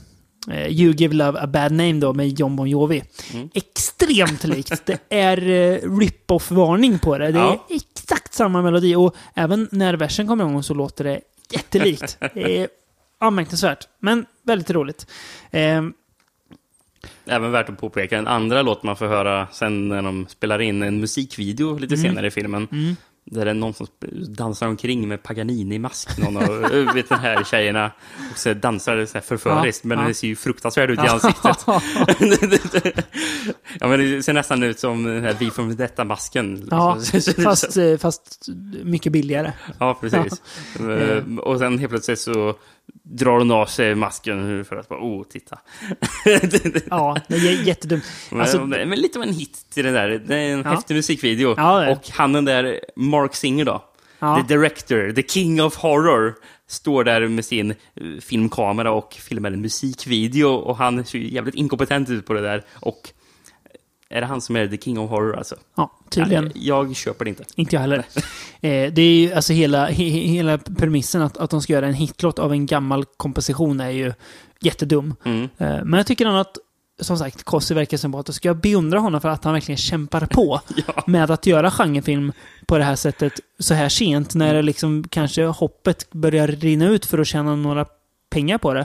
[0.68, 3.02] You Give Love a Bad Name då med John Bon Jovi.
[3.54, 4.86] Extremt likt.
[4.86, 7.32] Det är eh, rip-off-varning på det.
[7.32, 7.66] Det är Ja.
[7.70, 11.20] exakt samma melodi och även när versen kommer igång så låter det
[11.50, 12.18] jättelikt.
[12.34, 12.68] Det är
[13.18, 15.06] anmärkningsvärt, men väldigt roligt.
[15.50, 15.82] Eh,
[17.26, 20.82] Även värt att påpeka, den andra låt man får höra sen när de spelar in
[20.82, 22.06] en musikvideo lite Mm.
[22.08, 22.68] senare i filmen.
[22.72, 22.96] Mm.
[23.30, 23.86] Där det är någon som
[24.28, 26.18] dansar omkring med Paganini-mask.
[26.18, 26.44] Någon av
[26.94, 27.90] vet, den här tjejerna.
[28.32, 30.08] Och så dansar det så här förföriskt, Ja, men ja.
[30.08, 31.58] det ser ju fruktansvärd ut i ansiktet.
[33.80, 36.68] ja, men det ser nästan ut som den här Vi från detta-masken.
[36.70, 36.98] ja,
[37.44, 38.46] fast, fast
[38.82, 39.52] mycket billigare.
[39.78, 40.42] Ja, precis.
[40.78, 40.90] Ja.
[40.92, 42.54] Eh, Och sen helt plötsligt så
[43.02, 45.58] drar hon av sig masken för att bara, oh, titta.
[46.90, 48.04] Ja, det är jättedumt.
[48.30, 50.08] Men, Alltså, men lite av en hit till det där.
[50.26, 50.70] Det är en Ja.
[50.70, 51.54] häftig musikvideo.
[51.56, 53.84] Ja, och han den där Mark Singer då.
[54.18, 54.36] Ja.
[54.48, 56.34] The director, the king of horror.
[56.70, 57.76] Står där med sin eh,
[58.20, 60.48] filmkamera och filmar en musikvideo.
[60.48, 62.64] Och han ser jävligt inkompetent ut på det där.
[62.74, 63.10] Och
[64.10, 65.56] är det han som är the king of horror alltså?
[65.76, 66.44] ja, tydligen.
[66.44, 67.44] Nej, Jag köper det inte.
[67.56, 68.04] Inte jag heller.
[68.60, 71.86] Eh, det är ju alltså hela, he, he- hela premissen att, att de ska göra
[71.86, 74.12] en hitlåt av en gammal komposition är ju
[74.60, 75.14] jättedum.
[75.24, 75.42] Mm.
[75.42, 76.56] Eh, men jag tycker att,
[77.00, 78.44] som sagt, Kossi verkar sympatisk.
[78.44, 80.60] Jag beundrar honom för att han verkligen kämpar på
[81.06, 82.32] med att göra genrefilm
[82.66, 87.06] på det här sättet så här sent, när det liksom kanske hoppet börjar rinna ut
[87.06, 87.86] för att tjäna några
[88.30, 88.84] pengar på det.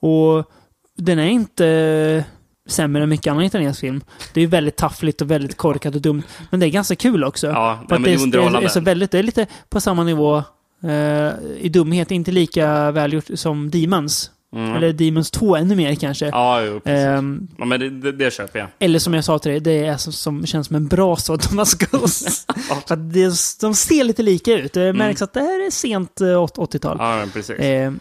[0.00, 0.50] Och
[0.96, 2.24] den är inte
[2.68, 4.00] sämre än mycket annan italiensk film.
[4.34, 6.22] Det är väldigt taffligt och väldigt korkat och dumt.
[6.50, 7.46] Men det är ganska kul också.
[7.46, 10.04] Ja, att men det, det är det, är, så väldigt, det är lite på samma
[10.04, 10.36] nivå
[10.82, 12.10] eh, i dumhet.
[12.10, 14.30] Inte lika välgjort som Demons.
[14.56, 14.76] Mm.
[14.76, 16.26] Eller Demons 2 ännu mer kanske.
[16.26, 16.80] Ja, jo.
[16.84, 18.68] Ehm, Ja, men det, det, det köper jag.
[18.78, 21.66] eller som jag sa till dig, det är som, som känns som en bra sådan
[21.66, 22.46] Skulls.
[22.86, 24.72] För att det, de ser lite lika ut.
[24.72, 27.00] Det märks att det här är sent eh, åt- 80-tal.
[27.00, 27.18] Mm.
[27.18, 27.56] Ja, precis.
[27.58, 27.92] Eh,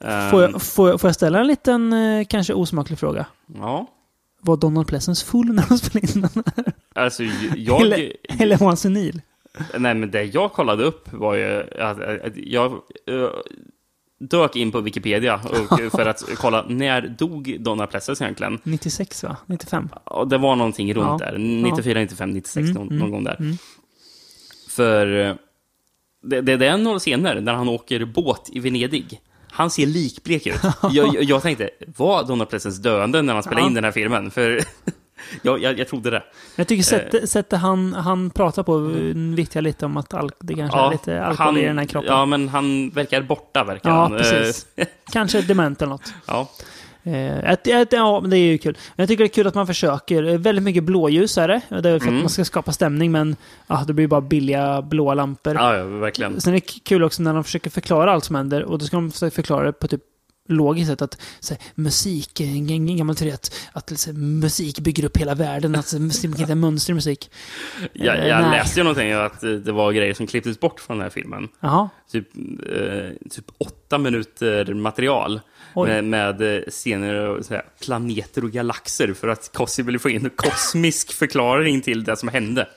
[0.00, 3.26] Ehm, får, jag, får, jag, får jag ställa en liten, eh, kanske osmaklig fråga?
[3.58, 3.86] Ja.
[4.40, 6.72] Var Donald Pleasence full när de spelade in den här?
[6.94, 7.22] Alltså,
[7.56, 7.80] jag...
[7.82, 9.20] Eller, eller var han senil?
[9.78, 11.98] Nej, men det jag kollade upp var ju att,
[12.36, 12.72] jag
[13.06, 13.28] eh,
[14.20, 15.38] dök in på Wikipedia
[15.90, 18.58] för att kolla när dog Donna Pleasence egentligen.
[18.62, 19.36] 96 va?
[19.46, 19.88] 95?
[20.04, 21.30] Och det var någonting runt Ja.
[21.30, 21.38] där.
[21.38, 23.36] 94, 95, 96, Mm, någon, mm, gång där.
[23.40, 23.56] mm.
[24.68, 25.34] För eh,
[26.22, 29.20] det, det, det är några scener när han åker båt i Venedig.
[29.50, 30.60] Han ser likblek ut.
[30.92, 33.68] jag, jag, tänkte, var Donna Pleasence döende när han spelade Ja.
[33.68, 34.30] in den här filmen?
[34.30, 34.60] För
[35.42, 36.22] jag, jag, jag trodde det.
[36.56, 36.98] Jag tycker Eh.
[37.00, 38.78] sättet, sättet han, han pratar på
[39.36, 42.12] vittjar lite om att al- det kanske är lite alkohol i den här kroppen.
[42.12, 44.10] Ja, men han verkar borta, verkar Ja, han.
[44.18, 44.66] Precis.
[45.12, 46.12] kanske dement eller något.
[46.26, 46.48] ja.
[47.14, 48.78] Eh, att, att, ja, men det är ju kul.
[48.96, 50.22] Jag tycker det är kul att man försöker.
[50.28, 51.60] Eh, Väldigt mycket blåljus är det.
[51.68, 52.16] Det är för Mm.
[52.16, 53.36] att man ska skapa stämning, men
[53.66, 55.54] ja, det blir bara billiga blåa lampor.
[55.54, 56.40] ja, ja, verkligen.
[56.40, 58.96] Sen är det kul också när de försöker förklara allt som händer och då ska
[58.96, 60.00] de förklara det på typ
[60.50, 65.04] logiskt sätt att så här, musik, en, en, gammal teoret, att så här, musik bygger
[65.04, 67.30] upp hela världen, att så här, musik kan hitta mönster i musik.
[67.92, 68.50] Jag, Eh, jag nej.
[68.50, 71.48] läste ju någonting att eh, det var grejer som klipptes bort från den här filmen.
[71.60, 71.88] Jaha.
[72.12, 75.40] Typ, eh, typ åtta minuter material.
[75.74, 80.24] Med, med eh, scener och här, planeter och galaxer för att Kossi ville få in
[80.24, 82.68] en kosmisk förklaring till det som hände.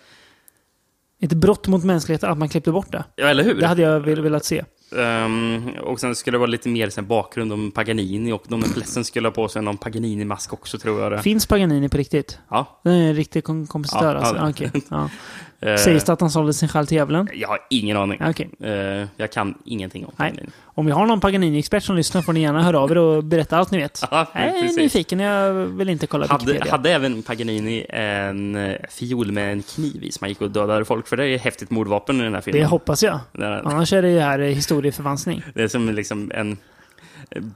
[1.23, 3.03] Ett brott mot mänskligheten att man klippte bort det.
[3.15, 3.53] Ja, eller hur?
[3.59, 4.63] Det hade jag vel- velat se.
[4.97, 8.73] Ehm, och sen skulle det vara lite mer sen bakgrund om Paganini och de med
[8.73, 11.22] Plessen skulle ha på sig någon Paganini-mask också tror jag det.
[11.22, 12.39] Finns Paganini på riktigt?
[12.49, 12.81] Ja.
[12.84, 14.35] Det är en riktig kom- kompositör Ja, alltså?
[14.35, 14.72] ja, Okej.
[14.89, 15.09] Ja.
[15.61, 17.27] Eh, Sägs det att han sålde sin själ till djävulen?
[17.33, 18.21] Jag har ingen aning.
[18.29, 18.49] Okej.
[18.63, 20.29] Eh, jag kan ingenting om Nej.
[20.29, 20.51] Paganini.
[20.63, 23.57] Om vi har någon Paganini-expert som lyssnar får ni gärna höra av er och berätta
[23.57, 24.01] allt ni vet.
[24.11, 24.77] Ja, jag är precis.
[24.77, 26.71] nyfiken, jag vill inte kolla Hade, Wikipedia.
[26.71, 30.85] hade även Paganini en eh, fiol med en kniv i som man gick och dödade
[30.85, 31.07] folk?
[31.07, 32.61] För det är ju ett häftigt mordvapen i den här filmen.
[32.61, 33.19] Det hoppas jag.
[33.31, 35.43] Det är- Annars är det ju här historieförvanskning.
[35.53, 36.57] Det är som liksom en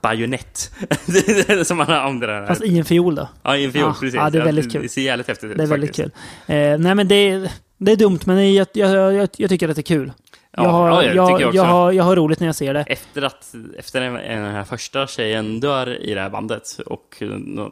[0.02, 0.70] bajonett.
[1.06, 2.46] Det är som man här.
[2.46, 3.28] Fast i en fiol då.
[3.42, 4.14] Ja, i en fiol, Ja, precis.
[4.14, 4.82] ja, det är väldigt kul.
[4.82, 6.16] Det ser jävligt häftigt ut Det är väldigt faktiskt.
[6.46, 6.56] kul.
[6.56, 9.76] Eh, nej men det är, det är dumt, men jag, jag, jag, jag tycker att
[9.76, 10.12] det är kul.
[10.50, 12.80] Ja, jag, har, ja, jag, jag jag, har, jag har roligt när jag ser det.
[12.88, 17.16] Efter att efter den, den här första tjejen dör i det här bandet och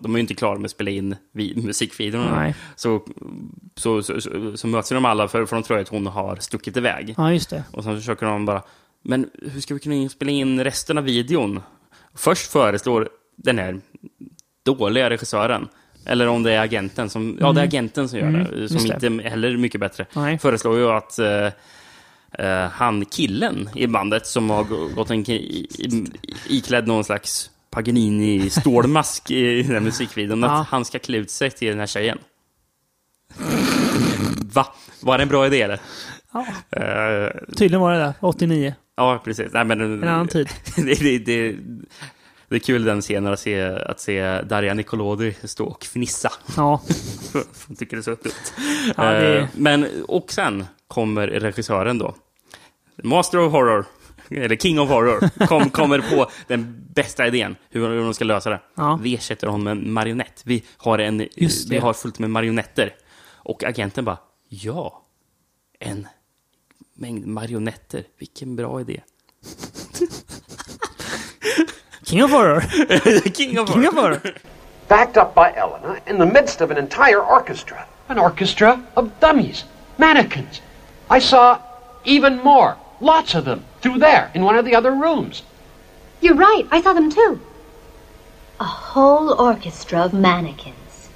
[0.01, 2.36] de är ju inte klara med att spela in vi- musikvideorna.
[2.40, 2.55] Nej.
[2.76, 3.02] Så,
[3.76, 6.76] så, så, så, så möts de alla för, för de tror att hon har stuckit
[6.76, 7.14] iväg.
[7.18, 7.64] Ja, just det.
[7.72, 8.62] Och sen försöker de bara,
[9.02, 11.60] men hur ska vi kunna spela in resten av videon?
[12.14, 13.81] Först föreslår den här
[14.64, 15.68] dåliga regissören,
[16.06, 17.68] eller om det är agenten som, ja det är Mm.
[17.68, 19.06] agenten som gör Mm, det, just som det.
[19.06, 20.39] inte heller är mycket bättre, Nej.
[20.39, 26.06] föreslår ju att eh, han killen i bandet som har gå- gått en, i, i,
[26.48, 30.60] iklädd någon slags Paganini-stålmask i den här musikvideon, Ja.
[30.60, 32.18] att han ska klä ut sig till den här tjejen.
[34.55, 34.66] Va?
[35.01, 35.81] Var det en bra idé eller?
[36.32, 36.47] Ja.
[36.70, 38.14] Eh, Tydligen var det det.
[38.20, 38.74] 89.
[38.97, 39.52] Ja, precis.
[39.52, 40.48] Nej, men, En annan tid.
[40.76, 41.56] det, det, det,
[42.49, 46.33] det är kul den scenen att se, att se Darja Nicolodi stå och fnissa.
[46.57, 46.81] Ja.
[47.69, 48.55] Jag tycker det är så öppet.
[48.97, 52.15] Ja, det- Eh, Men, och sen kommer regissören då.
[53.03, 53.85] Master of Horror,
[54.31, 58.51] eller King of Horror, kom, kommer på den bästa idén hur, hur de ska lösa
[58.51, 58.61] det.
[58.75, 58.99] Ja.
[59.03, 60.43] Vi ersätter honom med en marionett.
[60.45, 61.29] Vi har, en,
[61.71, 62.95] vi har fullt med marionetter.
[63.33, 64.19] Och agenten bara,
[64.49, 65.03] ja,
[65.81, 66.07] en
[66.95, 68.05] mängd marionetter.
[68.19, 69.01] Vilken bra idé.
[72.05, 72.60] King of Horror.
[73.35, 74.22] King of King of Horror.
[74.89, 77.86] backed up by Elena in the midst of an entire orchestra.
[78.09, 79.64] An orchestra of dummies,
[79.98, 80.60] mannequins.
[81.09, 81.60] I saw
[82.05, 85.43] even more, lots of them, through there in one of the other rooms.
[86.20, 86.66] You're right.
[86.70, 87.40] I saw them too.
[88.60, 91.09] A whole orchestra of mannequins.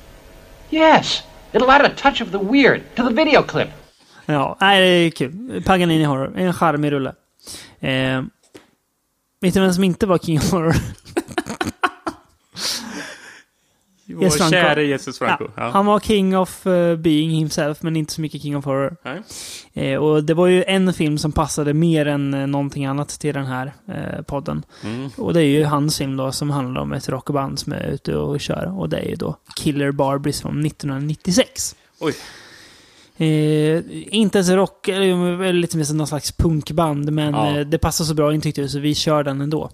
[0.71, 3.71] Yes, it'll add a touch of the weird to the video clip.
[4.27, 5.63] Ja, nej, det är kul.
[5.63, 6.33] Paganini Horror.
[6.37, 7.15] En charmig rulle.
[7.81, 8.23] Eh,
[9.41, 10.75] vet du vem som inte var King of Horror?
[14.15, 14.51] Vår Franco.
[14.53, 15.45] käre Jesus Franco.
[15.45, 15.71] Ja, Ja.
[15.71, 18.97] Han var King of eh, Being himself, men inte så mycket King of Horror.
[19.73, 23.35] Eh, och det var ju en film som passade mer än eh, någonting annat till
[23.35, 24.63] den här eh, podden.
[24.85, 25.11] Mm.
[25.17, 28.17] Och det är ju hans film då som handlar om ett rockband som är ute
[28.17, 28.79] och kör.
[28.79, 31.77] Och det är ju då Killer Barbies från 1996.
[32.01, 32.15] Oj.
[33.21, 33.83] Eh,
[34.17, 37.59] inte ens rock, eller lite mer som någon slags punkband, men Ja.
[37.59, 39.71] eh, det passar så bra in tyckte vi, så vi kör den ändå.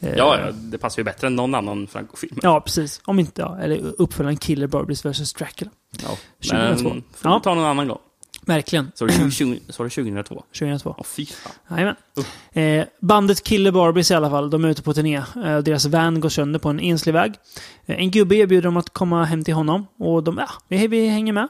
[0.00, 2.38] Eh, Ja, det passar ju bättre än någon annan Franco-film.
[2.42, 3.00] Ja, precis.
[3.04, 5.32] Om inte, ja, eller uppföljaren Killer Barbies vs.
[5.32, 5.70] Dracula.
[6.02, 6.18] Ja.
[6.42, 6.88] 2002.
[6.88, 7.38] Men får Ja.
[7.38, 7.98] vi ta någon annan gång.
[8.46, 8.92] Verkligen.
[8.94, 10.42] Så är det 20, så är det 2002?
[10.58, 10.94] 2002.
[10.98, 11.52] Åh, fy fan.
[11.70, 11.94] Jajamän.
[12.52, 15.16] Eh, bandet Killer Barbies i alla fall, de är ute på turné.
[15.16, 17.32] Eh, deras van går sönder på en enslig väg.
[17.86, 21.08] Eh, en gubbe erbjuder dem att komma hem till honom och de, ja, vi, vi
[21.08, 21.48] hänger med.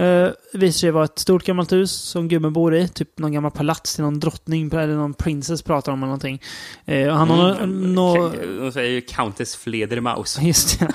[0.00, 2.88] Eh, visar sig vara ett stort gammalt hus som gubben bor i.
[2.88, 6.42] Typ någon gammal palats till någon drottning eller någon princess pratar om eller någonting.
[6.86, 8.32] Och han har Mm, nå...
[8.60, 10.38] De säger ju Countess Fledermaus.
[10.42, 10.92] Just det.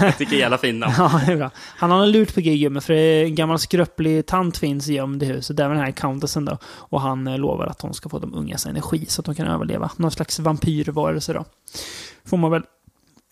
[0.00, 0.94] Jag tycker jävla fin namn.
[0.98, 1.50] Ja, det är bra.
[1.76, 5.26] Han har en lurt på gig gubben, för en gammal skröplig tant finns gömd i
[5.26, 5.60] huset.
[5.60, 6.58] Är den här countessen då.
[6.64, 9.46] Och han eh, lovar att hon ska få de ungas energi så att de kan
[9.46, 9.90] överleva.
[9.96, 11.44] Någon slags vampyrvarelse då.
[12.24, 12.62] Får man väl...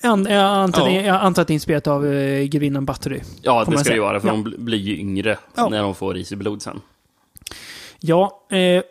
[0.02, 1.01] Jag an- jag antar, Ja.
[1.01, 3.20] jag antar att det är inspirerat av uh, grevinnan Battery.
[3.43, 4.32] Ja, det ska det vara, för ja.
[4.35, 5.68] de bl- blir ju yngre Ja.
[5.68, 6.81] när de får i sig blod sen.
[8.01, 8.82] Ja, eh,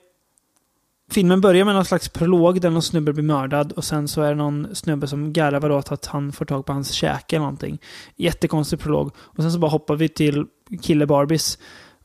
[1.12, 4.30] filmen börjar med någon slags prolog där någon snubbe blir mördad och sen så är
[4.30, 7.80] det någon snubbe som garvar åt att han får tag på hans käke eller någonting.
[8.16, 9.12] Jättekonstig prolog.
[9.18, 10.46] Och sen så bara hoppar vi till
[10.82, 11.58] Killer Barbies.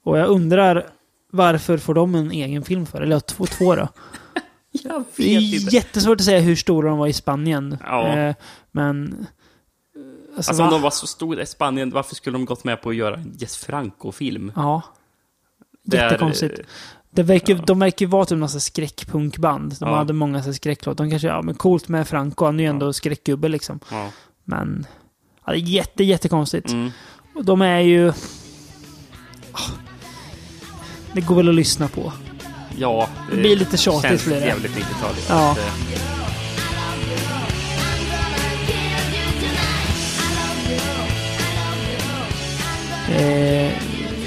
[0.03, 0.87] Och jag undrar
[1.33, 3.01] varför får de en egen film för?
[3.01, 3.89] Eller två, två då?
[4.73, 7.79] Jag Det är jättesvårt att säga hur stora de var i Spanien.
[7.87, 8.17] Ja.
[8.19, 8.35] Eh,
[8.73, 9.27] men...
[10.37, 10.75] Alltså, Alltså om va?
[10.75, 13.33] de var så stora i Spanien, varför skulle de gått med på att göra en
[13.39, 14.53] Jess Franco-film?
[14.57, 14.83] Ja.
[15.85, 16.61] Jättekonstigt.
[17.11, 19.77] Det verkar, De verkar ju vara typ här skräckpunkband.
[19.81, 19.97] De Ja.
[19.97, 21.05] hade många så skräcklåtar.
[21.05, 23.81] De kanske, ja men coolt med Franco, han är ju ändå skräckgubbe liksom.
[23.91, 24.11] Ja.
[24.45, 24.87] Men,
[25.47, 26.69] ja, det är jätte, jättekonstigt.
[26.71, 26.91] Mm.
[27.35, 28.09] Och de är ju...
[29.53, 29.61] Ah.
[31.13, 32.13] Det går väl att lyssna på.
[32.79, 34.47] Ja, Det blir lite tjatigt känns blir det.
[34.47, 35.15] jävligt 90-tal.
[35.29, 35.51] Ja.
[35.51, 36.01] Eh,
[43.11, 43.73] Eh,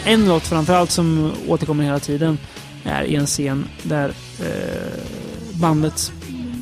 [0.08, 2.38] en låt framförallt som återkommer hela tiden
[2.84, 4.10] är i en scen där
[4.40, 5.00] eh,
[5.54, 6.12] bandets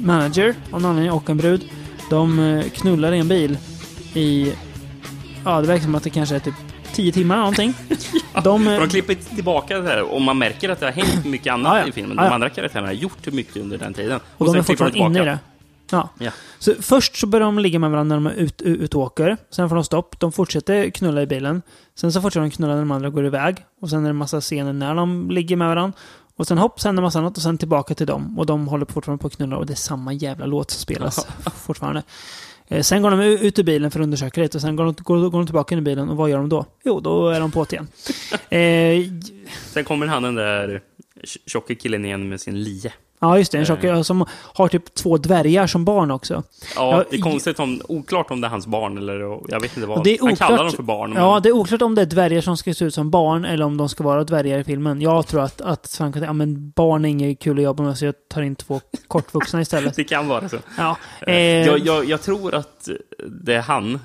[0.03, 1.61] manager av någon anledning och en brud.
[2.09, 3.57] De eh, knullar i en bil
[4.13, 4.53] i...
[5.45, 6.53] Ja, det verkar som att det kanske är typ
[6.93, 7.73] 10 timmar någonting.
[8.43, 11.53] De, eh, de klipper tillbaka det här och man märker att det har hänt mycket
[11.53, 11.88] annat Ja, ja.
[11.88, 12.18] i filmen.
[12.18, 12.34] Ja, De ja.
[12.34, 14.19] andra karaktärerna har gjort mycket under den tiden.
[14.38, 15.39] Och, de sen är fortfarande inne i det.
[15.91, 16.09] Ja.
[16.19, 16.31] Ja.
[16.59, 19.01] Så först så börjar de ligga med varandra när de är ut, ut, ut och
[19.01, 19.38] åker.
[19.49, 20.19] Sen får de stopp.
[20.19, 21.61] De fortsätter knulla i bilen.
[21.95, 23.57] Sen så fortsätter de knulla när de andra går iväg.
[23.81, 25.97] Och sen är det en massa scener när de ligger med varandra.
[26.35, 28.39] Och sen hopp, sen händer massa annat och sen tillbaka till dem.
[28.39, 31.27] Och de håller fortfarande på att knulla och det är samma jävla låt som spelas
[31.65, 32.03] fortfarande.
[32.72, 34.95] Eh, Sen går de ut ur bilen för att undersöka lite och sen går de,
[35.03, 36.65] går, går de tillbaka in i bilen och vad gör de då?
[36.84, 37.88] Jo, då är de på igen.
[38.49, 39.03] Eh,
[39.73, 40.81] Sen kommer han den där
[41.45, 42.93] tjocka killen igen med sin lie.
[43.22, 43.57] Ja, just det.
[43.57, 43.68] En Eh.
[43.95, 46.43] tjock som har typ två dvärgar som barn också.
[46.76, 49.88] Ja, det är konstigt om, oklart om det är hans barn eller jag vet inte
[49.88, 50.03] vad.
[50.03, 51.14] Det är Han kallar oklart- dem för barn.
[51.15, 53.45] Ja, men- det är oklart om det är dvärgar som ska se ut som barn
[53.45, 55.02] eller om de ska vara dvärgar i filmen.
[55.02, 58.06] Jag tror att, att Frank ja, men barn är inget kul att jobba med så
[58.06, 59.95] jag tar in två kortvuxna istället.
[59.95, 60.57] det kan vara så.
[60.77, 60.98] Ja.
[61.27, 62.89] Eh, Eh, Jag, jag, jag tror att
[63.27, 63.99] det är han,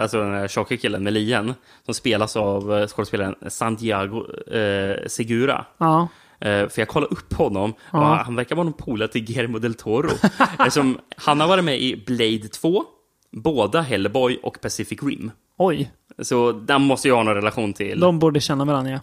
[0.00, 5.64] alltså den här tjocka killen med lien, som spelas av eh, skådespelaren Santiago eh, Segura.
[5.78, 6.08] Ja.
[6.40, 7.98] Eh, för jag kollade upp honom Ja.
[7.98, 10.10] och han verkar vara någon polare till Guillermo del Toro.
[10.58, 12.84] Eftersom han har varit med i Blade 2,
[13.32, 15.30] båda Hellboy och Pacific Rim.
[15.58, 15.90] Oj,
[16.22, 18.00] Så den måste ju ha någon relation till.
[18.00, 19.00] de borde känna varandra ja.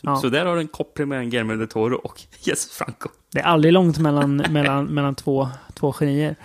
[0.00, 0.16] ja.
[0.16, 3.08] Så där har du en koppling mellan Guillermo del Toro och Jesus Franco.
[3.32, 6.36] Det är aldrig långt mellan, mellan, mellan två, två genier.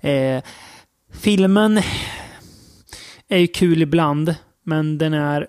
[0.00, 0.42] Eh,
[1.12, 1.80] filmen
[3.28, 5.46] är ju kul ibland, men den är,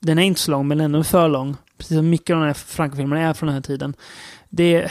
[0.00, 1.56] den är inte så lång, men ändå för lång.
[1.80, 3.94] Precis som mycket av de här Franco-filmerna är från den här tiden.
[4.48, 4.90] Det,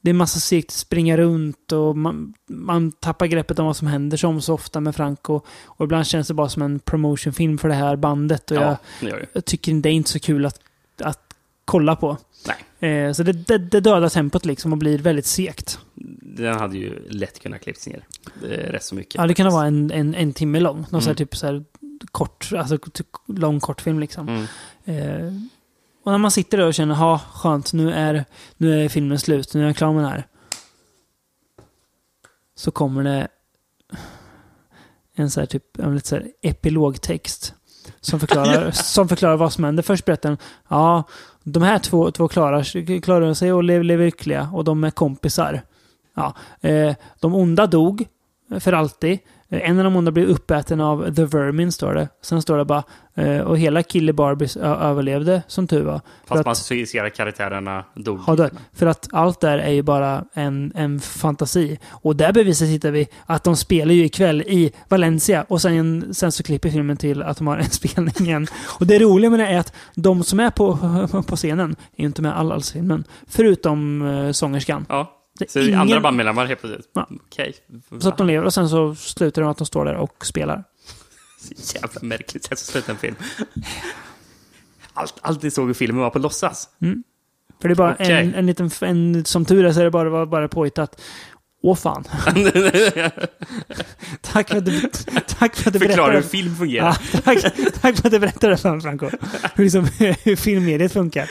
[0.00, 4.16] det är massa segt springa runt och man, man tappar greppet om vad som händer
[4.16, 5.40] som så ofta med Franco.
[5.64, 8.50] Och ibland känns det bara som en promotionfilm för det här bandet.
[8.50, 10.60] Och Ja, jag, jag tycker det är inte så kul att,
[11.02, 11.20] att
[11.64, 12.16] kolla på.
[12.46, 12.56] Nej.
[13.06, 15.78] Eh, så det, det, det dödar tempot liksom och blir väldigt segt.
[16.22, 18.04] Den hade ju lätt kunnat klippts ner
[18.42, 19.14] eh, rätt så mycket.
[19.14, 20.76] Ja, det kan vara en, en, en timme lång.
[20.76, 21.16] Någon sån här Mm.
[21.16, 21.64] typ så här
[22.12, 24.28] kort, alltså typ lång kortfilm liksom.
[24.28, 24.46] Mm.
[24.84, 25.32] Eh,
[26.08, 28.24] och när man sitter där och känner, ha skönt, nu är,
[28.56, 30.26] nu är filmen slut, nu är jag klar med den här.
[32.54, 33.28] Så kommer det
[35.14, 37.54] en så här typ, en lite så här epilogtext.
[38.00, 39.82] Som förklarar, som förklarar vad som händer.
[39.82, 41.02] Först berättar den, ja,
[41.42, 45.62] de här två, två klarar, klarar sig och lever, lever lyckliga och de är kompisar.
[46.14, 48.06] Ja, eh, de onda dog
[48.60, 49.18] för alltid.
[49.50, 52.08] Eh, En av de onda blev uppäten av The Vermin, står det.
[52.22, 52.82] Sen står det bara,
[53.14, 56.00] eh, och hela Kille Barbies överlevde, som tur var.
[56.26, 58.36] Fast man ser karaktärerna dog.
[58.36, 61.78] Det, för att allt där är ju bara en, en fantasi.
[61.90, 66.32] Och där bevisat hittar vi att de spelar ju ikväll i Valencia och sen, sen
[66.32, 68.46] så klipper filmen till att de har en spelning igen.
[68.80, 70.78] Och det roliga med det är att de som är på,
[71.28, 73.04] på scenen är ju inte med all- alls filmen.
[73.26, 74.86] Förutom uh, sångerskan.
[74.88, 75.14] Ja.
[75.48, 76.90] Så ingen- andra bandmedlemmar helt plötsligt.
[76.92, 77.08] Ja.
[77.26, 77.54] Okej.
[78.00, 80.26] Så att de lever och sen så slutar de med att de står där och
[80.26, 80.64] spelar.
[81.40, 83.14] Så jävla märkligt sätt att sluta en film.
[84.92, 86.68] Allt, allt ni såg i filmen var på låtsas.
[86.82, 87.02] Mm.
[87.60, 88.12] För det är bara Okej.
[88.12, 91.00] en, en liten, en, som tur är så är det bara, bara påhittat.
[91.62, 92.04] Åh fan.
[94.20, 94.90] tack, för att du,
[95.26, 96.12] tack för att du berättade.
[96.14, 96.96] hur film fungerar.
[97.12, 97.42] Ja, tack,
[97.80, 99.10] tack för att du berättade för mig, Franco.
[99.54, 101.30] Hur, liksom, hur filmmediet funkar.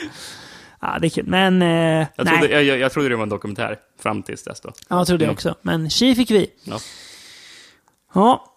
[0.80, 1.26] Ja, det är kul.
[1.26, 2.38] Men, eh, Jag nej.
[2.38, 4.72] trodde, jag, jag, jag trodde det var en dokumentär fram tills dess då.
[4.88, 5.34] Ja, jag trodde jag Mm.
[5.34, 5.54] också.
[5.62, 6.50] Men tji fick vi.
[6.64, 6.78] Ja.
[8.14, 8.54] Ja.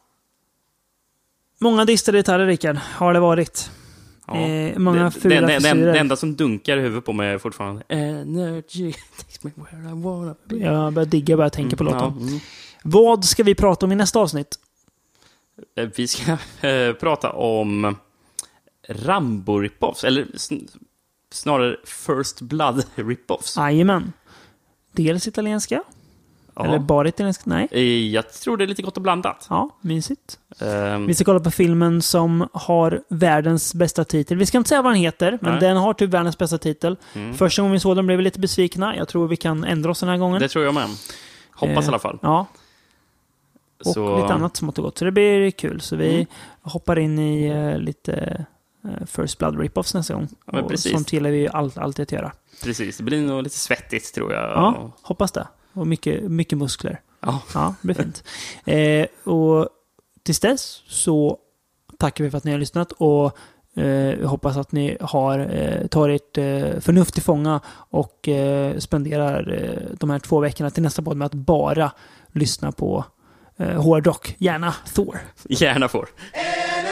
[1.60, 3.72] Många distade gitarrer, Rickard, har det varit.
[4.27, 4.35] Ja.
[4.38, 7.30] Eh, många det, fula det, det, det, det enda som dunkar i huvudet på mig
[7.30, 10.56] är fortfarande Energy takes me where I wanna be.
[10.56, 12.14] Jag börjar digga, börjar tänka på Mm, låten.
[12.22, 12.39] ja, mm.
[12.84, 14.60] Vad ska vi prata om i nästa avsnitt?
[15.77, 16.31] Eh, Vi ska
[16.68, 17.95] eh, prata om
[18.89, 20.56] Rambo ripoffs, eller sn
[21.34, 23.58] snarare First Blood ripoffs.
[23.58, 24.14] Jajamän.
[24.91, 25.84] Dels italienska.
[26.56, 26.66] Ja.
[26.66, 27.44] Eller bara italienska.
[27.45, 27.68] Nej.
[27.72, 29.48] Eh, Jag tror det är lite gott och blandat.
[29.49, 30.40] Ja, mysigt.
[30.60, 34.38] Ehm, Vi ska kolla på filmen som har världens bästa titel.
[34.38, 35.60] Vi ska inte säga vad den heter, men Nej.
[35.60, 36.98] den har typ världens bästa titel.
[37.14, 37.34] Mm.
[37.34, 38.95] Första gången vi såg den blev vi lite besvikna.
[38.95, 40.40] Jag tror vi kan ändra oss den här gången.
[40.41, 40.88] Det tror jag med.
[41.52, 42.20] Hoppas Eh, i alla fall.
[42.22, 42.45] Ja.
[43.86, 44.98] Och Så- lite annat smått och gott.
[44.98, 45.82] Så det blir kul.
[45.82, 46.26] Så vi Mm.
[46.62, 48.45] hoppar in i eh, lite
[49.06, 50.28] First Blood Rip-Offs nästa gång.
[50.45, 50.91] Men och precis.
[50.91, 52.32] sånt gillar vi ju all, alltid att göra.
[52.64, 54.41] Precis, det blir nog lite svettigt tror jag.
[54.41, 55.48] Ja, hoppas det.
[55.74, 57.02] Och mycket, mycket muskler.
[57.20, 57.41] Ja.
[57.53, 58.24] Ja, det blir fint.
[58.66, 59.70] eh, och
[60.24, 61.38] tills dess så
[61.99, 63.38] tackar vi för att ni har lyssnat och
[63.82, 69.95] eh, hoppas att ni har eh, tagit eh, förnuft till fånga och eh, spenderar eh,
[69.99, 71.91] de här två veckorna till nästa podd med att bara
[72.32, 73.06] lyssna på
[73.58, 74.36] eh, hårdrock.
[74.38, 75.18] Gärna Thor.
[75.49, 76.10] Gärna får.
[76.34, 76.90] Energy